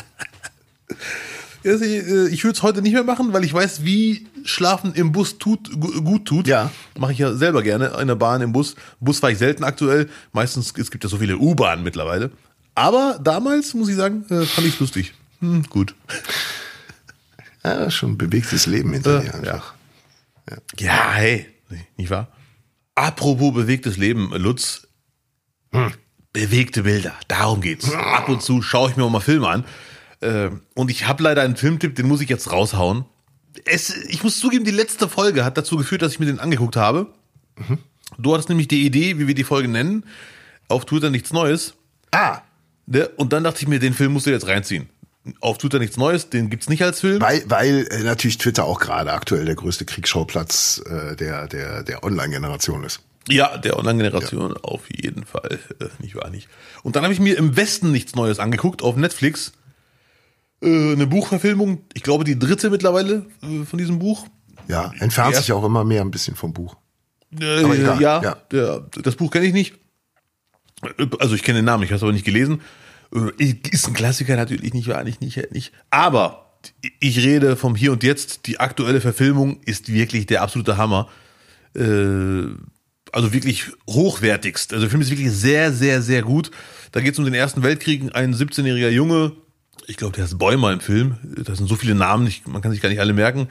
[1.65, 5.39] Äh, ich würde es heute nicht mehr machen, weil ich weiß, wie Schlafen im Bus
[5.39, 6.47] tut, gu- gut tut.
[6.47, 6.71] Ja.
[6.97, 8.77] Mache ich ja selber gerne in der Bahn, im Bus.
[9.01, 10.09] Bus war ich selten aktuell.
[10.33, 12.31] Meistens, es gibt ja so viele U-Bahnen mittlerweile.
[12.77, 15.15] Aber damals, muss ich sagen, äh, fand ich lustig.
[15.41, 15.97] Hm, gut.
[17.65, 19.33] Ja, schon ein bewegtes Leben hinter dir ja.
[19.35, 19.47] einfach.
[19.47, 19.74] Ja,
[20.79, 21.47] hey,
[21.97, 22.29] nicht wahr?
[22.95, 24.87] Apropos bewegtes Leben, Lutz.
[26.33, 27.93] Bewegte Bilder, darum geht's.
[27.93, 29.65] Ab und zu schaue ich mir auch mal Filme an.
[30.21, 33.05] Äh, Und ich habe leider einen Filmtipp, den muss ich jetzt raushauen.
[33.65, 36.77] Es, ich muss zugeben, die letzte Folge hat dazu geführt, dass ich mir den angeguckt
[36.77, 37.13] habe.
[38.19, 40.05] Du hattest nämlich die Idee, wie wir die Folge nennen.
[40.69, 41.75] Auf Twitter nichts Neues.
[42.11, 42.41] Ah,
[42.87, 43.09] Ne?
[43.17, 44.91] Und dann dachte ich mir, den Film musst du jetzt reinziehen.
[45.41, 47.21] Auf Twitter nichts Neues, den gibt's nicht als Film.
[47.21, 52.05] Weil, weil äh, natürlich Twitter auch gerade aktuell der größte Kriegsschauplatz äh, der, der, der
[52.05, 53.01] Online-Generation ist.
[53.29, 54.57] Ja, der Online-Generation ja.
[54.63, 55.59] auf jeden Fall.
[55.81, 56.49] Äh, nicht wahr nicht.
[56.83, 59.53] Und dann habe ich mir im Westen nichts Neues angeguckt auf Netflix.
[60.63, 64.27] Äh, eine Buchverfilmung, ich glaube die dritte mittlerweile äh, von diesem Buch.
[64.69, 66.77] Ja, entfernt sich auch immer mehr ein bisschen vom Buch.
[67.39, 68.81] Äh, egal, ja, ja.
[69.03, 69.75] Das Buch kenne ich nicht.
[71.19, 72.61] Also ich kenne den Namen, ich habe es aber nicht gelesen.
[73.15, 75.73] Äh, ist ein Klassiker natürlich nicht, war nicht, nicht.
[75.91, 76.59] Aber
[77.01, 78.47] ich rede vom Hier und Jetzt.
[78.47, 81.09] Die aktuelle Verfilmung ist wirklich der absolute Hammer.
[81.77, 82.47] Äh,
[83.13, 84.73] also wirklich hochwertigst.
[84.73, 86.51] Also der Film ist wirklich sehr, sehr, sehr gut.
[86.93, 88.15] Da geht es um den Ersten Weltkrieg.
[88.15, 89.33] Ein 17-jähriger Junge,
[89.87, 91.17] ich glaube, der ist Bäumer im Film.
[91.45, 93.49] Das sind so viele Namen, man kann sich gar nicht alle merken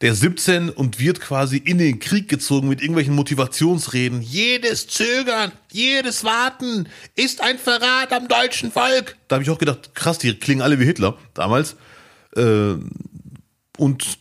[0.00, 4.20] der 17 und wird quasi in den Krieg gezogen mit irgendwelchen Motivationsreden.
[4.20, 9.16] Jedes Zögern, jedes Warten ist ein Verrat am deutschen Volk.
[9.28, 11.76] Da habe ich auch gedacht, krass, die klingen alle wie Hitler damals.
[12.36, 12.74] Äh,
[13.78, 14.18] und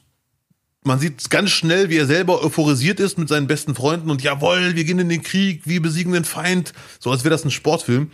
[0.83, 4.75] man sieht ganz schnell, wie er selber euphorisiert ist mit seinen besten Freunden und jawohl,
[4.75, 6.73] wir gehen in den Krieg, wir besiegen den Feind.
[6.99, 8.11] So als wäre das ein Sportfilm,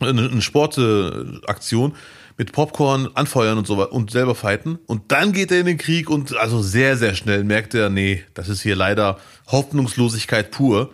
[0.00, 1.94] eine, Sportaktion
[2.42, 4.80] mit Popcorn anfeuern und so und selber fighten.
[4.86, 8.24] Und dann geht er in den Krieg und also sehr, sehr schnell merkt er, nee,
[8.34, 10.92] das ist hier leider Hoffnungslosigkeit pur.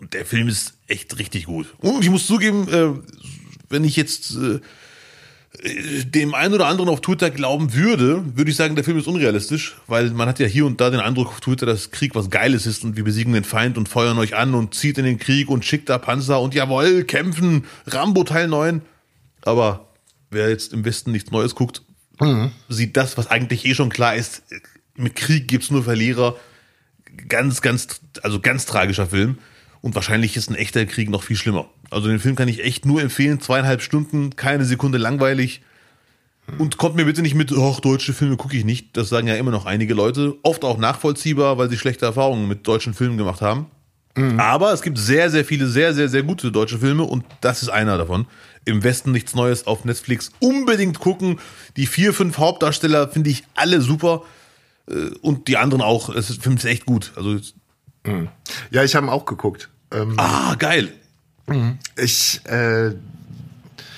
[0.00, 1.66] Der Film ist echt richtig gut.
[1.80, 2.88] Und ich muss zugeben, äh,
[3.68, 4.60] wenn ich jetzt äh,
[6.06, 9.76] dem einen oder anderen auf Twitter glauben würde, würde ich sagen, der Film ist unrealistisch,
[9.86, 12.64] weil man hat ja hier und da den Eindruck auf Twitter, dass Krieg was Geiles
[12.64, 15.50] ist und wir besiegen den Feind und feuern euch an und zieht in den Krieg
[15.50, 18.80] und schickt da Panzer und jawohl, kämpfen, Rambo Teil 9.
[19.42, 19.91] Aber
[20.32, 21.82] wer jetzt im Westen nichts Neues guckt,
[22.20, 22.50] mhm.
[22.68, 24.42] sieht das, was eigentlich eh schon klar ist.
[24.96, 26.36] Mit Krieg gibt's nur Verlierer.
[27.28, 29.38] Ganz, ganz, also ganz tragischer Film.
[29.80, 31.68] Und wahrscheinlich ist ein echter Krieg noch viel schlimmer.
[31.90, 33.40] Also den Film kann ich echt nur empfehlen.
[33.40, 35.62] Zweieinhalb Stunden, keine Sekunde langweilig.
[36.58, 38.96] Und kommt mir bitte nicht mit, ach, deutsche Filme gucke ich nicht.
[38.96, 40.34] Das sagen ja immer noch einige Leute.
[40.42, 43.66] Oft auch nachvollziehbar, weil sie schlechte Erfahrungen mit deutschen Filmen gemacht haben.
[44.14, 44.38] Mhm.
[44.38, 47.68] Aber es gibt sehr, sehr viele, sehr, sehr, sehr gute deutsche Filme und das ist
[47.68, 48.26] einer davon
[48.64, 51.38] im Westen nichts Neues auf Netflix unbedingt gucken.
[51.76, 54.22] Die vier, fünf Hauptdarsteller finde ich alle super.
[54.88, 56.08] Äh, und die anderen auch.
[56.10, 57.12] Es ist, finde ich echt gut.
[57.16, 57.38] Also,
[58.04, 58.28] mhm.
[58.70, 59.68] Ja, ich habe auch geguckt.
[59.90, 60.92] Ähm, ah, geil.
[61.46, 61.78] Mhm.
[61.96, 62.92] Ich, äh,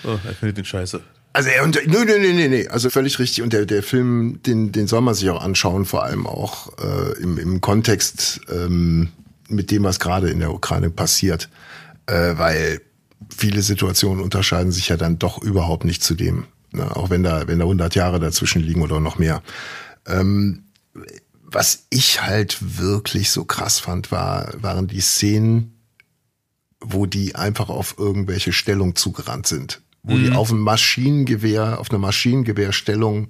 [0.04, 1.00] oh, er findet den Scheiße.
[1.32, 3.42] Also er und nö, nö, nö, nö, also völlig richtig.
[3.42, 7.20] Und der, der Film, den, den soll man sich auch anschauen, vor allem auch äh,
[7.20, 9.08] im, im Kontext ähm,
[9.48, 11.48] mit dem, was gerade in der Ukraine passiert.
[12.06, 12.80] Äh, weil
[13.34, 16.94] viele Situationen unterscheiden sich ja dann doch überhaupt nicht zu dem, ne?
[16.94, 19.42] auch wenn da, wenn da 100 Jahre dazwischen liegen oder noch mehr.
[20.06, 20.64] Ähm,
[21.42, 25.78] was ich halt wirklich so krass fand, war, waren die Szenen,
[26.80, 29.80] wo die einfach auf irgendwelche Stellung zugerannt sind.
[30.02, 30.24] Wo mhm.
[30.24, 33.28] die auf ein Maschinengewehr, auf eine Maschinengewehrstellung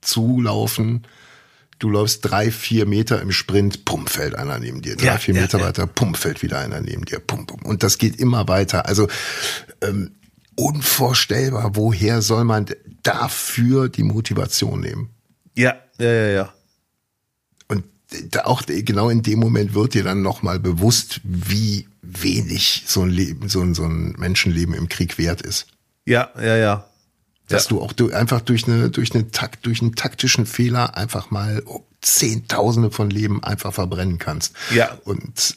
[0.00, 1.06] zulaufen
[1.78, 4.96] du läufst drei, vier Meter im Sprint, pum, fällt einer neben dir.
[4.96, 5.66] Drei, ja, vier ja, Meter ja.
[5.66, 7.62] weiter, pum, fällt wieder einer neben dir, pum, pum.
[7.62, 8.86] Und das geht immer weiter.
[8.86, 9.08] Also
[9.80, 10.12] ähm,
[10.56, 12.66] unvorstellbar, woher soll man
[13.02, 15.10] dafür die Motivation nehmen?
[15.54, 16.52] Ja, ja, ja, ja.
[17.68, 17.84] Und
[18.44, 23.48] auch genau in dem Moment wird dir dann nochmal bewusst, wie wenig so ein Leben,
[23.48, 25.66] so ein, so ein Menschenleben im Krieg wert ist.
[26.06, 26.88] Ja, ja, ja
[27.48, 27.68] dass ja.
[27.70, 31.62] du auch du einfach durch eine durch eine Takt durch einen taktischen Fehler einfach mal
[32.00, 34.54] Zehntausende von Leben einfach verbrennen kannst.
[34.74, 34.98] Ja.
[35.04, 35.56] Und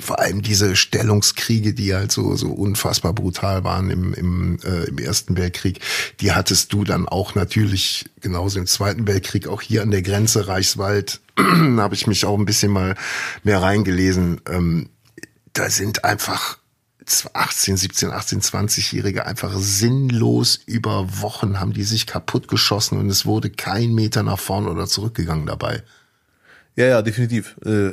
[0.00, 4.98] vor allem diese Stellungskriege, die halt so so unfassbar brutal waren im im, äh, im
[4.98, 5.80] Ersten Weltkrieg,
[6.20, 10.48] die hattest du dann auch natürlich genauso im Zweiten Weltkrieg auch hier an der Grenze
[10.48, 11.20] Reichswald.
[11.38, 12.96] habe ich mich auch ein bisschen mal
[13.42, 14.40] mehr reingelesen.
[14.48, 14.88] Ähm,
[15.52, 16.58] da sind einfach
[17.32, 23.26] 18, 17, 18, 20-Jährige einfach sinnlos über Wochen haben die sich kaputt geschossen und es
[23.26, 25.82] wurde kein Meter nach vorn oder zurückgegangen dabei.
[26.76, 27.56] Ja, ja, definitiv.
[27.64, 27.92] Äh,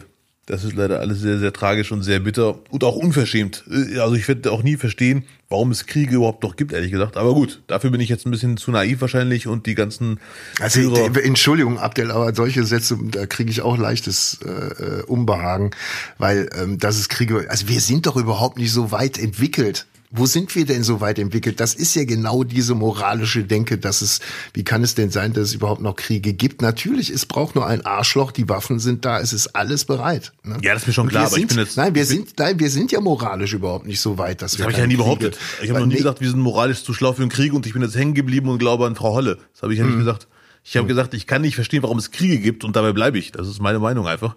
[0.52, 3.64] das ist leider alles sehr, sehr tragisch und sehr bitter und auch unverschämt.
[3.72, 7.16] Äh, also ich werde auch nie verstehen, warum es Kriege überhaupt noch gibt, ehrlich gesagt.
[7.16, 10.20] Aber gut, dafür bin ich jetzt ein bisschen zu naiv wahrscheinlich und die ganzen.
[10.60, 15.72] Also Führer Entschuldigung, Abdel, aber solche Sätze, da kriege ich auch leichtes äh, äh, Unbehagen,
[16.18, 17.46] weil ähm, das ist Kriege.
[17.48, 21.20] Also wir sind doch überhaupt nicht so weit entwickelt wo sind wir denn so weit
[21.20, 21.60] entwickelt?
[21.60, 24.20] Das ist ja genau diese moralische Denke, dass es,
[24.54, 26.62] wie kann es denn sein, dass es überhaupt noch Kriege gibt?
[26.62, 30.34] Natürlich, es braucht nur ein Arschloch, die Waffen sind da, es ist alles bereit.
[30.44, 30.58] Ne?
[30.62, 31.78] Ja, das ist mir schon klar, aber sind, ich bin jetzt.
[31.78, 34.66] Nein, wir sind, nein, wir sind ja moralisch überhaupt nicht so weit, dass das wir.
[34.66, 35.38] habe ich ja nie behauptet.
[35.62, 36.00] Ich habe noch nie nee.
[36.00, 38.50] gesagt, wir sind moralisch zu schlau für den Krieg und ich bin jetzt hängen geblieben
[38.50, 39.38] und glaube an Frau Holle.
[39.54, 40.00] Das habe ich ja nicht mhm.
[40.00, 40.28] gesagt.
[40.64, 40.90] Ich habe mhm.
[40.90, 43.32] gesagt, ich kann nicht verstehen, warum es Kriege gibt und dabei bleibe ich.
[43.32, 44.36] Das ist meine Meinung einfach.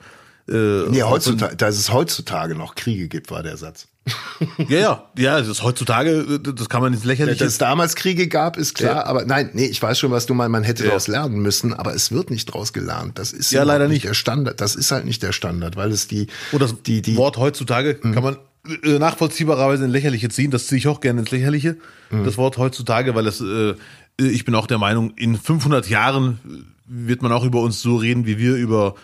[0.49, 3.87] Äh, Nee, heutzutage, dass es heutzutage noch Kriege gibt, war der Satz.
[4.69, 7.39] Ja, ja, ja, das ist heutzutage, das kann man ins Lächerliche.
[7.45, 9.07] Dass es damals Kriege gab, ist klar, Ja.
[9.07, 10.89] aber nein, nee, ich weiß schon, was du meinst, man hätte Ja.
[10.91, 13.19] daraus lernen müssen, aber es wird nicht daraus gelernt.
[13.19, 14.05] Das ist Ja, leider nicht.
[14.05, 14.61] der Standard.
[14.61, 17.95] Das ist halt nicht der Standard, weil es die, Und das die, die, Wort heutzutage
[17.95, 18.37] kann man
[18.83, 20.51] äh, nachvollziehbarerweise ins Lächerliche ziehen.
[20.51, 21.77] Das ziehe ich auch gerne ins Lächerliche.
[22.11, 23.75] Das Wort heutzutage, weil das, äh,
[24.19, 26.39] ich bin auch der Meinung, in 500 Jahren
[26.87, 28.95] wird man auch über uns so reden, wie wir über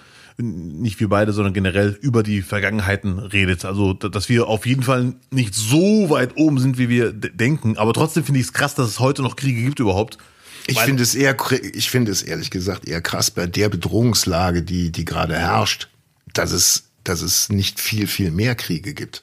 [0.42, 3.64] nicht wir beide, sondern generell über die Vergangenheiten redet.
[3.64, 7.76] Also, da- dass wir auf jeden Fall nicht so weit oben sind, wie wir denken.
[7.78, 10.18] Aber trotzdem finde ich es krass, dass es heute noch Kriege gibt überhaupt.
[10.66, 11.36] Ich finde es eher,
[11.74, 15.88] ich finde es ehrlich gesagt eher krass bei der Bedrohungslage, die, die gerade herrscht,
[16.32, 19.22] dass es, dass es nicht viel, viel mehr Kriege gibt.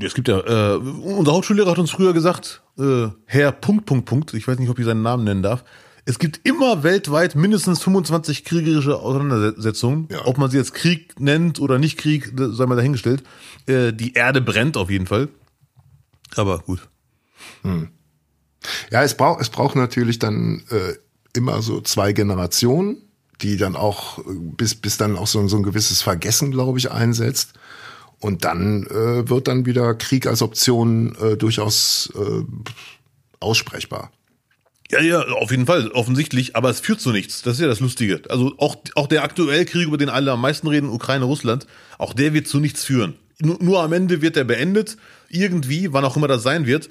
[0.00, 4.34] Es gibt ja, äh, unser Hauptschullehrer hat uns früher gesagt, äh, Herr Punkt, Punkt, Punkt,
[4.34, 5.64] ich weiß nicht, ob ich seinen Namen nennen darf,
[6.08, 10.06] es gibt immer weltweit mindestens 25 kriegerische Auseinandersetzungen.
[10.10, 10.24] Ja.
[10.24, 13.24] Ob man sie jetzt Krieg nennt oder nicht Krieg, sei mal dahingestellt.
[13.66, 15.28] Äh, die Erde brennt auf jeden Fall.
[16.36, 16.88] Aber gut.
[18.90, 20.94] Ja, es braucht, es braucht natürlich dann äh,
[21.36, 22.98] immer so zwei Generationen,
[23.42, 24.22] die dann auch, äh,
[24.56, 27.54] bis, bis dann auch so, so ein gewisses Vergessen, glaube ich, einsetzt.
[28.20, 32.42] Und dann äh, wird dann wieder Krieg als Option äh, durchaus äh,
[33.40, 34.10] aussprechbar.
[34.90, 37.42] Ja, ja, auf jeden Fall, offensichtlich, aber es führt zu nichts.
[37.42, 38.22] Das ist ja das Lustige.
[38.28, 41.66] Also auch, auch der aktuelle Krieg, über den alle am meisten reden, Ukraine, Russland,
[41.98, 43.14] auch der wird zu nichts führen.
[43.38, 44.96] Nur, nur am Ende wird er beendet,
[45.28, 46.88] irgendwie, wann auch immer das sein wird.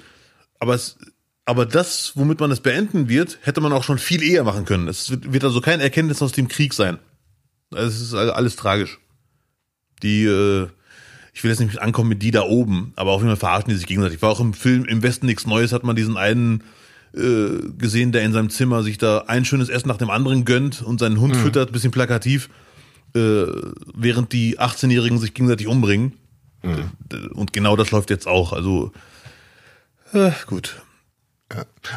[0.58, 0.98] Aber es,
[1.46, 4.88] aber das, womit man es beenden wird, hätte man auch schon viel eher machen können.
[4.88, 6.98] Es wird, also kein Erkenntnis aus dem Krieg sein.
[7.72, 8.98] Also Es ist alles tragisch.
[10.02, 10.68] Die, äh,
[11.36, 13.76] ich will jetzt nicht ankommen mit die da oben, aber auf jeden Fall verarschen die
[13.76, 14.22] sich gegenseitig.
[14.22, 16.62] War auch im Film Im Westen nichts Neues, hat man diesen einen
[17.14, 20.80] äh, gesehen, der in seinem Zimmer sich da ein schönes Essen nach dem anderen gönnt
[20.80, 22.48] und seinen Hund füttert, bisschen plakativ,
[23.14, 23.44] äh,
[23.94, 26.14] während die 18-Jährigen sich gegenseitig umbringen.
[26.64, 28.54] D- Und genau das läuft jetzt auch.
[28.54, 28.92] Also
[30.14, 30.80] äh, gut.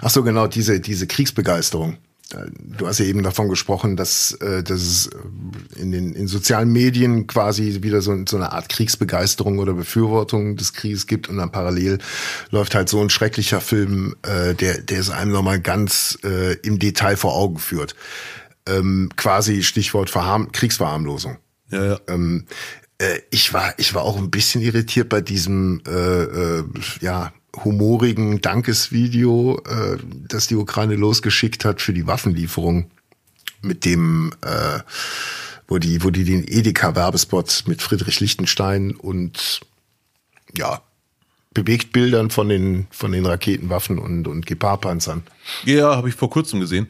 [0.01, 1.95] Ach so, genau, diese, diese Kriegsbegeisterung.
[2.57, 6.71] Du hast ja eben davon gesprochen, dass, äh, dass es äh, in den in sozialen
[6.71, 11.51] Medien quasi wieder so, so eine Art Kriegsbegeisterung oder Befürwortung des Krieges gibt und dann
[11.51, 11.97] parallel
[12.51, 16.77] läuft halt so ein schrecklicher Film, äh, der, der es einem nochmal ganz äh, im
[16.77, 17.95] Detail vor Augen führt.
[18.67, 21.37] Ähm, quasi Stichwort Verharm Kriegsverharmlosung.
[21.71, 21.99] Ja, ja.
[22.07, 22.45] Ähm,
[22.99, 26.63] äh, ich war, ich war auch ein bisschen irritiert bei diesem, äh, äh,
[27.01, 29.97] ja, humorigen Dankesvideo, äh,
[30.27, 32.91] das die Ukraine losgeschickt hat für die Waffenlieferung,
[33.61, 34.79] mit dem, äh,
[35.67, 39.59] wo die, wo die den Edeka-Werbespot mit Friedrich Lichtenstein und
[40.55, 40.81] ja,
[41.53, 45.23] Bewegtbildern von den, von den Raketenwaffen und, und Gepard-Panzern.
[45.65, 46.89] Ja, habe ich vor kurzem gesehen.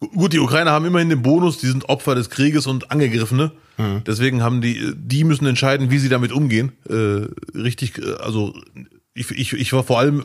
[0.00, 3.52] Gu- Gut, die Ukrainer haben immerhin den Bonus, die sind Opfer des Krieges und Angegriffene.
[4.06, 6.72] Deswegen haben die, die müssen entscheiden, wie sie damit umgehen.
[6.88, 8.52] Äh, richtig, äh, also
[9.18, 10.24] ich, ich, ich war vor allem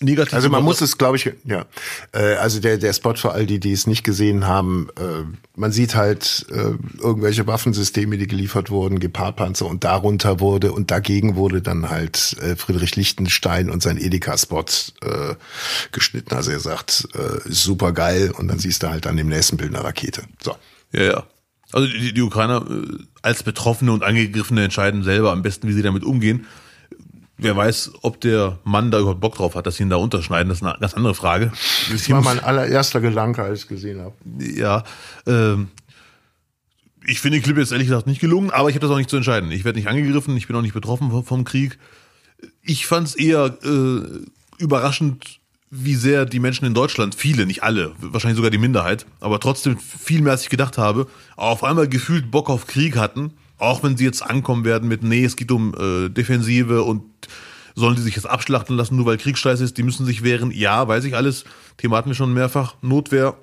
[0.00, 0.34] negativ.
[0.34, 1.66] Also man muss es, glaube ich, ja.
[2.12, 5.24] Äh, also der der Spot für all die, die es nicht gesehen haben, äh,
[5.56, 6.72] man sieht halt äh,
[7.02, 12.56] irgendwelche Waffensysteme, die geliefert wurden, Gepardpanzer und darunter wurde und dagegen wurde dann halt äh,
[12.56, 14.64] Friedrich Lichtenstein und sein Edeka-Spot
[15.02, 15.34] äh,
[15.92, 16.34] geschnitten.
[16.34, 19.74] Also er sagt, äh, super geil und dann siehst du halt an dem nächsten Bild
[19.74, 20.22] eine Rakete.
[20.42, 20.56] So.
[20.92, 21.26] Ja, ja.
[21.72, 25.82] Also die, die Ukrainer äh, als Betroffene und Angegriffene entscheiden selber am besten, wie sie
[25.82, 26.46] damit umgehen.
[27.42, 30.48] Wer weiß, ob der Mann da überhaupt Bock drauf hat, dass sie ihn da unterschneiden,
[30.48, 31.52] das ist eine ganz andere Frage.
[31.90, 34.14] Das war mein allererster Gedanke, als ich gesehen habe.
[34.38, 34.84] Ja,
[35.26, 35.68] ähm,
[37.06, 39.10] ich finde den Clip jetzt ehrlich gesagt nicht gelungen, aber ich habe das auch nicht
[39.10, 39.50] zu entscheiden.
[39.52, 41.78] Ich werde nicht angegriffen, ich bin auch nicht betroffen vom, vom Krieg.
[42.62, 47.92] Ich fand es eher äh, überraschend, wie sehr die Menschen in Deutschland, viele, nicht alle,
[48.00, 52.30] wahrscheinlich sogar die Minderheit, aber trotzdem viel mehr als ich gedacht habe, auf einmal gefühlt
[52.30, 55.74] Bock auf Krieg hatten, auch wenn sie jetzt ankommen werden mit, nee, es geht um
[55.74, 57.02] äh, Defensive und
[57.76, 60.50] sollen die sich jetzt abschlachten lassen, nur weil Kriegsscheiß ist, die müssen sich wehren.
[60.50, 61.44] Ja, weiß ich alles.
[61.76, 62.74] Thema hatten wir schon mehrfach.
[62.82, 63.36] Notwehr,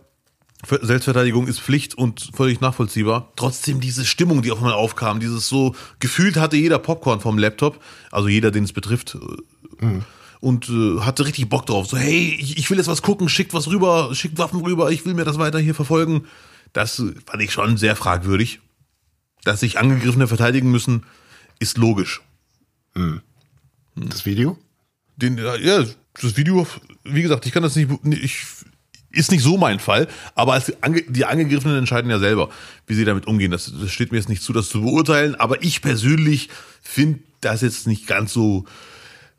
[0.66, 3.32] Ver- Selbstverteidigung ist Pflicht und völlig nachvollziehbar.
[3.36, 7.80] Trotzdem diese Stimmung, die auf einmal aufkam, dieses so, gefühlt hatte jeder Popcorn vom Laptop,
[8.12, 9.18] also jeder, den es betrifft,
[9.82, 9.86] äh,
[10.40, 11.88] und äh, hatte richtig Bock drauf.
[11.88, 15.06] So, hey, ich, ich will jetzt was gucken, schickt was rüber, schickt Waffen rüber, ich
[15.06, 16.26] will mir das weiter hier verfolgen.
[16.74, 18.60] Das äh, fand ich schon sehr fragwürdig.
[19.48, 21.06] Dass sich Angegriffene verteidigen müssen,
[21.58, 22.22] ist logisch.
[23.96, 24.58] Das Video?
[25.16, 25.86] Den, ja,
[26.22, 26.68] das Video,
[27.06, 28.44] wie gesagt, ich kann das nicht, ich,
[29.10, 30.62] ist nicht so mein Fall, aber
[31.08, 32.50] die Angegriffenen entscheiden ja selber,
[32.88, 33.50] wie sie damit umgehen.
[33.50, 36.50] Das, das steht mir jetzt nicht zu, das zu beurteilen, aber ich persönlich
[36.82, 38.66] finde das jetzt nicht ganz so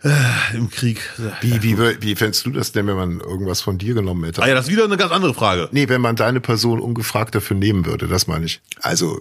[0.02, 1.02] äh, im Krieg.
[1.42, 4.42] Wie, wie, wie fändest du das denn, wenn man irgendwas von dir genommen hätte?
[4.42, 5.68] Ah ja, das ist wieder eine ganz andere Frage.
[5.72, 8.62] Nee, wenn man deine Person ungefragt dafür nehmen würde, das meine ich.
[8.80, 9.20] Also,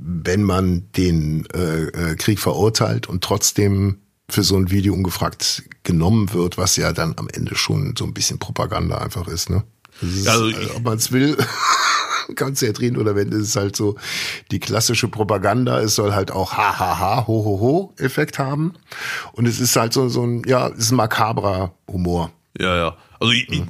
[0.00, 3.98] wenn man den äh, äh, Krieg verurteilt und trotzdem
[4.30, 8.14] für so ein Video ungefragt genommen wird, was ja dann am Ende schon so ein
[8.14, 9.64] bisschen Propaganda einfach ist, ne?
[10.02, 11.36] Ist, Also, also, ob man es will,
[12.36, 13.96] kannst du ja drehen oder wenn es ist halt so
[14.50, 18.74] die klassische Propaganda, es soll halt auch ha ha ha ho ho ho Effekt haben
[19.32, 22.30] und es ist halt so so ein ja, es ist ein makabrer Humor.
[22.58, 22.96] Ja, ja.
[23.18, 23.62] Also ich, ich,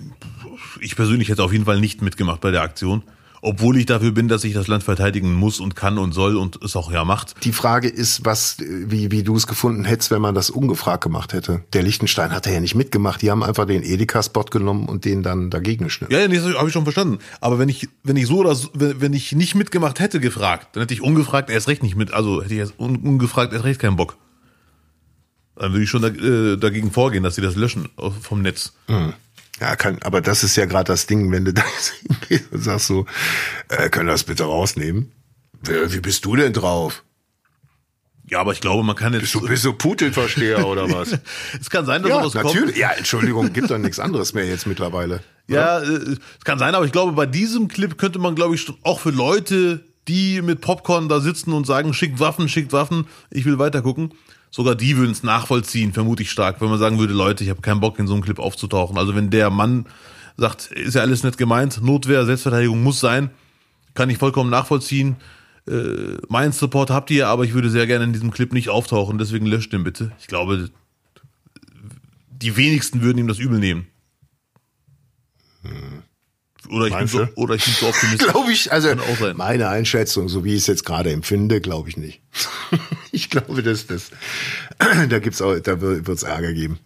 [0.81, 3.03] ich persönlich hätte auf jeden Fall nicht mitgemacht bei der Aktion.
[3.41, 6.61] Obwohl ich dafür bin, dass ich das Land verteidigen muss und kann und soll und
[6.63, 7.35] es auch ja macht.
[7.45, 11.33] Die Frage ist, was, wie, wie du es gefunden hättest, wenn man das ungefragt gemacht
[11.33, 11.63] hätte.
[11.73, 13.23] Der Lichtenstein hat ja nicht mitgemacht.
[13.23, 16.13] Die haben einfach den Edeka-Spot genommen und den dann dagegen geschnitten.
[16.13, 17.19] Ja, ja, nee, das habe ich schon verstanden.
[17.41, 20.69] Aber wenn ich, wenn ich so oder so, wenn, wenn ich nicht mitgemacht hätte gefragt,
[20.73, 22.13] dann hätte ich ungefragt erst recht nicht mit.
[22.13, 24.17] Also hätte ich erst un, ungefragt erst recht keinen Bock.
[25.57, 28.73] Dann würde ich schon da, äh, dagegen vorgehen, dass sie das löschen auf- vom Netz.
[29.61, 31.65] Ja, kann, aber das ist ja gerade das Ding, wenn du da
[32.03, 33.07] hingehst und sagst so,
[33.69, 35.13] äh, können wir das bitte rausnehmen?
[35.63, 37.03] Wie bist du denn drauf?
[38.31, 39.23] Ja, aber ich glaube, man kann jetzt.
[39.23, 41.19] Bist du, bist du Putin-Versteher oder was?
[41.61, 42.67] es kann sein, dass ja, sowas natürlich.
[42.67, 42.77] kommt.
[42.77, 45.21] Ja, Entschuldigung, gibt doch nichts anderes mehr jetzt mittlerweile.
[45.49, 48.71] Ja, äh, es kann sein, aber ich glaube, bei diesem Clip könnte man, glaube ich,
[48.83, 53.47] auch für Leute, die mit Popcorn da sitzen und sagen, schickt Waffen, schickt Waffen, ich
[53.47, 54.13] will weitergucken,
[54.51, 57.61] sogar die würden es nachvollziehen, vermute ich stark, wenn man sagen würde, Leute, ich habe
[57.61, 58.99] keinen Bock, in so einem Clip aufzutauchen.
[58.99, 59.87] Also wenn der Mann
[60.37, 63.31] sagt, ist ja alles nett gemeint, Notwehr, Selbstverteidigung muss sein,
[63.95, 65.17] kann ich vollkommen nachvollziehen.
[65.69, 69.19] Äh, mein Support habt ihr, aber ich würde sehr gerne in diesem Clip nicht auftauchen,
[69.19, 70.13] deswegen löscht den bitte.
[70.21, 70.71] Ich glaube,
[72.31, 73.87] die wenigsten würden ihm das übel nehmen.
[76.71, 77.33] Oder ich, bin Meinst so, du?
[77.37, 78.29] oder ich bin so optimistisch.
[78.33, 78.89] Glaube ich, also
[79.35, 82.21] meine Einschätzung, so wie ich es jetzt gerade empfinde, glaube ich nicht.
[83.13, 84.11] ich glaube, dass das,
[85.09, 86.79] da gibt's auch, da wird es Ärger geben.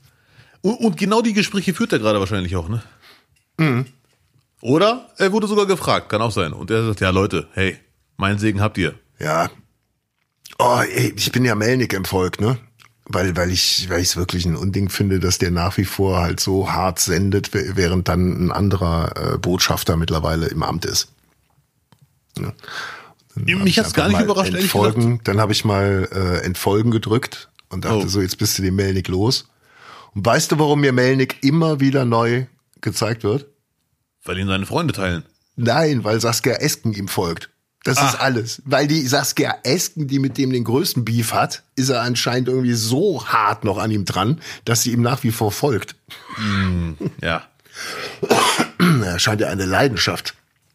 [0.60, 2.82] Und, und genau die Gespräche führt er gerade wahrscheinlich auch, ne?
[3.58, 3.86] Mhm.
[4.60, 6.52] Oder er wurde sogar gefragt, kann auch sein.
[6.52, 7.76] Und er sagt, ja Leute, hey,
[8.16, 8.94] meinen Segen habt ihr.
[9.18, 9.50] Ja.
[10.58, 12.58] Oh, ey, ich bin ja Melnik im Volk, ne?
[13.04, 16.20] Weil, weil ich, weil ich es wirklich ein Unding finde, dass der nach wie vor
[16.20, 21.08] halt so hart sendet, während dann ein anderer äh, Botschafter mittlerweile im Amt ist.
[22.38, 22.52] Ja.
[23.34, 27.50] Mich ich hat's gar nicht überrascht, ehrlich entfolgen, Dann habe ich mal äh, Entfolgen gedrückt
[27.70, 28.08] und dachte Oh.
[28.08, 29.48] so, jetzt bist du dem Melnik los.
[30.14, 32.46] Und weißt du, warum mir Melnik immer wieder neu
[32.80, 33.46] gezeigt wird?
[34.24, 35.24] Weil ihn seine Freunde teilen.
[35.56, 37.50] Nein, weil Saskia Esken ihm folgt.
[37.84, 38.18] Das ist Ah.
[38.20, 38.62] alles.
[38.64, 42.74] Weil die Saskia Esken, die mit dem den größten Beef hat, ist er anscheinend irgendwie
[42.74, 45.96] so hart noch an ihm dran, dass sie ihm nach wie vor folgt.
[47.20, 47.42] Ja.
[49.04, 50.34] Er scheint ja eine Leidenschaft,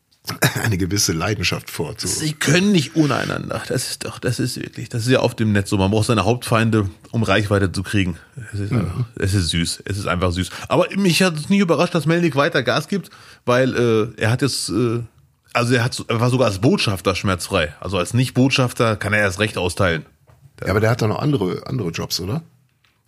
[0.64, 2.08] eine gewisse Leidenschaft vorzu.
[2.08, 3.62] Sie können nicht untereinander.
[3.68, 5.78] Das ist doch, das ist wirklich, das ist ja auf dem Netz so.
[5.78, 8.18] Man braucht seine Hauptfeinde, um Reichweite zu kriegen.
[8.53, 9.84] Es ist, einfach, es ist süß.
[9.86, 10.49] Es ist einfach süß.
[10.70, 13.10] Aber mich hat es nie überrascht, dass Melnik weiter Gas gibt,
[13.45, 13.76] weil
[14.18, 14.99] äh, er hat jetzt, äh,
[15.58, 17.74] also er, hat, er war sogar als Botschafter schmerzfrei.
[17.80, 20.05] Also als Nicht-Botschafter kann er erst Recht austeilen.
[20.62, 22.41] Ja, aber der hat doch noch andere, andere Jobs, oder?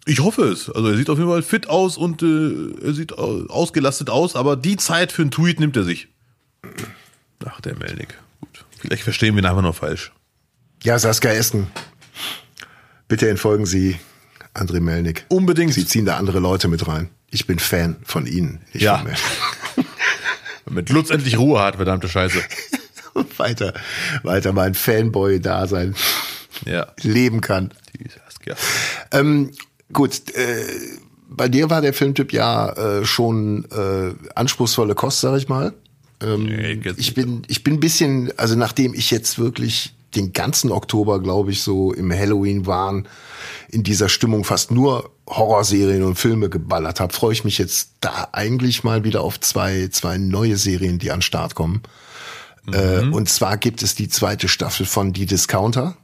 [0.06, 0.70] Ich hoffe es.
[0.70, 4.36] Also er sieht auf jeden Fall fit aus und äh, er sieht au- ausgelastet aus,
[4.36, 6.08] aber die Zeit für einen Tweet nimmt er sich.
[7.46, 8.18] Ach, der Melnik.
[8.42, 8.66] Gut.
[8.80, 10.12] Vielleicht verstehen wir ihn einfach nur falsch.
[10.84, 11.68] Ja, Saskia Esken.
[13.08, 13.98] Bitte entfolgen Sie
[14.54, 15.26] André Melnik.
[15.30, 15.74] Unbedingt.
[15.74, 17.10] Sie ziehen da andere Leute mit rein.
[17.32, 18.62] Ich bin Fan von Ihnen.
[18.74, 19.04] Ja.
[20.70, 22.40] Damit Lutz endlich Ruhe hat, verdammte Scheiße.
[23.38, 23.74] weiter,
[24.24, 25.96] weiter mein Fanboy-Dasein
[26.66, 26.88] Ja.
[27.02, 27.72] leben kann.
[28.26, 28.56] Saskia.
[29.12, 29.52] Ähm,
[29.92, 30.64] gut, äh,
[31.30, 35.74] bei dir war der Filmtyp ja äh, schon äh, anspruchsvolle Kost, sag ich mal.
[36.22, 40.72] Ähm, Nee, ich bin, ich bin ein bisschen, also nachdem ich jetzt wirklich den ganzen
[40.72, 43.08] Oktober, glaube ich, so im Halloween-Wahn
[43.70, 48.28] in dieser Stimmung fast nur Horrorserien und Filme geballert habe, freue ich mich jetzt da
[48.32, 51.84] eigentlich mal wieder auf zwei, zwei neue Serien, die an den Start kommen.
[52.72, 53.14] Äh, Mhm.
[53.14, 55.96] und zwar gibt es die zweite Staffel von Die Discounter.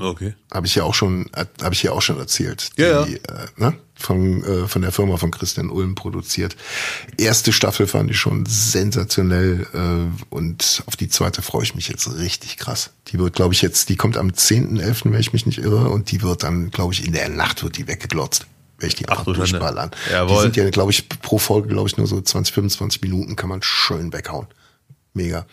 [0.00, 0.34] Okay.
[0.52, 1.30] Habe ich ja auch schon,
[1.62, 2.70] habe ich ja auch schon erzählt.
[2.76, 3.74] Ja, die, Äh, ne?
[3.96, 6.56] von, äh, von der Firma von Christian Ulm produziert.
[7.16, 12.12] Erste Staffel fand ich schon sensationell äh, und auf die zweite freue ich mich jetzt
[12.18, 12.90] richtig krass.
[13.08, 16.10] Die wird, glaube ich, jetzt, die kommt am 10.11., wenn ich mich nicht irre, und
[16.10, 18.46] die wird dann, glaube ich, in der Nacht wird die weggeglotzt.
[18.78, 19.92] Wenn ich die Ach einfach durchballern.
[20.28, 23.48] Die sind ja, glaube ich, pro Folge, glaube ich, nur so 20, 25 Minuten kann
[23.48, 24.48] man schön weghauen.
[25.12, 25.46] Mega.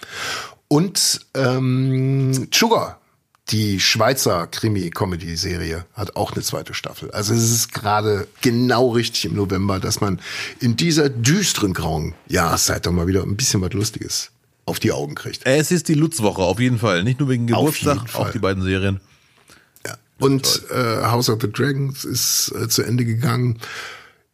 [0.67, 3.00] Und ähm, Sugar
[3.51, 7.11] die Schweizer Krimi-Comedy-Serie hat auch eine zweite Staffel.
[7.11, 10.21] Also es ist gerade genau richtig im November, dass man
[10.59, 14.31] in dieser düsteren grauen Jahreszeit doch mal wieder ein bisschen was Lustiges
[14.65, 15.41] auf die Augen kriegt.
[15.45, 17.03] Es ist die Lutzwoche, auf jeden Fall.
[17.03, 19.01] Nicht nur wegen Geburtstag, auch die beiden Serien.
[19.85, 19.97] Ja.
[20.19, 23.59] Und äh, House of the Dragons ist äh, zu Ende gegangen.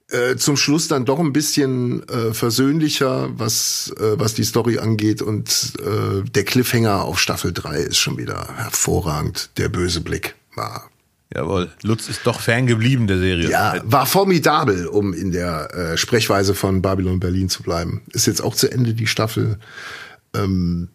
[0.09, 5.21] Äh, zum Schluss dann doch ein bisschen äh, versöhnlicher, was, äh, was die Story angeht.
[5.21, 9.49] Und äh, der Cliffhanger auf Staffel 3 ist schon wieder hervorragend.
[9.57, 10.89] Der böse Blick war.
[11.33, 13.49] Jawohl, Lutz ist doch Fan geblieben der Serie.
[13.49, 18.01] Ja, war formidabel, um in der äh, Sprechweise von Babylon Berlin zu bleiben.
[18.13, 19.59] Ist jetzt auch zu Ende die Staffel.
[20.33, 20.87] Ähm,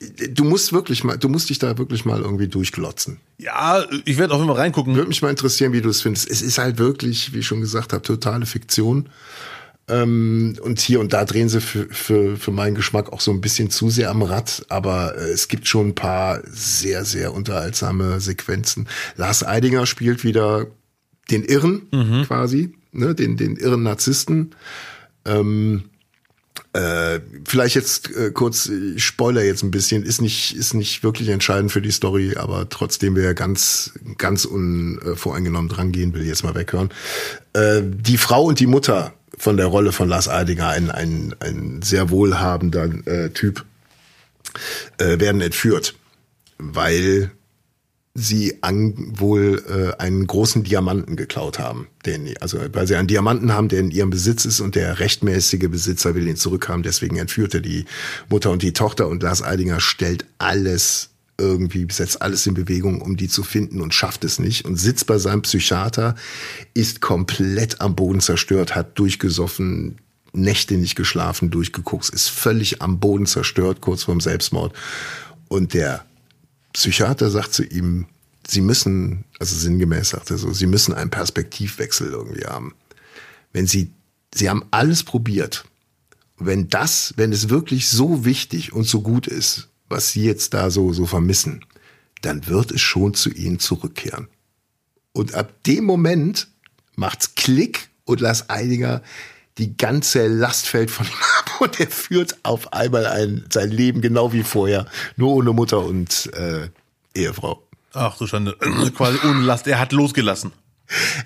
[0.00, 3.18] du musst wirklich mal, du musst dich da wirklich mal irgendwie durchglotzen.
[3.38, 4.94] Ja, ich werde auch immer reingucken.
[4.94, 6.30] Würde mich mal interessieren, wie du es findest.
[6.30, 9.08] Es ist halt wirklich, wie ich schon gesagt habe, totale Fiktion.
[9.88, 13.40] Ähm, und hier und da drehen sie für, für, für meinen Geschmack auch so ein
[13.40, 18.20] bisschen zu sehr am Rad, aber äh, es gibt schon ein paar sehr, sehr unterhaltsame
[18.20, 18.86] Sequenzen.
[19.16, 20.66] Lars Eidinger spielt wieder
[21.30, 24.54] den Irren quasi, ne, den, den irren Narzissten.
[25.24, 25.84] Ähm,
[26.78, 31.28] äh, vielleicht jetzt äh, kurz, ich spoiler jetzt ein bisschen, ist nicht, ist nicht wirklich
[31.28, 36.54] entscheidend für die Story, aber trotzdem, wer ganz, ganz unvoreingenommen dran gehen will, jetzt mal
[36.54, 36.90] weghören.
[37.52, 41.82] Äh, die Frau und die Mutter von der Rolle von Lars Eidinger, ein, ein, ein
[41.82, 43.64] sehr wohlhabender äh, Typ,
[44.98, 45.94] äh, werden entführt,
[46.58, 47.32] weil
[48.18, 51.86] sie an, wohl äh, einen großen Diamanten geklaut haben.
[52.04, 55.68] Den, also weil sie einen Diamanten haben, der in ihrem Besitz ist und der rechtmäßige
[55.68, 56.82] Besitzer will ihn zurückhaben.
[56.82, 57.84] Deswegen entführt er die
[58.28, 61.10] Mutter und die Tochter und Lars Eidinger stellt alles
[61.40, 65.06] irgendwie, setzt alles in Bewegung, um die zu finden und schafft es nicht und sitzt
[65.06, 66.16] bei seinem Psychiater,
[66.74, 69.98] ist komplett am Boden zerstört, hat durchgesoffen,
[70.32, 74.74] Nächte nicht geschlafen, durchgeguckt, ist völlig am Boden zerstört, kurz vorm Selbstmord.
[75.48, 76.04] Und der
[76.72, 78.06] Psychiater sagt zu ihm,
[78.46, 82.74] Sie müssen, also sinngemäß sagt er so, Sie müssen einen Perspektivwechsel irgendwie haben.
[83.52, 83.92] Wenn Sie,
[84.34, 85.64] Sie haben alles probiert.
[86.38, 90.70] Wenn das, wenn es wirklich so wichtig und so gut ist, was Sie jetzt da
[90.70, 91.64] so, so vermissen,
[92.22, 94.28] dann wird es schon zu Ihnen zurückkehren.
[95.12, 96.48] Und ab dem Moment
[96.96, 99.02] macht's Klick und Lars Eidinger
[99.58, 104.00] die ganze Last fällt von ihm ab und er führt auf einmal ein, sein Leben
[104.00, 104.86] genau wie vorher,
[105.16, 106.68] nur ohne Mutter und äh,
[107.14, 107.62] Ehefrau.
[107.92, 108.56] Ach du Schande,
[108.96, 109.66] quasi ohne Last.
[109.66, 110.52] Er hat losgelassen.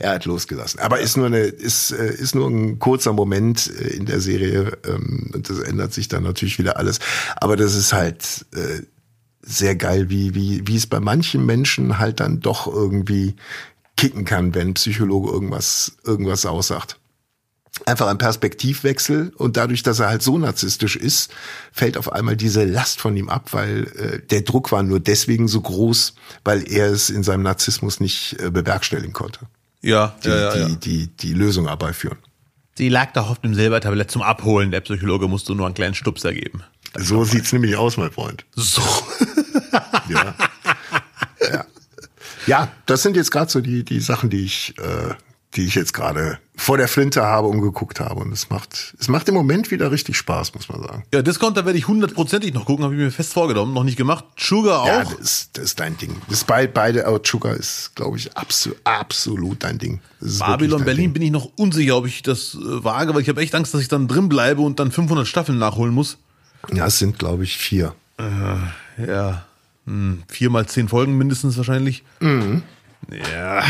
[0.01, 0.81] Er hat losgelassen.
[0.81, 4.79] Aber ist nur eine, ist, äh, ist nur ein kurzer Moment äh, in der Serie
[4.85, 6.99] ähm, und das ändert sich dann natürlich wieder alles.
[7.37, 8.83] Aber das ist halt äh,
[9.43, 13.37] sehr geil, wie, wie, wie es bei manchen Menschen halt dann doch irgendwie
[13.97, 16.99] kicken kann, wenn ein Psychologe irgendwas, irgendwas aussagt
[17.87, 21.33] einfach ein Perspektivwechsel und dadurch, dass er halt so narzisstisch ist,
[21.73, 25.49] fällt auf einmal diese Last von ihm ab, weil äh, der Druck war nur deswegen
[25.49, 26.15] so groß,
[26.45, 29.41] weil er es in seinem Narzissmus nicht äh, bewerkstelligen konnte.
[29.81, 30.69] Ja, Die, ja, ja, ja.
[30.69, 32.19] die, die, die Lösung herbeiführen.
[32.77, 34.71] Sie lag doch auf dem Silbertablett zum Abholen.
[34.71, 36.63] Der Psychologe musste nur einen kleinen Stupser geben.
[36.97, 38.45] So sieht's nämlich aus, mein Freund.
[38.55, 38.83] So.
[40.09, 40.35] Ja.
[41.41, 41.65] ja.
[42.47, 45.15] ja, das sind jetzt gerade so die, die Sachen, die ich, äh,
[45.55, 48.21] die ich jetzt gerade vor der Flinte habe und geguckt habe.
[48.21, 51.03] Und es macht, es macht im Moment wieder richtig Spaß, muss man sagen.
[51.13, 54.25] Ja, Discounter werde ich hundertprozentig noch gucken, habe ich mir fest vorgenommen, noch nicht gemacht.
[54.39, 55.11] Sugar Ja, auch.
[55.11, 56.17] das ist, das ist dein Ding.
[56.29, 60.01] Das ist bei, beide, aber Sugar ist, glaube ich, absolut, absolut dein Ding.
[60.21, 61.13] Babylon dein Berlin Ding.
[61.15, 63.81] bin ich noch unsicher, ob ich das äh, wage, weil ich habe echt Angst, dass
[63.81, 66.19] ich dann drin bleibe und dann 500 Staffeln nachholen muss.
[66.73, 67.95] Ja, es sind, glaube ich, vier.
[69.05, 69.45] Ja,
[69.87, 72.05] hm, vier mal zehn Folgen mindestens wahrscheinlich.
[72.21, 72.63] Mhm.
[73.35, 73.65] Ja,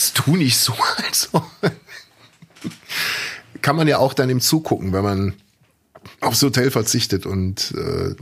[0.00, 0.72] Jetzt tu nicht so,
[1.06, 1.44] also.
[3.60, 5.34] Kann man ja auch dann im Zugucken, wenn man
[6.22, 8.14] aufs Hotel verzichtet und äh,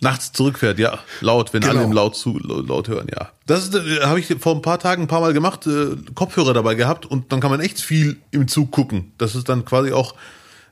[0.00, 1.74] nachts zurückfährt, ja, laut, wenn Genau.
[1.74, 3.32] alle im laut zu laut hören, ja.
[3.44, 6.74] Das äh, habe ich vor ein paar Tagen ein paar Mal gemacht, äh, Kopfhörer dabei
[6.74, 9.12] gehabt und dann kann man echt viel im Zug gucken.
[9.18, 10.14] Das ist dann quasi auch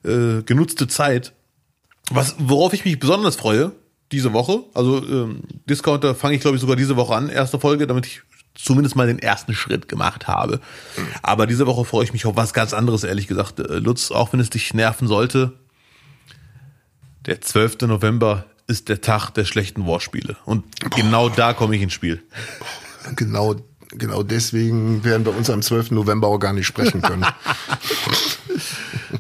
[0.03, 1.35] äh, genutzte Zeit.
[2.11, 3.73] Was, worauf ich mich besonders freue,
[4.13, 7.87] diese Woche, also ähm, Discounter fange ich glaube ich sogar diese Woche an, erste Folge,
[7.87, 8.23] damit ich
[8.55, 10.61] zumindest mal den ersten Schritt gemacht habe.
[11.23, 13.61] Aber diese Woche freue ich mich auf was ganz anderes, ehrlich gesagt.
[13.61, 15.53] Äh, Lutz, auch wenn es dich nerven sollte,
[17.27, 17.83] der 12.
[17.83, 20.37] November ist der Tag der schlechten Wortspiele.
[20.45, 22.23] Und genau da komme ich ins Spiel.
[23.17, 23.57] genau,
[23.91, 25.91] genau deswegen werden wir uns am 12.
[25.93, 27.27] November auch gar nicht sprechen können.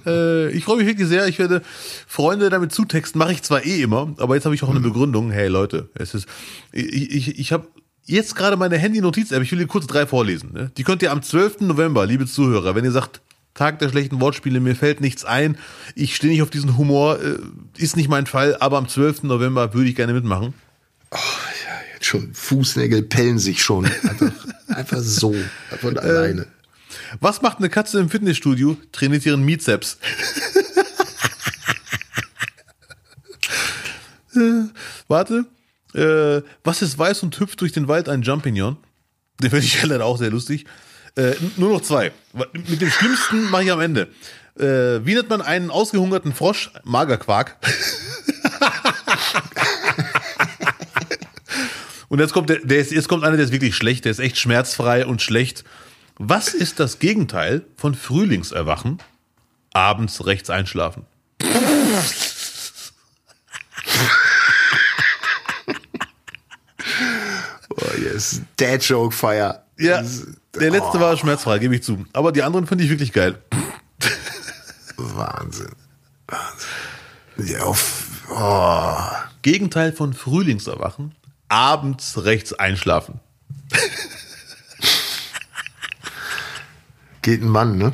[0.06, 1.26] Äh, ich freue mich wirklich sehr.
[1.28, 1.62] Ich werde
[2.06, 5.30] Freunde damit zutexten, mache ich zwar eh immer, aber jetzt habe ich auch eine Begründung.
[5.30, 6.26] Hey Leute, es ist,
[6.72, 7.66] ich, ich, ich habe
[8.04, 10.52] jetzt gerade meine Handy-Notiz-App, ich will dir kurz drei vorlesen.
[10.52, 10.70] Ne?
[10.76, 11.60] Die könnt ihr am 12.
[11.60, 13.20] November, liebe Zuhörer, wenn ihr sagt,
[13.54, 15.56] Tag der schlechten Wortspiele, mir fällt nichts ein,
[15.94, 17.38] ich stehe nicht auf diesen Humor, äh,
[17.76, 19.22] ist nicht mein Fall, aber am 12.
[19.22, 20.54] November würde ich gerne mitmachen.
[22.00, 23.84] schon, Fußnägel pellen sich schon.
[23.84, 24.32] Einfach,
[24.68, 25.34] einfach so,
[25.80, 26.48] von alleine.
[27.20, 28.76] Was macht eine Katze im Fitnessstudio?
[28.90, 29.98] Trainiert ihren Mizeps.
[34.34, 34.64] äh,
[35.06, 35.46] warte.
[35.94, 38.08] Äh, was ist weiß und hüpft durch den Wald?
[38.08, 38.76] Ein Jumpignon.
[39.40, 40.66] Den finde ich leider auch sehr lustig.
[41.16, 42.12] Äh, nur noch zwei.
[42.52, 44.08] Mit dem schlimmsten mache ich am Ende.
[44.58, 46.72] Äh, wie nennt man einen ausgehungerten Frosch?
[46.82, 47.56] Magerquark.
[52.08, 54.04] und jetzt kommt, der, der ist, jetzt kommt einer, der ist wirklich schlecht.
[54.04, 55.64] Der ist echt schmerzfrei und schlecht.
[56.16, 58.98] Was ist das Gegenteil von Frühlingserwachen?
[59.72, 61.04] Abends rechts einschlafen.
[68.60, 68.70] Yes.
[68.70, 69.62] Dad Joke Fire.
[69.78, 70.02] Ja,
[70.54, 72.04] der letzte war schmerzfrei, gebe ich zu.
[72.12, 73.38] Aber die anderen finde ich wirklich geil.
[74.96, 75.72] Wahnsinn.
[76.28, 76.68] Wahnsinn.
[77.36, 77.74] Ja,
[78.30, 79.24] oh.
[79.42, 81.14] Gegenteil von Frühlingserwachen,
[81.48, 83.20] abends rechts einschlafen.
[87.22, 87.92] Geht ein Mann, ne?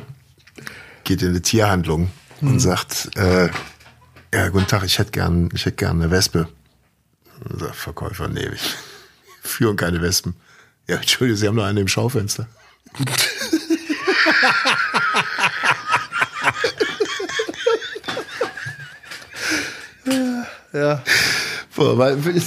[1.03, 3.49] Geht in eine Tierhandlung und sagt, äh,
[4.33, 6.47] ja, guten Tag, ich hätte gern, ich hätte gern eine Wespe.
[7.57, 8.75] Sagt Verkäufer, nee, ich
[9.41, 10.35] führen keine Wespen.
[10.87, 12.47] Ja, Entschuldigung, Sie haben noch eine im Schaufenster.
[20.73, 21.03] Ja.
[21.75, 22.17] Boah, weil,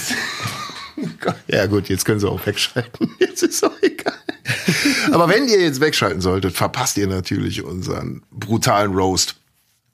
[1.47, 3.09] ja gut, jetzt können Sie auch wegschalten.
[3.19, 4.13] Jetzt ist auch egal.
[5.11, 9.35] Aber wenn ihr jetzt wegschalten solltet, verpasst ihr natürlich unseren brutalen Roast.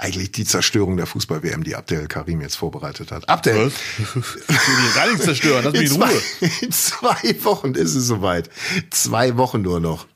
[0.01, 3.29] Eigentlich die Zerstörung der Fußball-WM, die Abdel Karim jetzt vorbereitet hat.
[3.29, 3.73] Abdel, Was?
[4.15, 6.21] Ich will gar nichts zerstören, lass mich in in zwei, Ruhe.
[6.61, 8.49] in zwei Wochen ist es soweit.
[8.89, 10.07] Zwei Wochen nur noch.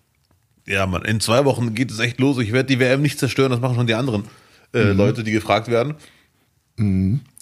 [0.66, 2.40] Ja, Mann, in zwei Wochen geht es echt los.
[2.40, 4.24] Ich werde die WM nicht zerstören, das machen schon die anderen
[4.74, 5.94] äh, Leute, die gefragt werden.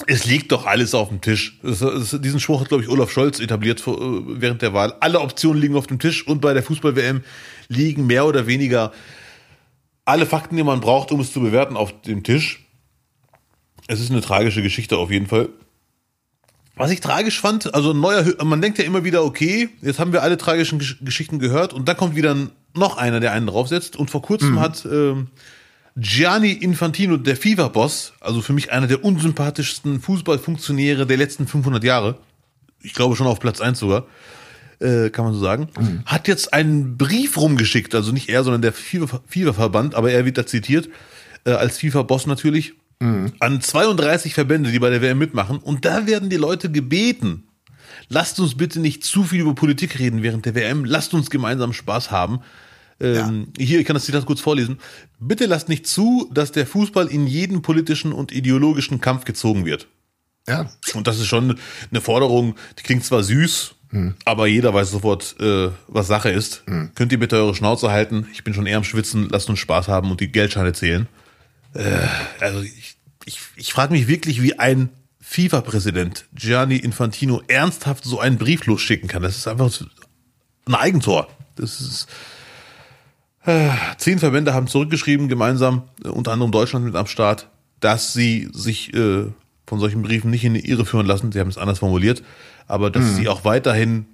[0.06, 1.58] Es liegt doch alles auf dem Tisch.
[1.64, 4.94] Es, es, diesen Spruch hat, glaube ich, Olaf Scholz etabliert vor, äh, während der Wahl.
[5.00, 7.22] Alle Optionen liegen auf dem Tisch und bei der Fußball-WM
[7.70, 8.92] liegen mehr oder weniger
[10.06, 12.66] alle Fakten, die man braucht, um es zu bewerten, auf dem Tisch.
[13.88, 15.50] Es ist eine tragische Geschichte auf jeden Fall.
[16.76, 20.12] Was ich tragisch fand, also ein neuer, man denkt ja immer wieder, okay, jetzt haben
[20.12, 22.36] wir alle tragischen Gesch Geschichten gehört und dann kommt wieder
[22.74, 23.96] noch einer, der einen draufsetzt.
[23.96, 25.28] Und vor kurzem hat ähm,
[25.96, 32.18] Gianni Infantino, der FIFA-Boss, also für mich einer der unsympathischsten Fußballfunktionäre der letzten 500 Jahre,
[32.82, 34.08] ich glaube schon auf Platz 1 sogar,
[34.84, 35.70] äh, kann man so sagen,
[36.06, 40.38] hat jetzt einen Brief rumgeschickt, also nicht er, sondern der FIFA FIFA-Verband, aber er wird
[40.38, 40.90] da zitiert,
[41.46, 42.74] äh, als FIFA-Boss natürlich,
[43.40, 45.58] an 32 Verbände, die bei der WM mitmachen.
[45.58, 47.44] Und da werden die Leute gebeten,
[48.08, 51.74] lasst uns bitte nicht zu viel über Politik reden während der WM, lasst uns gemeinsam
[51.74, 52.40] Spaß haben.
[53.02, 54.78] Ähm, Hier, ich kann das Zitat kurz vorlesen.
[55.20, 59.88] Bitte lasst nicht zu, dass der Fußball in jeden politischen und ideologischen Kampf gezogen wird.
[60.48, 60.70] Ja.
[60.94, 61.58] Und das ist schon
[61.90, 63.76] eine Forderung, die klingt zwar süß,
[64.26, 66.64] aber jeder weiß sofort, äh, was Sache ist.
[66.96, 68.28] Könnt ihr bitte eure Schnauze halten?
[68.34, 71.08] Ich bin schon eher am Schwitzen, lasst uns Spaß haben und die Geldscheine zählen.
[71.74, 72.08] Äh,
[72.40, 74.90] also ich, ich, ich frage mich wirklich, wie ein
[75.22, 79.24] FIFA-Präsident Gianni Infantino ernsthaft so einen Brief losschicken kann.
[79.24, 79.72] Das ist einfach
[80.66, 81.28] ein Eigentor.
[81.56, 82.08] Das ist.
[83.46, 88.50] Äh, zehn Verbände haben zurückgeschrieben, gemeinsam, äh, unter anderem Deutschland mit am Start, dass sie
[88.54, 89.26] sich äh,
[89.66, 91.32] von solchen Briefen nicht in die Irre führen lassen.
[91.32, 92.24] Sie haben es anders formuliert,
[92.68, 94.06] aber dass sie auch weiterhin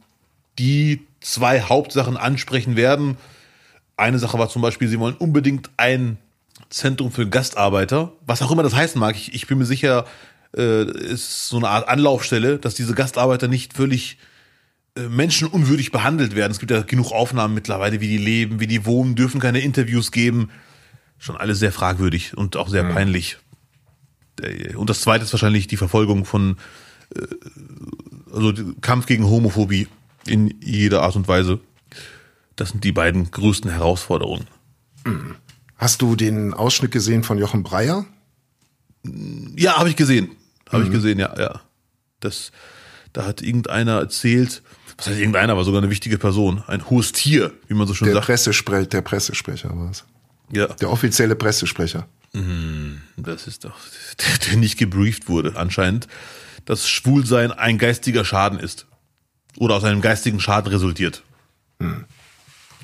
[0.58, 3.18] die zwei Hauptsachen ansprechen werden.
[3.98, 6.18] Eine Sache war zum Beispiel, sie wollen unbedingt ein
[6.70, 9.16] Zentrum für Gastarbeiter, was auch immer das heißen mag.
[9.16, 10.06] Ich, ich bin mir sicher,
[10.56, 14.18] äh, ist so eine Art Anlaufstelle, dass diese Gastarbeiter nicht völlig
[14.96, 16.52] äh, menschenunwürdig behandelt werden.
[16.52, 20.12] Es gibt ja genug Aufnahmen mittlerweile, wie die leben, wie die wohnen, dürfen keine Interviews
[20.12, 20.50] geben.
[21.18, 23.38] Schon alles sehr fragwürdig und auch sehr peinlich.
[24.42, 26.58] Äh, Und das zweite ist wahrscheinlich die Verfolgung von,
[27.16, 27.22] äh,
[28.34, 29.88] also Kampf gegen Homophobie
[30.26, 31.60] in jeder Art und Weise.
[32.56, 34.48] Das sind die beiden größten Herausforderungen.
[35.78, 38.06] Hast du den Ausschnitt gesehen von Jochen Breyer?
[39.56, 40.32] Ja, habe ich gesehen.
[40.70, 41.62] Habe ich gesehen, ja, ja.
[42.20, 42.52] Das,
[43.14, 44.62] da hat irgendeiner erzählt,
[44.98, 48.08] was heißt irgendeiner, war sogar eine wichtige Person, ein hohes Tier, wie man so schön
[48.08, 48.26] Der, sagt.
[48.26, 50.04] Pressespre der Pressesprecher war es.
[50.52, 52.08] Ja, Der offizielle Pressesprecher.
[53.18, 53.76] Das ist doch,
[54.20, 56.08] der, der nicht gebrieft wurde, anscheinend,
[56.66, 58.86] dass Schwulsein ein geistiger Schaden ist.
[59.58, 61.24] Oder aus einem geistigen Schaden resultiert.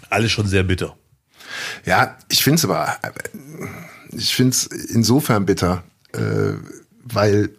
[0.10, 0.98] Alles schon sehr bitter.
[1.86, 2.98] Ja, ich finde es aber,
[4.12, 5.84] ich finde es insofern bitter,
[6.14, 6.54] äh,
[7.04, 7.52] weil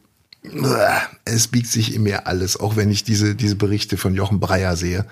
[0.43, 4.41] äh, es biegt sich in mir alles, auch wenn ich diese, diese Berichte von Jochen
[4.41, 5.07] Breyer sehe.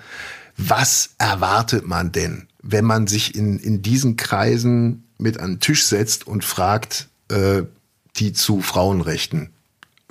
[0.57, 5.85] Was erwartet man denn, wenn man sich in, in diesen Kreisen mit an den Tisch
[5.85, 7.63] setzt und fragt, äh,
[8.17, 9.49] die zu Frauenrechten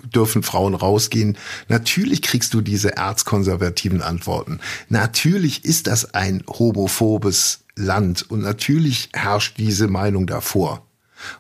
[0.03, 1.37] dürfen Frauen rausgehen?
[1.69, 4.61] Natürlich kriegst du diese erzkonservativen Antworten.
[4.89, 10.87] Natürlich ist das ein homophobes Land und natürlich herrscht diese Meinung davor.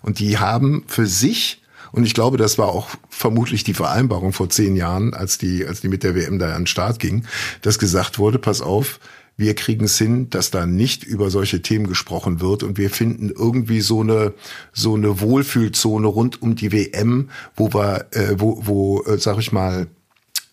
[0.03, 1.61] Und die haben für sich
[1.95, 5.81] und ich glaube, das war auch vermutlich die Vereinbarung vor zehn Jahren, als die, als
[5.81, 7.25] die mit der WM da an den Start ging,
[7.62, 8.99] dass gesagt wurde, pass auf,
[9.37, 13.30] wir kriegen es hin, dass da nicht über solche Themen gesprochen wird und wir finden
[13.30, 14.32] irgendwie so eine
[14.72, 19.53] so eine Wohlfühlzone rund um die WM, wo wir äh, wo wo äh, sag ich
[19.53, 19.89] mal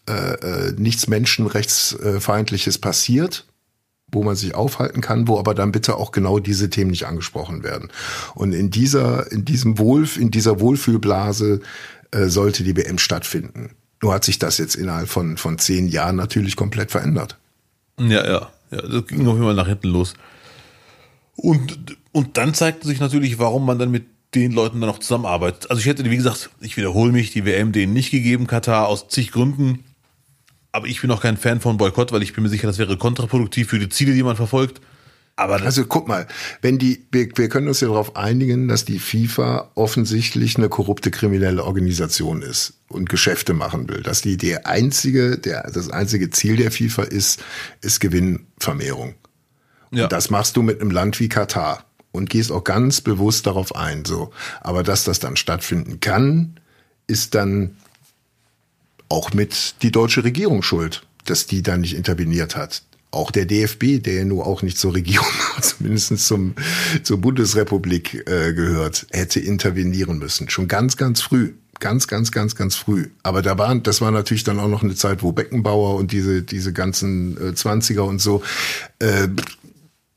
[0.09, 3.45] äh, äh, nichts menschenrechtsfeindliches passiert
[4.13, 7.63] wo man sich aufhalten kann, wo aber dann bitte auch genau diese Themen nicht angesprochen
[7.63, 7.89] werden.
[8.35, 11.61] Und in dieser, in diesem Wohlf, in dieser Wohlfühlblase
[12.11, 13.69] äh, sollte die WM stattfinden.
[14.01, 17.37] Nur hat sich das jetzt innerhalb von, von zehn Jahren natürlich komplett verändert.
[17.99, 20.13] Ja, ja, ja, das ging auf jeden Fall nach hinten los.
[21.35, 24.05] Und, und dann zeigte sich natürlich, warum man dann mit
[24.35, 25.69] den Leuten dann noch zusammenarbeitet.
[25.69, 29.07] Also ich hätte, wie gesagt, ich wiederhole mich, die WM denen nicht gegeben, Katar, aus
[29.09, 29.83] zig Gründen.
[30.71, 32.95] Aber ich bin auch kein Fan von Boykott, weil ich bin mir sicher, das wäre
[32.95, 34.79] kontraproduktiv für die Ziele, die man verfolgt.
[35.35, 36.27] Aber also guck mal,
[36.61, 41.09] wenn die, wir, wir können uns ja darauf einigen, dass die FIFA offensichtlich eine korrupte
[41.09, 44.03] kriminelle Organisation ist und Geschäfte machen will.
[44.03, 47.43] Dass die der einzige, der, das einzige Ziel der FIFA ist,
[47.81, 49.15] ist Gewinnvermehrung.
[49.91, 50.03] Ja.
[50.03, 53.75] Und das machst du mit einem Land wie Katar und gehst auch ganz bewusst darauf
[53.75, 54.05] ein.
[54.05, 56.59] So, aber dass das dann stattfinden kann,
[57.07, 57.77] ist dann
[59.09, 62.83] auch mit die deutsche Regierung schuld, dass die da nicht interveniert hat.
[63.11, 65.27] Auch der DFB, der ja nur auch nicht zur Regierung,
[65.61, 66.55] zumindest zum,
[67.03, 70.49] zur Bundesrepublik äh, gehört, hätte intervenieren müssen.
[70.49, 71.53] Schon ganz, ganz früh.
[71.79, 73.09] Ganz, ganz, ganz, ganz früh.
[73.23, 76.43] Aber da waren, das war natürlich dann auch noch eine Zeit, wo Beckenbauer und diese,
[76.43, 78.43] diese ganzen äh, 20er und so,
[78.99, 79.27] äh,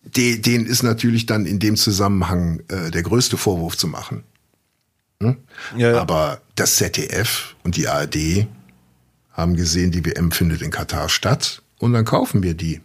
[0.03, 4.25] de, denen ist natürlich dann in dem Zusammenhang äh, der größte Vorwurf zu machen.
[5.23, 5.39] Hm?
[5.77, 6.01] Ja, ja.
[6.01, 8.47] Aber das ZDF und die ARD,
[9.35, 12.81] haben gesehen, die WM findet in Katar statt und dann kaufen wir die.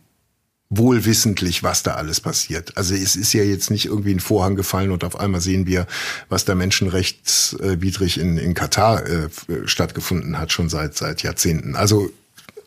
[0.69, 2.77] Wohlwissentlich, was da alles passiert.
[2.77, 5.87] Also es ist ja jetzt nicht irgendwie ein Vorhang gefallen und auf einmal sehen wir,
[6.27, 9.29] was da menschenrechtswidrig in, in Katar äh,
[9.65, 11.77] stattgefunden hat, schon seit, seit Jahrzehnten.
[11.77, 12.11] Also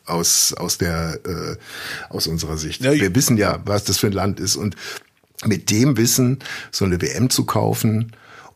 [0.07, 1.57] aus, aus der, äh,
[2.09, 2.83] aus unserer Sicht.
[2.83, 4.75] Ja, wir wissen ja, was das für ein Land ist und
[5.45, 6.39] mit dem Wissen
[6.71, 8.13] so eine WM zu kaufen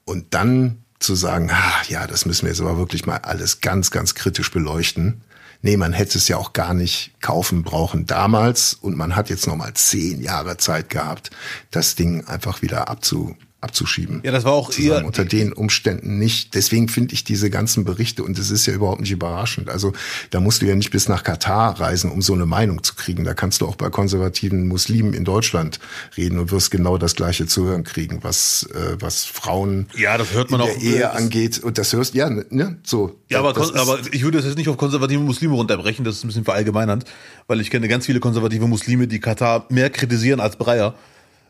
[0.06, 3.90] und dann zu sagen, ah, ja, das müssen wir jetzt aber wirklich mal alles ganz,
[3.90, 5.20] ganz kritisch beleuchten.
[5.66, 8.72] Nee, man hätte es ja auch gar nicht kaufen brauchen damals.
[8.72, 11.32] Und man hat jetzt noch mal zehn Jahre Zeit gehabt,
[11.72, 13.36] das Ding einfach wieder abzu,
[13.66, 14.20] abzuschieben.
[14.24, 16.54] Ja, das war auch eher unter den Umständen nicht.
[16.54, 19.68] Deswegen finde ich diese ganzen Berichte und es ist ja überhaupt nicht überraschend.
[19.68, 19.92] Also
[20.30, 23.24] da musst du ja nicht bis nach Katar reisen, um so eine Meinung zu kriegen.
[23.24, 25.80] Da kannst du auch bei konservativen Muslimen in Deutschland
[26.16, 30.32] reden und wirst genau das gleiche zu hören kriegen, was äh, was Frauen ja, das
[30.32, 31.58] hört man in der auch, Ehe angeht.
[31.58, 33.18] Und das hörst ja ne so.
[33.28, 36.04] Ja, aber, aber ich würde das jetzt nicht auf konservative Muslime runterbrechen.
[36.04, 37.04] Das ist ein bisschen verallgemeinernd,
[37.48, 40.94] weil ich kenne ganz viele konservative Muslime, die Katar mehr kritisieren als Breyer.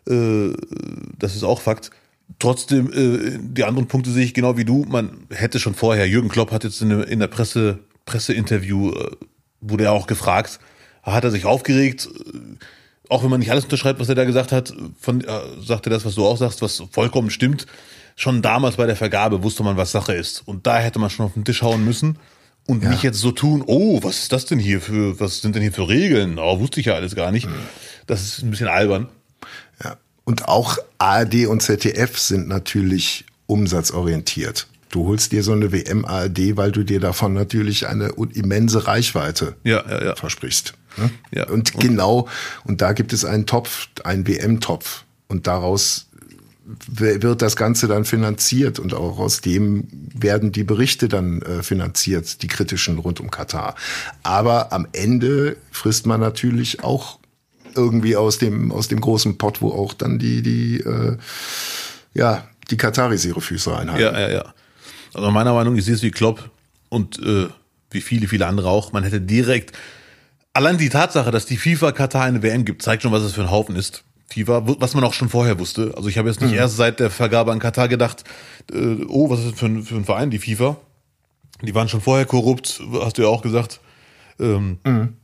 [0.09, 0.53] Äh,
[1.19, 1.91] das ist auch Fakt.
[2.39, 4.85] Trotzdem, äh, die anderen Punkte sehe ich genau wie du.
[4.89, 9.11] Man hätte schon vorher, Jürgen Klopp hat jetzt in, in der Presse, Presseinterview, äh,
[9.61, 10.61] wurde er auch gefragt,
[11.03, 12.39] hat er sich aufgeregt, äh,
[13.09, 15.91] auch wenn man nicht alles unterschreibt, was er da gesagt hat, von, äh, sagt er
[15.91, 17.67] das, was du auch sagst, was vollkommen stimmt.
[18.17, 20.43] Schon damals bei der Vergabe wusste man, was Sache ist.
[20.47, 22.19] Und da hätte man schon auf den Tisch hauen müssen
[22.67, 22.91] und ja.
[22.91, 25.73] nicht jetzt so tun, oh, was ist das denn hier für, was sind denn hier
[25.73, 26.39] für Regeln?
[26.39, 27.49] Oh, wusste ich ja alles gar nicht.
[28.07, 29.09] Das ist ein bisschen albern.
[30.27, 34.67] Und auch ARD und ZDF sind natürlich umsatzorientiert.
[34.91, 39.55] Du holst dir so eine WM ARD, weil du dir davon natürlich eine immense Reichweite
[39.63, 40.17] ja, ja, ja.
[40.17, 40.75] versprichst.
[40.97, 41.11] Ne?
[41.31, 41.49] Ja.
[41.49, 42.29] Und, und genau,
[42.65, 45.05] und da gibt es einen Topf, einen WM-Topf.
[45.29, 46.07] Und daraus
[46.89, 52.43] wird das Ganze dann finanziert und auch aus dem werden die Berichte dann äh, finanziert,
[52.43, 53.77] die kritischen rund um Katar.
[54.25, 57.21] Aber am Ende frisst man natürlich auch
[57.77, 61.17] irgendwie aus dem, aus dem großen Pott, wo auch dann die, die, äh,
[62.15, 64.03] ja, die Kataris ihre Füße reinhalten.
[64.03, 64.55] Ja, ja, ja.
[65.15, 66.51] Also meiner Meinung nach, ich sehe es wie Klopp
[66.89, 67.47] und äh,
[67.91, 68.93] wie viele, viele andere auch.
[68.93, 69.77] Man hätte direkt,
[70.53, 73.43] allein die Tatsache, dass die FIFA Katar eine WM gibt, zeigt schon, was es für
[73.43, 74.05] ein Haufen ist.
[74.29, 75.95] FIFA, was man auch schon vorher wusste.
[75.97, 76.59] Also ich habe jetzt nicht mhm.
[76.59, 78.25] erst seit der Vergabe an Katar gedacht,
[78.73, 80.77] äh, oh, was ist das für ein, für ein Verein, die FIFA?
[81.63, 83.81] Die waren schon vorher korrupt, hast du ja auch gesagt.
[84.39, 85.17] Ähm, mhm.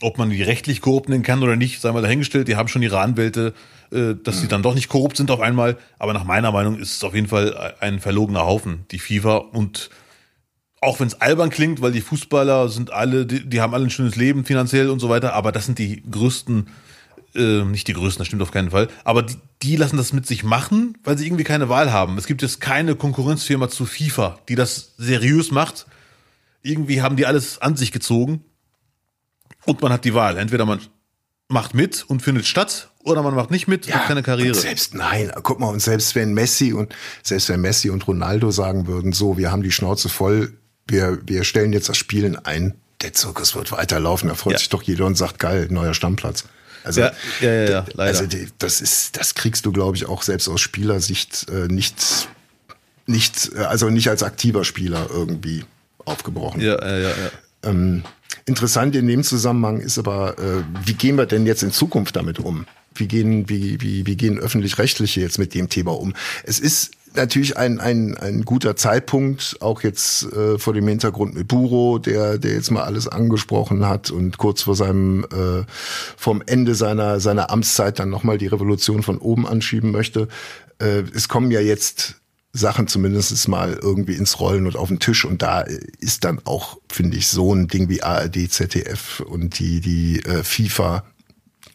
[0.00, 2.48] Ob man die rechtlich korrupt nennen kann oder nicht, sei mal dahingestellt.
[2.48, 3.52] Die haben schon ihre Anwälte,
[3.92, 5.76] äh, dass sie dann doch nicht korrupt sind auf einmal.
[5.98, 9.36] Aber nach meiner Meinung ist es auf jeden Fall ein verlogener Haufen, die FIFA.
[9.36, 9.90] Und
[10.80, 13.90] auch wenn es albern klingt, weil die Fußballer sind alle, die, die, haben alle ein
[13.90, 16.68] schönes Leben finanziell und so weiter, aber das sind die größten,
[17.36, 20.26] äh, nicht die größten, das stimmt auf keinen Fall, aber die, die lassen das mit
[20.26, 22.18] sich machen, weil sie irgendwie keine Wahl haben.
[22.18, 25.86] Es gibt jetzt keine Konkurrenzfirma zu FIFA, die das seriös macht
[26.62, 28.44] irgendwie haben die alles an sich gezogen
[29.66, 30.36] und man hat die Wahl.
[30.38, 30.80] Entweder man
[31.48, 34.54] macht mit und findet statt oder man macht nicht mit und hat keine Karriere.
[34.54, 38.50] und Selbst nein, guck mal, und selbst wenn Messi und selbst wenn Messi und Ronaldo
[38.50, 40.54] sagen würden, so, wir haben die Schnauze voll,
[40.86, 44.58] wir, wir stellen jetzt das Spielen ein, der Zirkus wird weiterlaufen, da freut Ja.
[44.58, 46.44] sich doch jeder und sagt, geil, neuer Stammplatz.
[46.84, 48.18] Also, Ja, ja, ja, ja, leider.
[48.18, 48.24] also
[48.58, 52.28] das ist, das kriegst du, glaube ich, auch selbst aus Spielersicht äh, nicht,
[53.06, 55.64] nicht, äh, also nicht als aktiver Spieler irgendwie
[56.04, 56.60] aufgebrochen.
[56.60, 57.30] Ja, ja, ja, ja.
[57.64, 58.04] Ähm,
[58.46, 62.38] interessant in dem Zusammenhang ist aber, äh, wie gehen wir denn jetzt in Zukunft damit
[62.38, 62.66] um?
[62.94, 66.14] Wie gehen, wie, wie, wie gehen öffentlich-rechtliche jetzt mit dem Thema um?
[66.44, 71.48] Es ist natürlich ein, ein, ein guter Zeitpunkt, auch jetzt äh, vor dem Hintergrund mit
[71.48, 75.64] Buro, der, der jetzt mal alles angesprochen hat und kurz vor seinem äh,
[76.16, 80.28] vom Ende seiner, seiner Amtszeit dann nochmal die Revolution von oben anschieben möchte.
[80.78, 82.21] Äh, es kommen ja jetzt
[82.52, 85.62] Sachen zumindest mal irgendwie ins Rollen und auf den Tisch und da
[86.00, 90.44] ist dann auch, finde ich, so ein Ding wie ARD, ZDF und die, die äh,
[90.44, 91.04] FIFA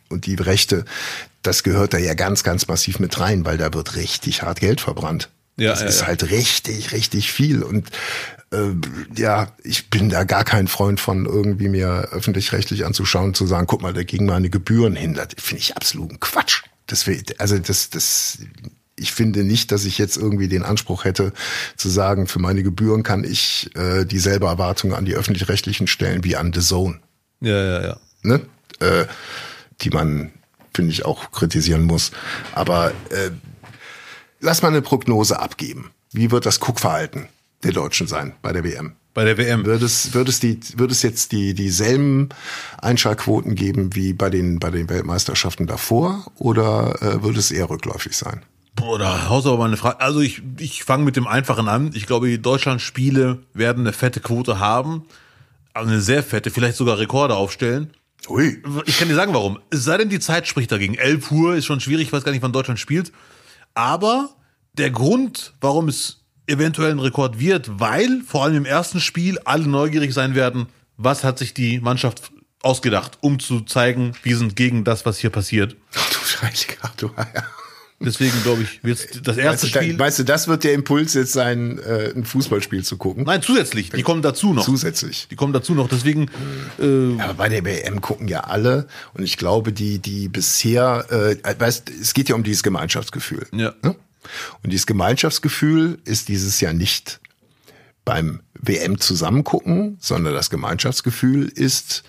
[0.09, 0.85] und die Rechte,
[1.41, 4.79] das gehört da ja ganz, ganz massiv mit rein, weil da wird richtig hart Geld
[4.79, 5.29] verbrannt.
[5.57, 6.07] Ja, das ja, ist ja.
[6.07, 7.89] halt richtig, richtig viel und
[8.51, 8.73] äh,
[9.15, 13.81] ja, ich bin da gar kein Freund von, irgendwie mir öffentlich-rechtlich anzuschauen, zu sagen, guck
[13.81, 15.15] mal, da gingen meine Gebühren hin.
[15.15, 16.63] Das finde ich absoluten Quatsch.
[16.85, 18.37] Das wär, also das, das,
[18.97, 21.31] ich finde nicht, dass ich jetzt irgendwie den Anspruch hätte,
[21.75, 26.35] zu sagen, für meine Gebühren kann ich äh, dieselbe Erwartung an die öffentlich-rechtlichen stellen wie
[26.35, 26.99] an The Zone
[27.39, 27.97] Ja, ja, ja.
[28.23, 28.41] ne?
[28.79, 29.05] äh,
[29.81, 30.31] die man,
[30.73, 32.11] finde ich, auch kritisieren muss.
[32.53, 33.29] Aber äh,
[34.39, 35.91] lass mal eine Prognose abgeben.
[36.11, 37.27] Wie wird das Guckverhalten
[37.63, 38.93] der Deutschen sein bei der WM?
[39.13, 39.65] Bei der WM.
[39.65, 42.29] Wird es, wird es, die, wird es jetzt die, dieselben
[42.79, 48.15] Einschaltquoten geben wie bei den, bei den Weltmeisterschaften davor oder äh, wird es eher rückläufig
[48.15, 48.41] sein?
[48.77, 49.99] Boah, da haust du aber mal eine Frage.
[49.99, 51.91] Also ich, ich fange mit dem Einfachen an.
[51.93, 55.05] Ich glaube, die Deutschland-Spiele werden eine fette Quote haben.
[55.73, 57.91] Also eine sehr fette, vielleicht sogar Rekorde aufstellen.
[58.29, 58.61] Ui.
[58.85, 59.59] Ich kann dir sagen, warum.
[59.71, 60.95] Es sei denn, die Zeit spricht dagegen.
[60.95, 63.11] 11 Uhr ist schon schwierig, ich weiß gar nicht, wann Deutschland spielt.
[63.73, 64.29] Aber
[64.73, 69.67] der Grund, warum es eventuell ein Rekord wird, weil vor allem im ersten Spiel alle
[69.67, 70.67] neugierig sein werden,
[70.97, 75.29] was hat sich die Mannschaft ausgedacht, um zu zeigen, wir sind gegen das, was hier
[75.29, 75.75] passiert.
[75.95, 77.45] Ach du Heiliger, du Heier.
[77.99, 79.97] Deswegen glaube ich, wird das Weißt erste du, da- Spiel.
[79.99, 83.23] weißt du, das wird der Impuls jetzt sein, äh, ein Fußballspiel zu gucken?
[83.23, 83.89] Nein, zusätzlich.
[83.89, 84.63] Die kommen dazu noch.
[84.63, 85.27] Zusätzlich.
[85.31, 85.89] Die kommen dazu noch.
[85.89, 86.29] Deswegen,
[86.79, 91.59] äh, Aber bei der WM gucken ja alle und ich glaube, die, die bisher, äh,
[91.59, 93.47] weißt, es geht ja um dieses Gemeinschaftsgefühl.
[93.51, 93.73] Ja.
[93.81, 93.95] Ne?
[94.61, 97.19] Und dieses Gemeinschaftsgefühl ist dieses Jahr nicht
[98.05, 102.03] beim WM zusammengucken, sondern das Gemeinschaftsgefühl ist,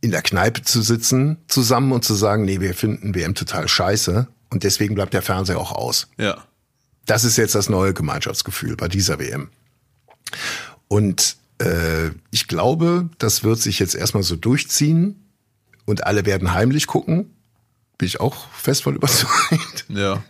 [0.00, 4.28] in der Kneipe zu sitzen zusammen und zu sagen, nee, wir finden WM total scheiße
[4.50, 6.08] und deswegen bleibt der Fernseher auch aus.
[6.18, 6.44] ja.
[7.06, 9.48] Das ist jetzt das neue Gemeinschaftsgefühl bei dieser WM.
[10.88, 15.16] Und äh, ich glaube, das wird sich jetzt erstmal so durchziehen
[15.86, 17.34] und alle werden heimlich gucken.
[17.96, 19.86] Bin ich auch fest von überzeugt.
[19.88, 20.22] Ja.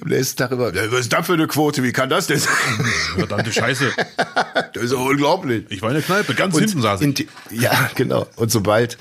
[0.00, 1.82] Am nächsten Tag immer, "Ja, was ist da für eine Quote?
[1.82, 2.52] Wie kann das denn sein?
[3.16, 3.92] Verdammte Scheiße.
[4.72, 5.66] Das ist ja unglaublich.
[5.68, 7.14] Ich war in der Kneipe, ganz Und hinten saß ich.
[7.14, 8.26] die- Ja, genau.
[8.36, 8.96] Und sobald,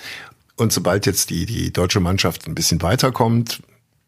[0.58, 3.62] und sobald jetzt die, die deutsche Mannschaft ein bisschen weiterkommt,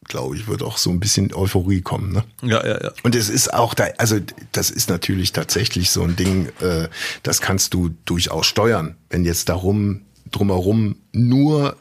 [0.04, 2.12] glaube ich, wird auch so ein bisschen Euphorie kommen.
[2.14, 2.24] Ne?
[2.42, 2.92] Ja, ja, ja.
[3.04, 4.20] Und es ist auch da, also
[4.52, 6.88] das ist natürlich tatsächlich so ein Ding, äh,
[7.24, 10.02] das kannst du durchaus steuern, wenn jetzt darum
[10.32, 11.78] drumherum nur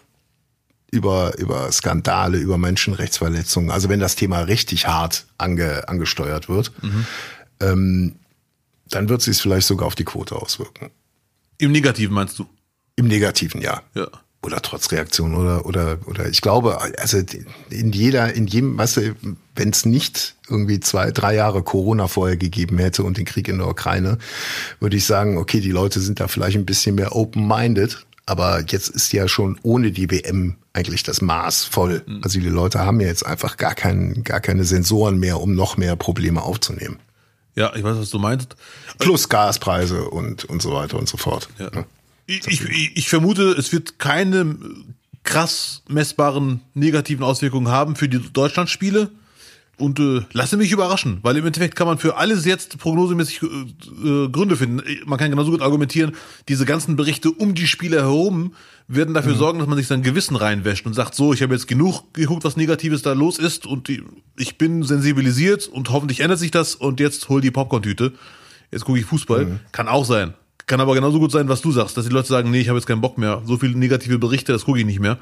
[0.91, 6.70] über über Skandale, über Menschenrechtsverletzungen, also wenn das Thema richtig hart ange, angesteuert wird,
[7.61, 8.16] ähm,
[8.90, 10.90] dann wird sich vielleicht sogar auf die Quote auswirken.
[11.59, 12.47] Im Negativen meinst du?
[12.97, 14.09] Im negativen Jahr Ja.
[14.44, 17.19] Oder trotz Reaktion oder oder oder ich glaube also
[17.70, 19.14] in jeder in jedem weißt du
[19.55, 23.59] wenn es nicht irgendwie zwei drei Jahre Corona vorher gegeben hätte und den Krieg in
[23.59, 24.19] der Ukraine
[24.81, 28.62] würde ich sagen okay die Leute sind da vielleicht ein bisschen mehr open minded aber
[28.69, 33.01] jetzt ist ja schon ohne die WM eigentlich das Maß voll also die Leute haben
[33.01, 36.98] ja jetzt einfach gar keinen gar keine Sensoren mehr um noch mehr Probleme aufzunehmen
[37.55, 38.56] Ja, ich weiß, was du meinst.
[38.98, 41.70] plus Gaspreise und und so weiter und so fort Ja.
[41.70, 41.85] ne?
[42.46, 44.56] Ich, ich, ich vermute, es wird keine
[45.24, 49.10] krass messbaren negativen Auswirkungen haben für die Deutschlandspiele.
[49.78, 53.46] Und äh, lasse mich überraschen, weil im Endeffekt kann man für alles jetzt prognosemäßig äh,
[53.46, 54.82] äh, Gründe finden.
[55.06, 56.12] Man kann genauso gut argumentieren,
[56.46, 58.54] diese ganzen Berichte um die Spiele herum
[58.86, 61.66] werden dafür sorgen, dass man sich sein Gewissen reinwäscht und sagt, so, ich habe jetzt
[61.66, 64.04] genug geguckt, was Negatives da los ist und die,
[64.36, 68.12] ich bin sensibilisiert und hoffentlich ändert sich das und jetzt hol die Popcorn-Tüte.
[68.70, 69.60] Jetzt gucke ich Fußball.
[69.72, 70.34] Kann auch sein.
[70.66, 72.78] Kann aber genauso gut sein, was du sagst, dass die Leute sagen, nee, ich habe
[72.78, 73.43] jetzt keinen Bock mehr.
[73.44, 75.18] So viele negative Berichte, das gucke ich nicht mehr.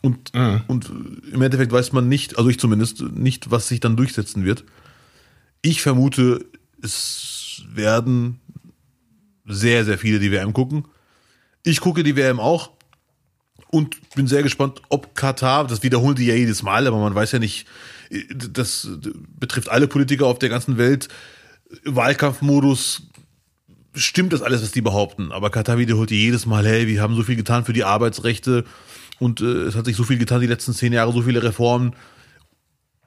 [0.00, 0.32] Und,
[0.68, 0.90] und
[1.32, 4.64] im Endeffekt weiß man nicht, also ich zumindest, nicht, was sich dann durchsetzen wird.
[5.60, 6.46] Ich vermute,
[6.82, 8.40] es werden
[9.44, 10.86] sehr, sehr viele die WM gucken.
[11.64, 12.70] Ich gucke die WM auch
[13.70, 17.32] und bin sehr gespannt, ob Katar, das wiederholen die ja jedes Mal, aber man weiß
[17.32, 17.66] ja nicht,
[18.34, 18.88] das
[19.38, 21.08] betrifft alle Politiker auf der ganzen Welt.
[21.84, 23.02] Wahlkampfmodus,
[24.00, 25.32] stimmt das alles, was die behaupten.
[25.32, 28.64] Aber Katar wiederholt jedes Mal, hey, wir haben so viel getan für die Arbeitsrechte
[29.18, 31.94] und äh, es hat sich so viel getan die letzten zehn Jahre, so viele Reformen.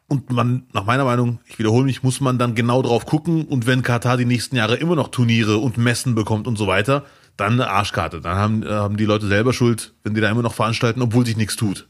[0.08, 3.46] Und man, nach meiner Meinung, ich wiederhole mich, muss man dann genau drauf gucken.
[3.46, 7.06] Und wenn Katar die nächsten Jahre immer noch Turniere und Messen bekommt und so weiter,
[7.38, 8.20] dann eine Arschkarte.
[8.20, 11.38] Dann haben, haben die Leute selber Schuld, wenn die da immer noch veranstalten, obwohl sich
[11.38, 11.88] nichts tut.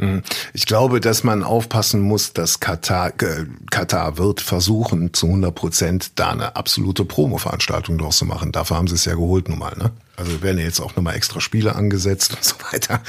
[0.00, 0.22] Mhm.
[0.54, 6.12] Ich glaube, dass man aufpassen muss, dass Katar, äh, Katar wird versuchen, zu 100 Prozent
[6.18, 8.50] da eine absolute Promo-Veranstaltung draus zu machen.
[8.50, 9.76] Dafür haben sie es ja geholt nun mal.
[9.76, 9.92] Ne?
[10.16, 13.02] Also werden ja jetzt auch nochmal extra Spiele angesetzt und so weiter.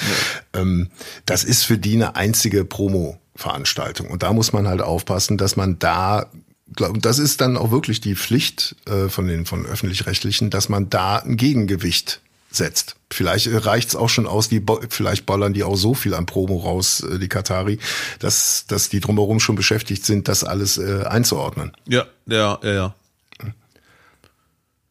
[0.54, 0.62] Ja.
[0.62, 0.90] Ähm,
[1.26, 4.10] das ist für die eine einzige Promo-Veranstaltung.
[4.10, 6.30] Und da muss man halt aufpassen, dass man da
[6.74, 10.90] glaub, das ist dann auch wirklich die Pflicht äh, von den von öffentlich-rechtlichen, dass man
[10.90, 12.22] da ein Gegengewicht
[12.52, 12.96] setzt.
[13.12, 17.02] Vielleicht reicht's auch schon aus, die vielleicht ballern die auch so viel an Promo raus,
[17.02, 17.80] äh, die Katari,
[18.20, 21.72] dass, dass die drumherum schon beschäftigt sind, das alles äh, einzuordnen.
[21.88, 22.96] Ja, ja, ja, ja.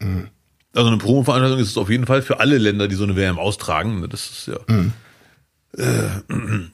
[0.00, 0.28] Mhm.
[0.74, 3.38] Also eine Promo-Veranstaltung ist es auf jeden Fall für alle Länder, die so eine WM
[3.38, 4.06] austragen.
[4.08, 4.58] Das ist ja.
[4.68, 4.92] Mhm.
[5.76, 5.82] Äh,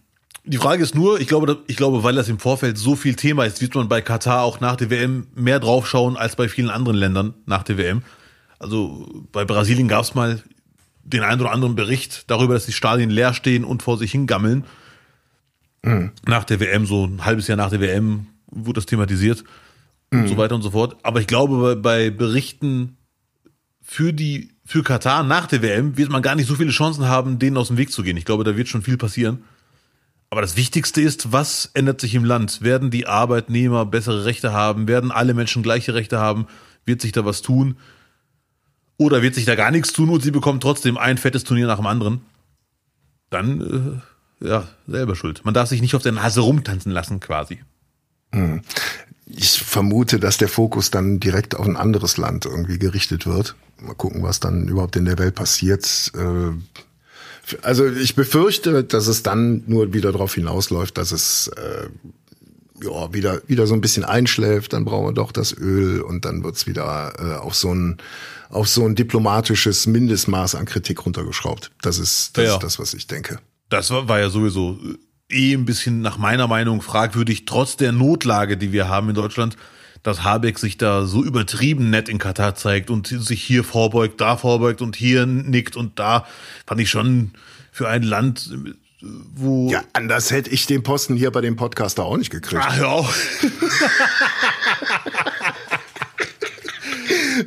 [0.45, 3.45] die Frage ist nur, ich glaube, ich glaube, weil das im Vorfeld so viel Thema
[3.45, 6.97] ist, wird man bei Katar auch nach der WM mehr draufschauen als bei vielen anderen
[6.97, 8.03] Ländern nach der WM.
[8.59, 10.43] Also bei Brasilien gab es mal
[11.07, 14.65] den einen oder anderen Bericht darüber, dass die Stadien leer stehen und vor sich hingammeln.
[15.83, 16.11] Mhm.
[16.27, 19.45] Nach der WM, so ein halbes Jahr nach der WM, wurde das thematisiert
[20.11, 20.23] mhm.
[20.23, 20.97] und so weiter und so fort.
[21.03, 22.97] Aber ich glaube, bei Berichten
[23.83, 27.39] für die, für Katar nach der WM wird man gar nicht so viele Chancen haben,
[27.39, 28.17] denen aus dem Weg zu gehen.
[28.17, 29.45] Ich glaube, da wird schon viel passieren.
[30.29, 32.63] Aber das Wichtigste ist, was ändert sich im Land?
[32.63, 34.89] Werden die Arbeitnehmer bessere Rechte haben?
[34.89, 36.49] Werden alle Menschen gleiche Rechte haben?
[36.85, 37.77] Wird sich da was tun?
[38.99, 41.77] Oder wird sich da gar nichts tun und sie bekommen trotzdem ein fettes Turnier nach
[41.77, 42.23] dem anderen?
[43.31, 44.03] Dann,
[44.41, 45.45] äh, ja, selber schuld.
[45.45, 47.61] Man darf sich nicht auf der Nase rumtanzen lassen, quasi.
[48.33, 48.63] Hm.
[49.27, 53.57] Ich vermute, dass der Fokus dann direkt auf ein anderes Land irgendwie gerichtet wird.
[53.81, 56.13] Mal gucken, was dann überhaupt in der Welt passiert.
[56.15, 56.53] Äh,
[57.63, 61.89] also ich befürchte, dass es dann nur wieder darauf hinausläuft, dass es äh,
[62.83, 66.45] ja, wieder, wieder so ein bisschen einschläft, dann brauchen wir doch das Öl und dann
[66.45, 67.99] wird's wieder äh, auf so ein
[68.49, 71.71] auf so ein diplomatisches Mindestmaß an Kritik runtergeschraubt.
[71.83, 72.55] Das ist das, ja.
[72.55, 73.39] ist das was ich denke.
[73.69, 74.79] Das war, war ja sowieso
[75.29, 79.57] eh ein bisschen nach meiner Meinung fragwürdig, trotz der Notlage, die wir haben in Deutschland,
[80.03, 84.37] dass Habeck sich da so übertrieben nett in Katar zeigt und sich hier vorbeugt, da
[84.37, 86.27] vorbeugt und hier nickt und da
[86.65, 87.33] fand ich schon
[87.73, 88.49] für ein Land
[89.01, 89.69] wo.
[89.71, 92.63] Ja, anders hätte ich den Posten hier bei dem Podcaster auch nicht gekriegt.
[92.65, 93.41] Ach, auf.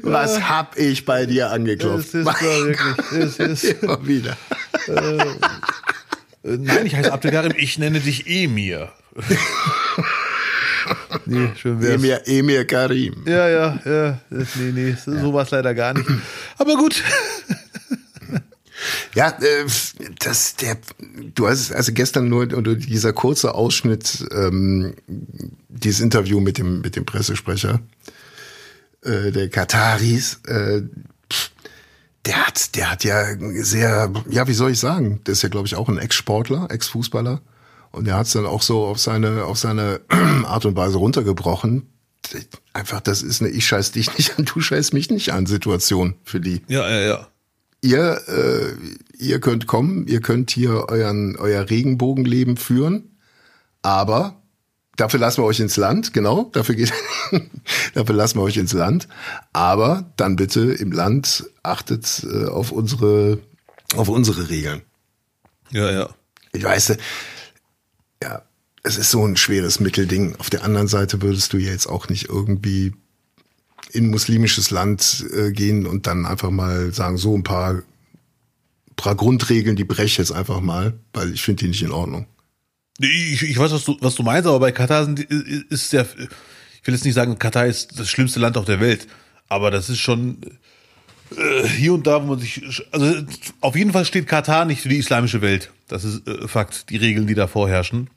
[0.02, 2.14] Was hab ich bei dir angeklopft?
[2.14, 2.78] Es ist wirklich,
[3.12, 4.38] es ist immer wieder.
[4.88, 8.92] Äh, nein, ich heiße Abdelkarim, ich nenne dich Emir.
[11.26, 11.96] nee, schön wär's.
[11.96, 13.24] Emir, Emir Karim.
[13.26, 14.20] Ja, ja, ja.
[14.30, 16.10] Nee, nee, sowas leider gar nicht.
[16.58, 17.04] Aber gut.
[19.16, 19.66] Ja, äh,
[20.20, 20.78] das der
[21.36, 24.94] du hast also gestern nur oder dieser kurze Ausschnitt ähm,
[25.68, 27.82] dieses Interview mit dem mit dem Pressesprecher
[29.04, 30.84] äh, der Kataris äh,
[32.26, 33.26] der hat der hat ja
[33.64, 37.42] sehr ja, wie soll ich sagen, der ist ja glaube ich auch ein Ex-Sportler, Ex-Fußballer
[37.92, 40.02] und der hat es dann auch so auf seine auf seine
[40.46, 41.88] Art und Weise runtergebrochen.
[42.74, 46.16] Einfach, das ist eine Ich scheiß dich nicht an, du scheiß mich nicht an Situation
[46.24, 46.62] für die.
[46.68, 47.28] Ja, ja, ja
[47.82, 53.18] ihr, äh, ihr könnt kommen, ihr könnt hier euren, euer Regenbogenleben führen,
[53.82, 54.39] aber
[55.00, 56.94] dafür lassen wir euch ins Land, genau, dafür geht,
[57.94, 59.08] dafür lassen wir euch ins Land,
[59.54, 63.40] aber dann bitte im Land achtet äh, auf unsere,
[63.96, 64.82] auf unsere Regeln.
[65.72, 66.10] Ja, ja.
[66.52, 66.98] Ich weiß,
[68.24, 68.42] ja,
[68.84, 70.36] es ist so ein schweres Mittelding.
[70.38, 72.94] Auf der anderen Seite würdest du jetzt auch nicht irgendwie
[73.92, 77.84] in muslimisches Land äh, gehen und dann einfach mal sagen, so ein paar,
[78.96, 82.28] paar Grundregeln, die breche ich jetzt einfach mal, weil ich finde die nicht in Ordnung.
[83.00, 86.88] Ich, ich weiß, was du, was du meinst, aber bei Katar sind, ist ja, ich
[86.88, 89.08] will jetzt nicht sagen, Katar ist das schlimmste Land auf der Welt,
[89.48, 90.38] aber das ist schon
[91.36, 93.14] äh, hier und da, wo man sich, also
[93.62, 95.72] auf jeden Fall steht Katar nicht für die islamische Welt.
[95.88, 98.10] Das ist äh, Fakt, die Regeln, die da vorherrschen.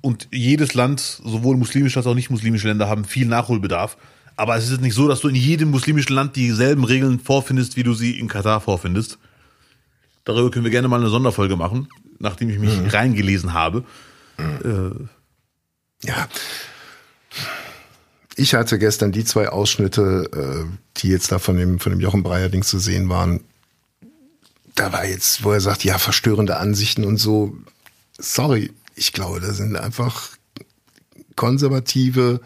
[0.00, 3.96] Und jedes Land, sowohl muslimische als auch nicht muslimische Länder, haben viel Nachholbedarf.
[4.36, 7.82] Aber es ist nicht so, dass du in jedem muslimischen Land dieselben Regeln vorfindest, wie
[7.82, 9.18] du sie in Katar vorfindest.
[10.24, 11.88] Darüber können wir gerne mal eine Sonderfolge machen,
[12.20, 12.86] nachdem ich mich mhm.
[12.86, 13.82] reingelesen habe.
[14.38, 15.08] Mhm.
[16.02, 16.28] Äh, ja.
[18.36, 22.22] ich hatte gestern die zwei Ausschnitte, äh, die jetzt da von dem, von dem Jochen
[22.22, 23.40] Breyer-Ding zu sehen waren.
[24.74, 27.56] Da war jetzt, wo er sagt, ja, verstörende Ansichten und so.
[28.16, 30.37] Sorry, ich glaube, da sind einfach
[31.38, 32.40] konservative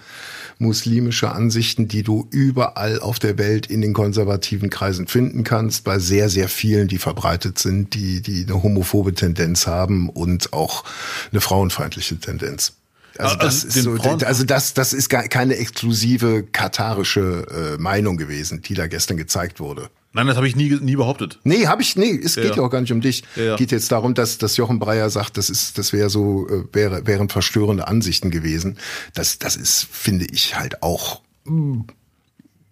[0.58, 5.98] muslimische Ansichten, die du überall auf der Welt in den konservativen Kreisen finden kannst, bei
[5.98, 10.84] sehr, sehr vielen, die verbreitet sind, die, die eine homophobe Tendenz haben und auch
[11.32, 12.74] eine frauenfeindliche Tendenz.
[13.18, 13.92] Also, Also das ist so,
[14.24, 19.90] also das, das ist keine exklusive katarische äh, Meinung gewesen, die da gestern gezeigt wurde.
[20.14, 21.38] Nein, das habe ich nie, nie behauptet.
[21.44, 22.56] Nee, habe ich, nee, es geht Ja.
[22.56, 23.22] ja auch gar nicht um dich.
[23.34, 23.56] Ja, ja.
[23.56, 27.06] Geht jetzt darum, dass, dass Jochen Breyer sagt, das ist, das wäre so, äh, wäre,
[27.06, 28.76] wären verstörende Ansichten gewesen.
[29.14, 31.80] Das, das ist, finde ich, halt auch mm,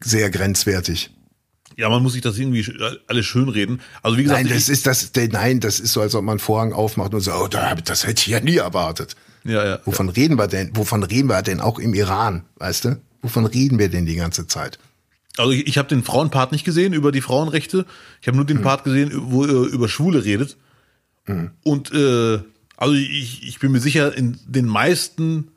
[0.01, 1.11] sehr grenzwertig.
[1.77, 2.67] Ja, man muss sich das irgendwie
[3.07, 3.81] alles schönreden.
[4.03, 6.41] Also wie gesagt, Nein, das ist das, nein, das ist so, als ob man einen
[6.41, 9.17] Vorhang aufmacht und so, oh, das hätte ich ja nie erwartet.
[9.45, 9.81] ja, ja.
[9.87, 10.77] Wovon reden wir denn?
[10.77, 13.01] Wovon reden wir denn auch im Iran, weißt du?
[13.23, 14.79] Wovon reden wir denn die ganze Zeit?
[15.37, 17.87] Also ich, ich habe den Frauenpart nicht gesehen über die Frauenrechte.
[18.21, 20.57] Ich habe nur den Part gesehen, wo er über Schwule redet.
[21.63, 22.41] Und äh,
[22.77, 25.51] also ich, ich bin mir sicher, in den meisten,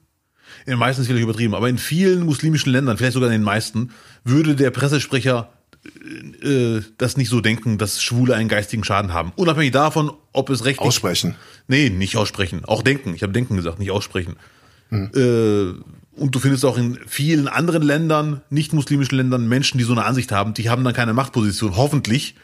[0.65, 3.43] in den meisten ist vielleicht übertrieben, aber in vielen muslimischen Ländern, vielleicht sogar in den
[3.43, 3.91] meisten,
[4.23, 5.49] würde der Pressesprecher
[6.43, 9.33] äh, das nicht so denken, dass Schwule einen geistigen Schaden haben.
[9.35, 11.35] Unabhängig davon, ob es rechtlich Aussprechen.
[11.67, 12.65] Nee, nicht aussprechen.
[12.65, 13.15] Auch denken.
[13.15, 14.35] Ich habe denken gesagt, nicht aussprechen.
[14.91, 15.73] Äh,
[16.15, 20.05] und du findest auch in vielen anderen Ländern, nicht muslimischen Ländern, Menschen, die so eine
[20.05, 21.75] Ansicht haben, die haben dann keine Machtposition.
[21.75, 22.35] Hoffentlich.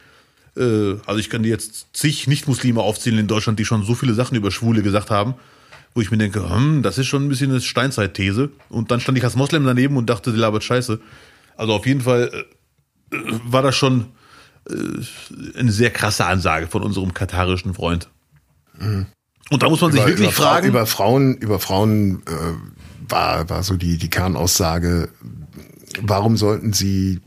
[0.57, 4.13] Äh, also ich kann dir jetzt zig Nicht-Muslime aufzählen in Deutschland, die schon so viele
[4.13, 5.35] Sachen über Schwule gesagt haben,
[5.93, 8.49] wo ich mir denke, hm, das ist schon ein bisschen eine Steinzeit-These.
[8.69, 10.99] Und dann stand ich als Moslem daneben und dachte, die labert scheiße.
[11.57, 12.31] Also auf jeden Fall
[13.11, 14.05] äh, äh, war das schon
[14.69, 14.73] äh,
[15.57, 18.09] eine sehr krasse Ansage von unserem katarischen Freund.
[18.79, 20.67] Und da muss man sich wirklich über, Fra- fragen.
[20.67, 22.53] Über Frauen, über Frauen äh,
[23.11, 25.09] war, war so die, die Kernaussage,
[26.01, 27.21] warum sollten sie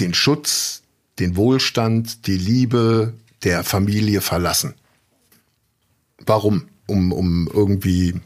[0.00, 0.82] den Schutz,
[1.18, 4.74] den Wohlstand, die Liebe der Familie verlassen?
[6.24, 6.68] Warum?
[6.86, 8.20] Um, um irgendwie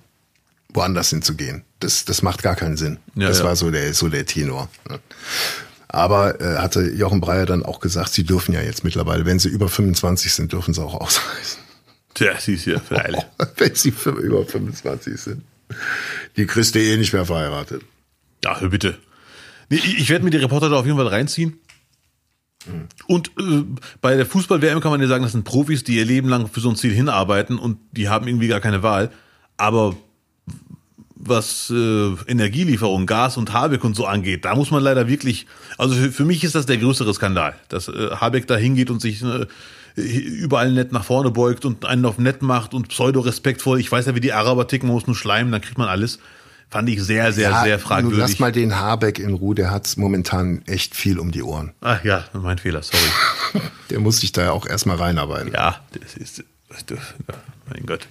[0.73, 1.65] woanders hinzugehen.
[1.81, 2.99] Das, das macht gar keinen Sinn.
[3.15, 3.45] Ja, das ja.
[3.45, 4.69] war so der, so der Tenor.
[4.89, 5.01] ne?
[5.89, 9.51] Aber äh, hatte Jochen Breyer dann auch gesagt, sie dürfen ja jetzt mittlerweile, wenn sie
[9.51, 11.59] über 25 sind, dürfen sie auch ausreisen.
[12.15, 13.23] Tja, sie ist ja freilich.
[13.57, 15.43] wenn sie über 25 sind.
[16.37, 17.83] Die kriegst du eh nicht mehr verheiratet.
[18.45, 18.99] Ja, hör bitte.
[19.69, 21.59] Nee, ich werde mir die Reporter da auf jeden Fall reinziehen.
[23.07, 23.65] Und äh,
[24.01, 26.61] bei der Fußball-WM kann man ja sagen, das sind Profis, die ihr Leben lang für
[26.61, 29.11] so ein Ziel hinarbeiten und die haben irgendwie gar keine Wahl.
[29.57, 29.97] Aber
[31.15, 35.47] was äh, Energielieferung, Gas und Habeck und so angeht, da muss man leider wirklich,
[35.79, 39.01] also für, für mich ist das der größere Skandal, dass äh, Habeck da hingeht und
[39.01, 39.47] sich äh,
[39.97, 43.81] überall nett nach vorne beugt und einen auf nett macht und pseudo-respektvoll.
[43.81, 46.19] Ich weiß ja, wie die Araber ticken, man muss nur schleimen, dann kriegt man alles.
[46.71, 48.19] Fand ich sehr, sehr, sehr nun fragwürdig.
[48.19, 51.73] lass mal den Habeck in Ruhe, der hat momentan echt viel um die Ohren.
[51.83, 53.05] Ach ja, mein Fehler, sorry.
[53.91, 55.53] Der muss sich da ja auch erstmal reinarbeiten.
[55.53, 56.39] Ja, das ist,
[56.89, 56.97] ja,
[57.69, 58.09] mein Gott.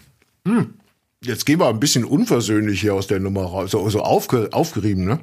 [1.23, 3.71] Jetzt gehen wir ein bisschen unversöhnlich hier aus der Nummer raus.
[3.71, 5.19] So, so aufge, aufgerieben, ne?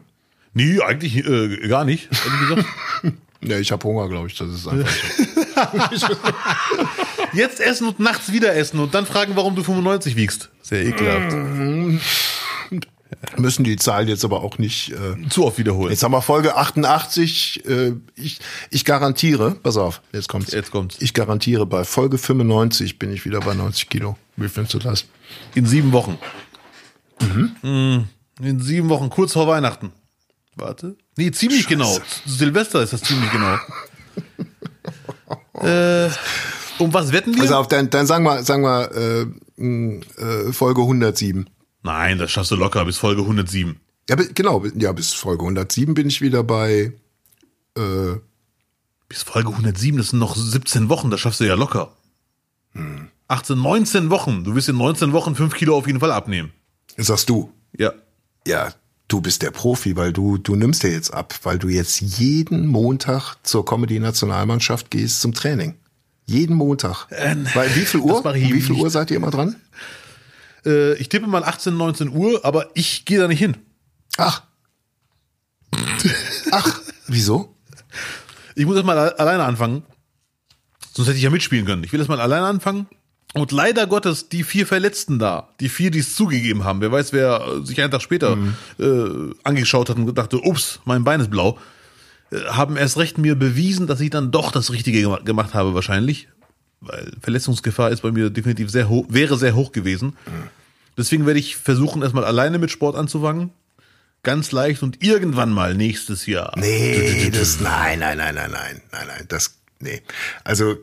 [0.54, 2.66] Nee, eigentlich äh, gar nicht, ehrlich gesagt.
[3.40, 4.36] Ja, ich habe Hunger, glaube ich.
[4.36, 5.24] Das ist einfach so.
[7.32, 10.50] Jetzt essen und nachts wieder essen und dann fragen, warum du 95 wiegst.
[10.62, 11.36] Sehr ekelhaft.
[13.36, 14.92] Müssen die Zahlen jetzt aber auch nicht.
[14.92, 15.90] Äh, Zu oft wiederholen.
[15.90, 17.64] jetzt haben wir Folge 88.
[17.66, 18.38] Äh, ich,
[18.70, 20.52] ich garantiere, pass auf, jetzt kommt's.
[20.52, 20.96] Jetzt kommt's.
[21.00, 24.16] Ich garantiere, bei Folge 95 bin ich wieder bei 90 Kilo.
[24.36, 25.06] Wie findest du das?
[25.54, 26.18] In sieben Wochen.
[27.20, 28.08] Mhm.
[28.40, 29.92] In sieben Wochen, kurz vor Weihnachten.
[30.54, 30.96] Warte.
[31.16, 31.98] Nee, ziemlich genau.
[32.26, 33.58] Silvester ist das ziemlich genau.
[35.60, 36.10] äh,
[36.78, 37.42] um was wetten wir?
[37.42, 39.26] Also auf, dann, dann sagen wir, sagen wir äh,
[39.60, 41.48] äh, Folge 107.
[41.82, 43.80] Nein, das schaffst du locker bis Folge 107.
[44.08, 46.92] Ja, genau, ja, bis Folge 107 bin ich wieder bei.
[47.76, 48.16] Äh,
[49.08, 51.96] Bis Folge 107, das sind noch 17 Wochen, das schaffst du ja locker.
[53.28, 54.44] 18, 19 Wochen.
[54.44, 56.52] Du wirst in 19 Wochen 5 Kilo auf jeden Fall abnehmen.
[56.96, 57.50] sagst du.
[57.76, 57.92] Ja.
[58.46, 58.72] Ja,
[59.08, 62.66] du bist der Profi, weil du, du nimmst dir jetzt ab, weil du jetzt jeden
[62.66, 65.74] Montag zur Comedy-Nationalmannschaft gehst zum Training.
[66.26, 67.06] Jeden Montag.
[67.54, 68.22] weil wie viel Uhr?
[68.34, 68.76] Wie viel.
[68.76, 69.56] Uhr seid ihr immer dran?
[70.66, 73.56] Äh, ich tippe mal 18, 19 Uhr, aber ich gehe da nicht hin.
[74.18, 74.42] Ach.
[76.50, 77.54] Ach, wieso?
[78.54, 79.82] Ich muss erst mal alle- alleine anfangen.
[80.92, 81.84] Sonst hätte ich ja mitspielen können.
[81.84, 82.86] Ich will erst mal alleine anfangen.
[83.34, 87.12] Und leider Gottes, die vier Verletzten da, die vier, die es zugegeben haben, wer weiß,
[87.12, 88.36] wer äh, sich einen Tag später
[88.78, 88.84] äh,
[89.44, 91.58] angeschaut hat und dachte, ups, mein Bein ist blau,
[92.30, 95.74] äh, haben erst recht mir bewiesen, dass ich dann doch das Richtige gema- gemacht habe,
[95.74, 96.28] wahrscheinlich.
[96.80, 100.16] Weil Verletzungsgefahr ist bei mir definitiv sehr hoch, wäre sehr hoch gewesen.
[100.96, 103.50] Deswegen werde ich versuchen, erstmal alleine mit Sport anzufangen.
[104.22, 106.52] ganz leicht und irgendwann mal nächstes Jahr.
[106.56, 110.02] Nee, das, nein, nein, nein, nein, nein, nein, nein, das, nee.
[110.44, 110.76] Also,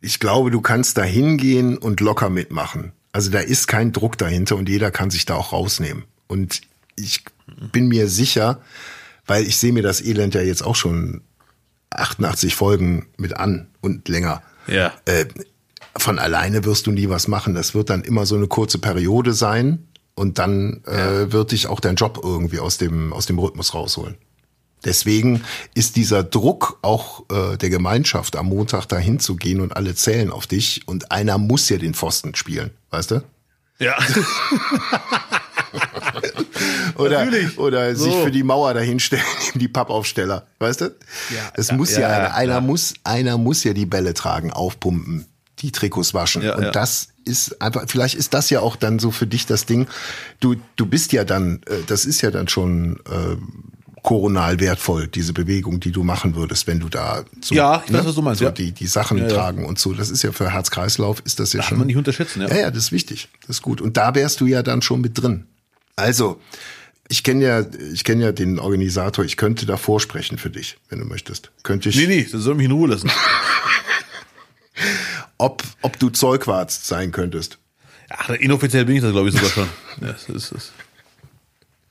[0.00, 2.92] ich glaube, du kannst da hingehen und locker mitmachen.
[3.12, 6.04] Also da ist kein Druck dahinter und jeder kann sich da auch rausnehmen.
[6.26, 6.60] Und
[6.96, 7.24] ich
[7.72, 8.60] bin mir sicher,
[9.26, 11.22] weil ich sehe mir das Elend ja jetzt auch schon
[11.90, 14.42] 88 Folgen mit an und länger.
[14.66, 14.92] Ja.
[15.06, 15.26] Äh,
[15.96, 17.54] von alleine wirst du nie was machen.
[17.54, 21.80] Das wird dann immer so eine kurze Periode sein und dann äh, wird dich auch
[21.80, 24.16] dein Job irgendwie aus dem, aus dem Rhythmus rausholen.
[24.84, 25.42] Deswegen
[25.74, 30.30] ist dieser Druck auch äh, der Gemeinschaft am Montag dahin zu gehen und alle zählen
[30.30, 33.22] auf dich und einer muss ja den Pfosten spielen, weißt du?
[33.78, 33.96] Ja.
[36.96, 37.58] Oder, Natürlich.
[37.58, 38.24] oder sich So.
[38.24, 39.24] für die Mauer dahinstellen,
[39.54, 40.84] die Pappaufsteller, weißt du?
[41.34, 45.26] Ja, es muss ja, ja, einer, einer muss, einer muss ja die Bälle tragen, aufpumpen,
[45.58, 46.42] die Trikots waschen.
[46.42, 46.70] Ja, und ja.
[46.70, 49.86] das ist einfach, vielleicht ist das ja auch dann so für dich das Ding.
[50.40, 53.36] Du, du bist ja dann, äh, das ist ja dann schon äh,
[54.06, 58.06] koronal wertvoll, diese Bewegung, die du machen würdest, wenn du da so, Ja, ich weiß,
[58.06, 58.52] was du meinst, so ja.
[58.52, 59.34] die, die Sachen Ja, ja.
[59.34, 59.94] tragen und so.
[59.94, 61.78] Das ist ja für Herz-Kreislauf, ist das ja Darf schon.
[61.78, 62.48] man nicht unterschätzen, ja.
[62.48, 63.28] Ja, ja, das ist wichtig.
[63.48, 63.80] Das ist gut.
[63.80, 65.46] Und da wärst du ja dann schon mit drin.
[65.96, 66.40] Also,
[67.08, 69.24] ich kenne ja, ich kenne ja den Organisator.
[69.24, 71.50] Ich könnte da vorsprechen für dich, wenn du möchtest.
[71.64, 73.10] Könnte ich, Nee, nee, das soll mich in Ruhe lassen.
[75.38, 77.58] ob, ob du Zeugwart sein könntest.
[78.08, 79.68] Ach, inoffiziell bin ich das, glaube ich, sogar schon.
[80.00, 80.72] Ja, Das ist es.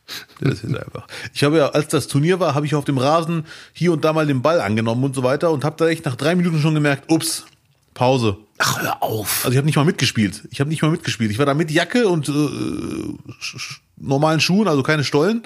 [0.39, 1.07] Das ist einfach.
[1.33, 4.13] Ich habe ja, als das Turnier war, habe ich auf dem Rasen hier und da
[4.13, 6.75] mal den Ball angenommen und so weiter und habe da echt nach drei Minuten schon
[6.75, 7.45] gemerkt, ups,
[7.93, 8.37] Pause.
[8.57, 9.39] Ach, hör auf.
[9.43, 10.43] Also ich habe nicht mal mitgespielt.
[10.51, 11.31] Ich habe nicht mal mitgespielt.
[11.31, 12.33] Ich war da mit Jacke und äh,
[13.97, 15.43] normalen Schuhen, also keine Stollen.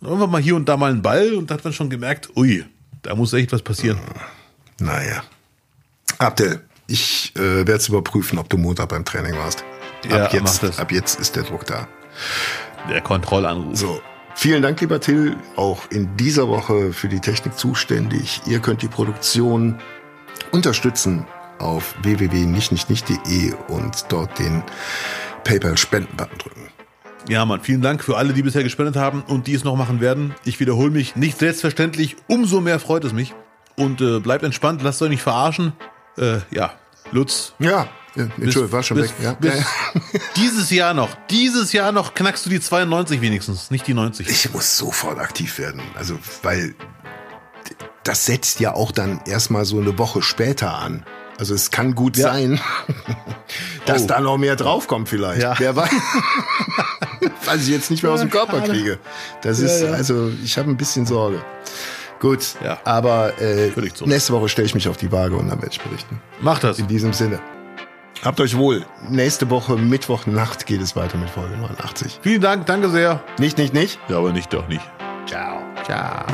[0.00, 2.30] Und irgendwann mal hier und da mal einen Ball und da hat man schon gemerkt,
[2.36, 2.64] ui,
[3.02, 3.98] da muss echt was passieren.
[4.78, 5.22] Naja.
[6.18, 9.62] Abdel, ich äh, werde es überprüfen, ob du Montag beim Training warst.
[10.08, 10.78] Ja, ab, jetzt, mach das.
[10.78, 11.86] ab jetzt ist der Druck da.
[12.88, 13.76] Der Kontrollanruf.
[13.76, 14.00] So.
[14.34, 18.40] Vielen Dank, lieber Till, auch in dieser Woche für die Technik zuständig.
[18.46, 19.78] Ihr könnt die Produktion
[20.52, 21.26] unterstützen
[21.58, 24.62] auf www.nichtnichtnicht.de und dort den
[25.44, 26.68] PayPal-Spenden-Button drücken.
[27.28, 30.00] Ja, Mann, vielen Dank für alle, die bisher gespendet haben und die es noch machen
[30.00, 30.34] werden.
[30.44, 33.34] Ich wiederhole mich, nicht selbstverständlich, umso mehr freut es mich.
[33.76, 35.74] Und äh, bleibt entspannt, lasst euch nicht verarschen.
[36.16, 36.72] Äh, ja,
[37.12, 39.14] Lutz, Ja, ja Entschuldigung, war schon bis, weg.
[39.22, 39.32] Ja.
[39.34, 39.64] bis
[40.36, 44.28] dieses Jahr noch, dieses Jahr noch knackst du die 92 wenigstens, nicht die 90.
[44.28, 45.80] Ich muss sofort aktiv werden.
[45.96, 46.74] Also, weil
[48.04, 51.04] das setzt ja auch dann erstmal so eine Woche später an.
[51.38, 52.32] Also es kann gut Ja.
[52.32, 52.60] sein,
[53.86, 54.06] dass Oh.
[54.06, 55.42] da noch mehr draufkommt vielleicht.
[55.42, 55.54] Ja.
[55.58, 55.90] Wer weiß.
[57.44, 58.98] Weil ich jetzt nicht mehr aus dem Körper kriege.
[59.42, 59.90] Das ist, ja.
[59.92, 61.42] also ich habe ein bisschen Sorge.
[62.20, 63.72] Gut, aber äh,
[64.04, 66.20] nächste Woche stelle ich mich auf die Waage und dann werde ich berichten.
[66.42, 66.78] Mach das.
[66.78, 67.40] In diesem Sinne.
[68.22, 68.84] Habt euch wohl.
[69.08, 72.20] Nächste Woche, Mittwochnacht, geht es weiter mit Folge 89.
[72.22, 73.22] Vielen Dank, danke sehr.
[73.38, 73.98] Nicht, nicht, nicht.
[74.08, 74.82] Ja, aber nicht doch nicht.
[75.26, 75.62] Ciao.
[75.84, 76.26] Ciao.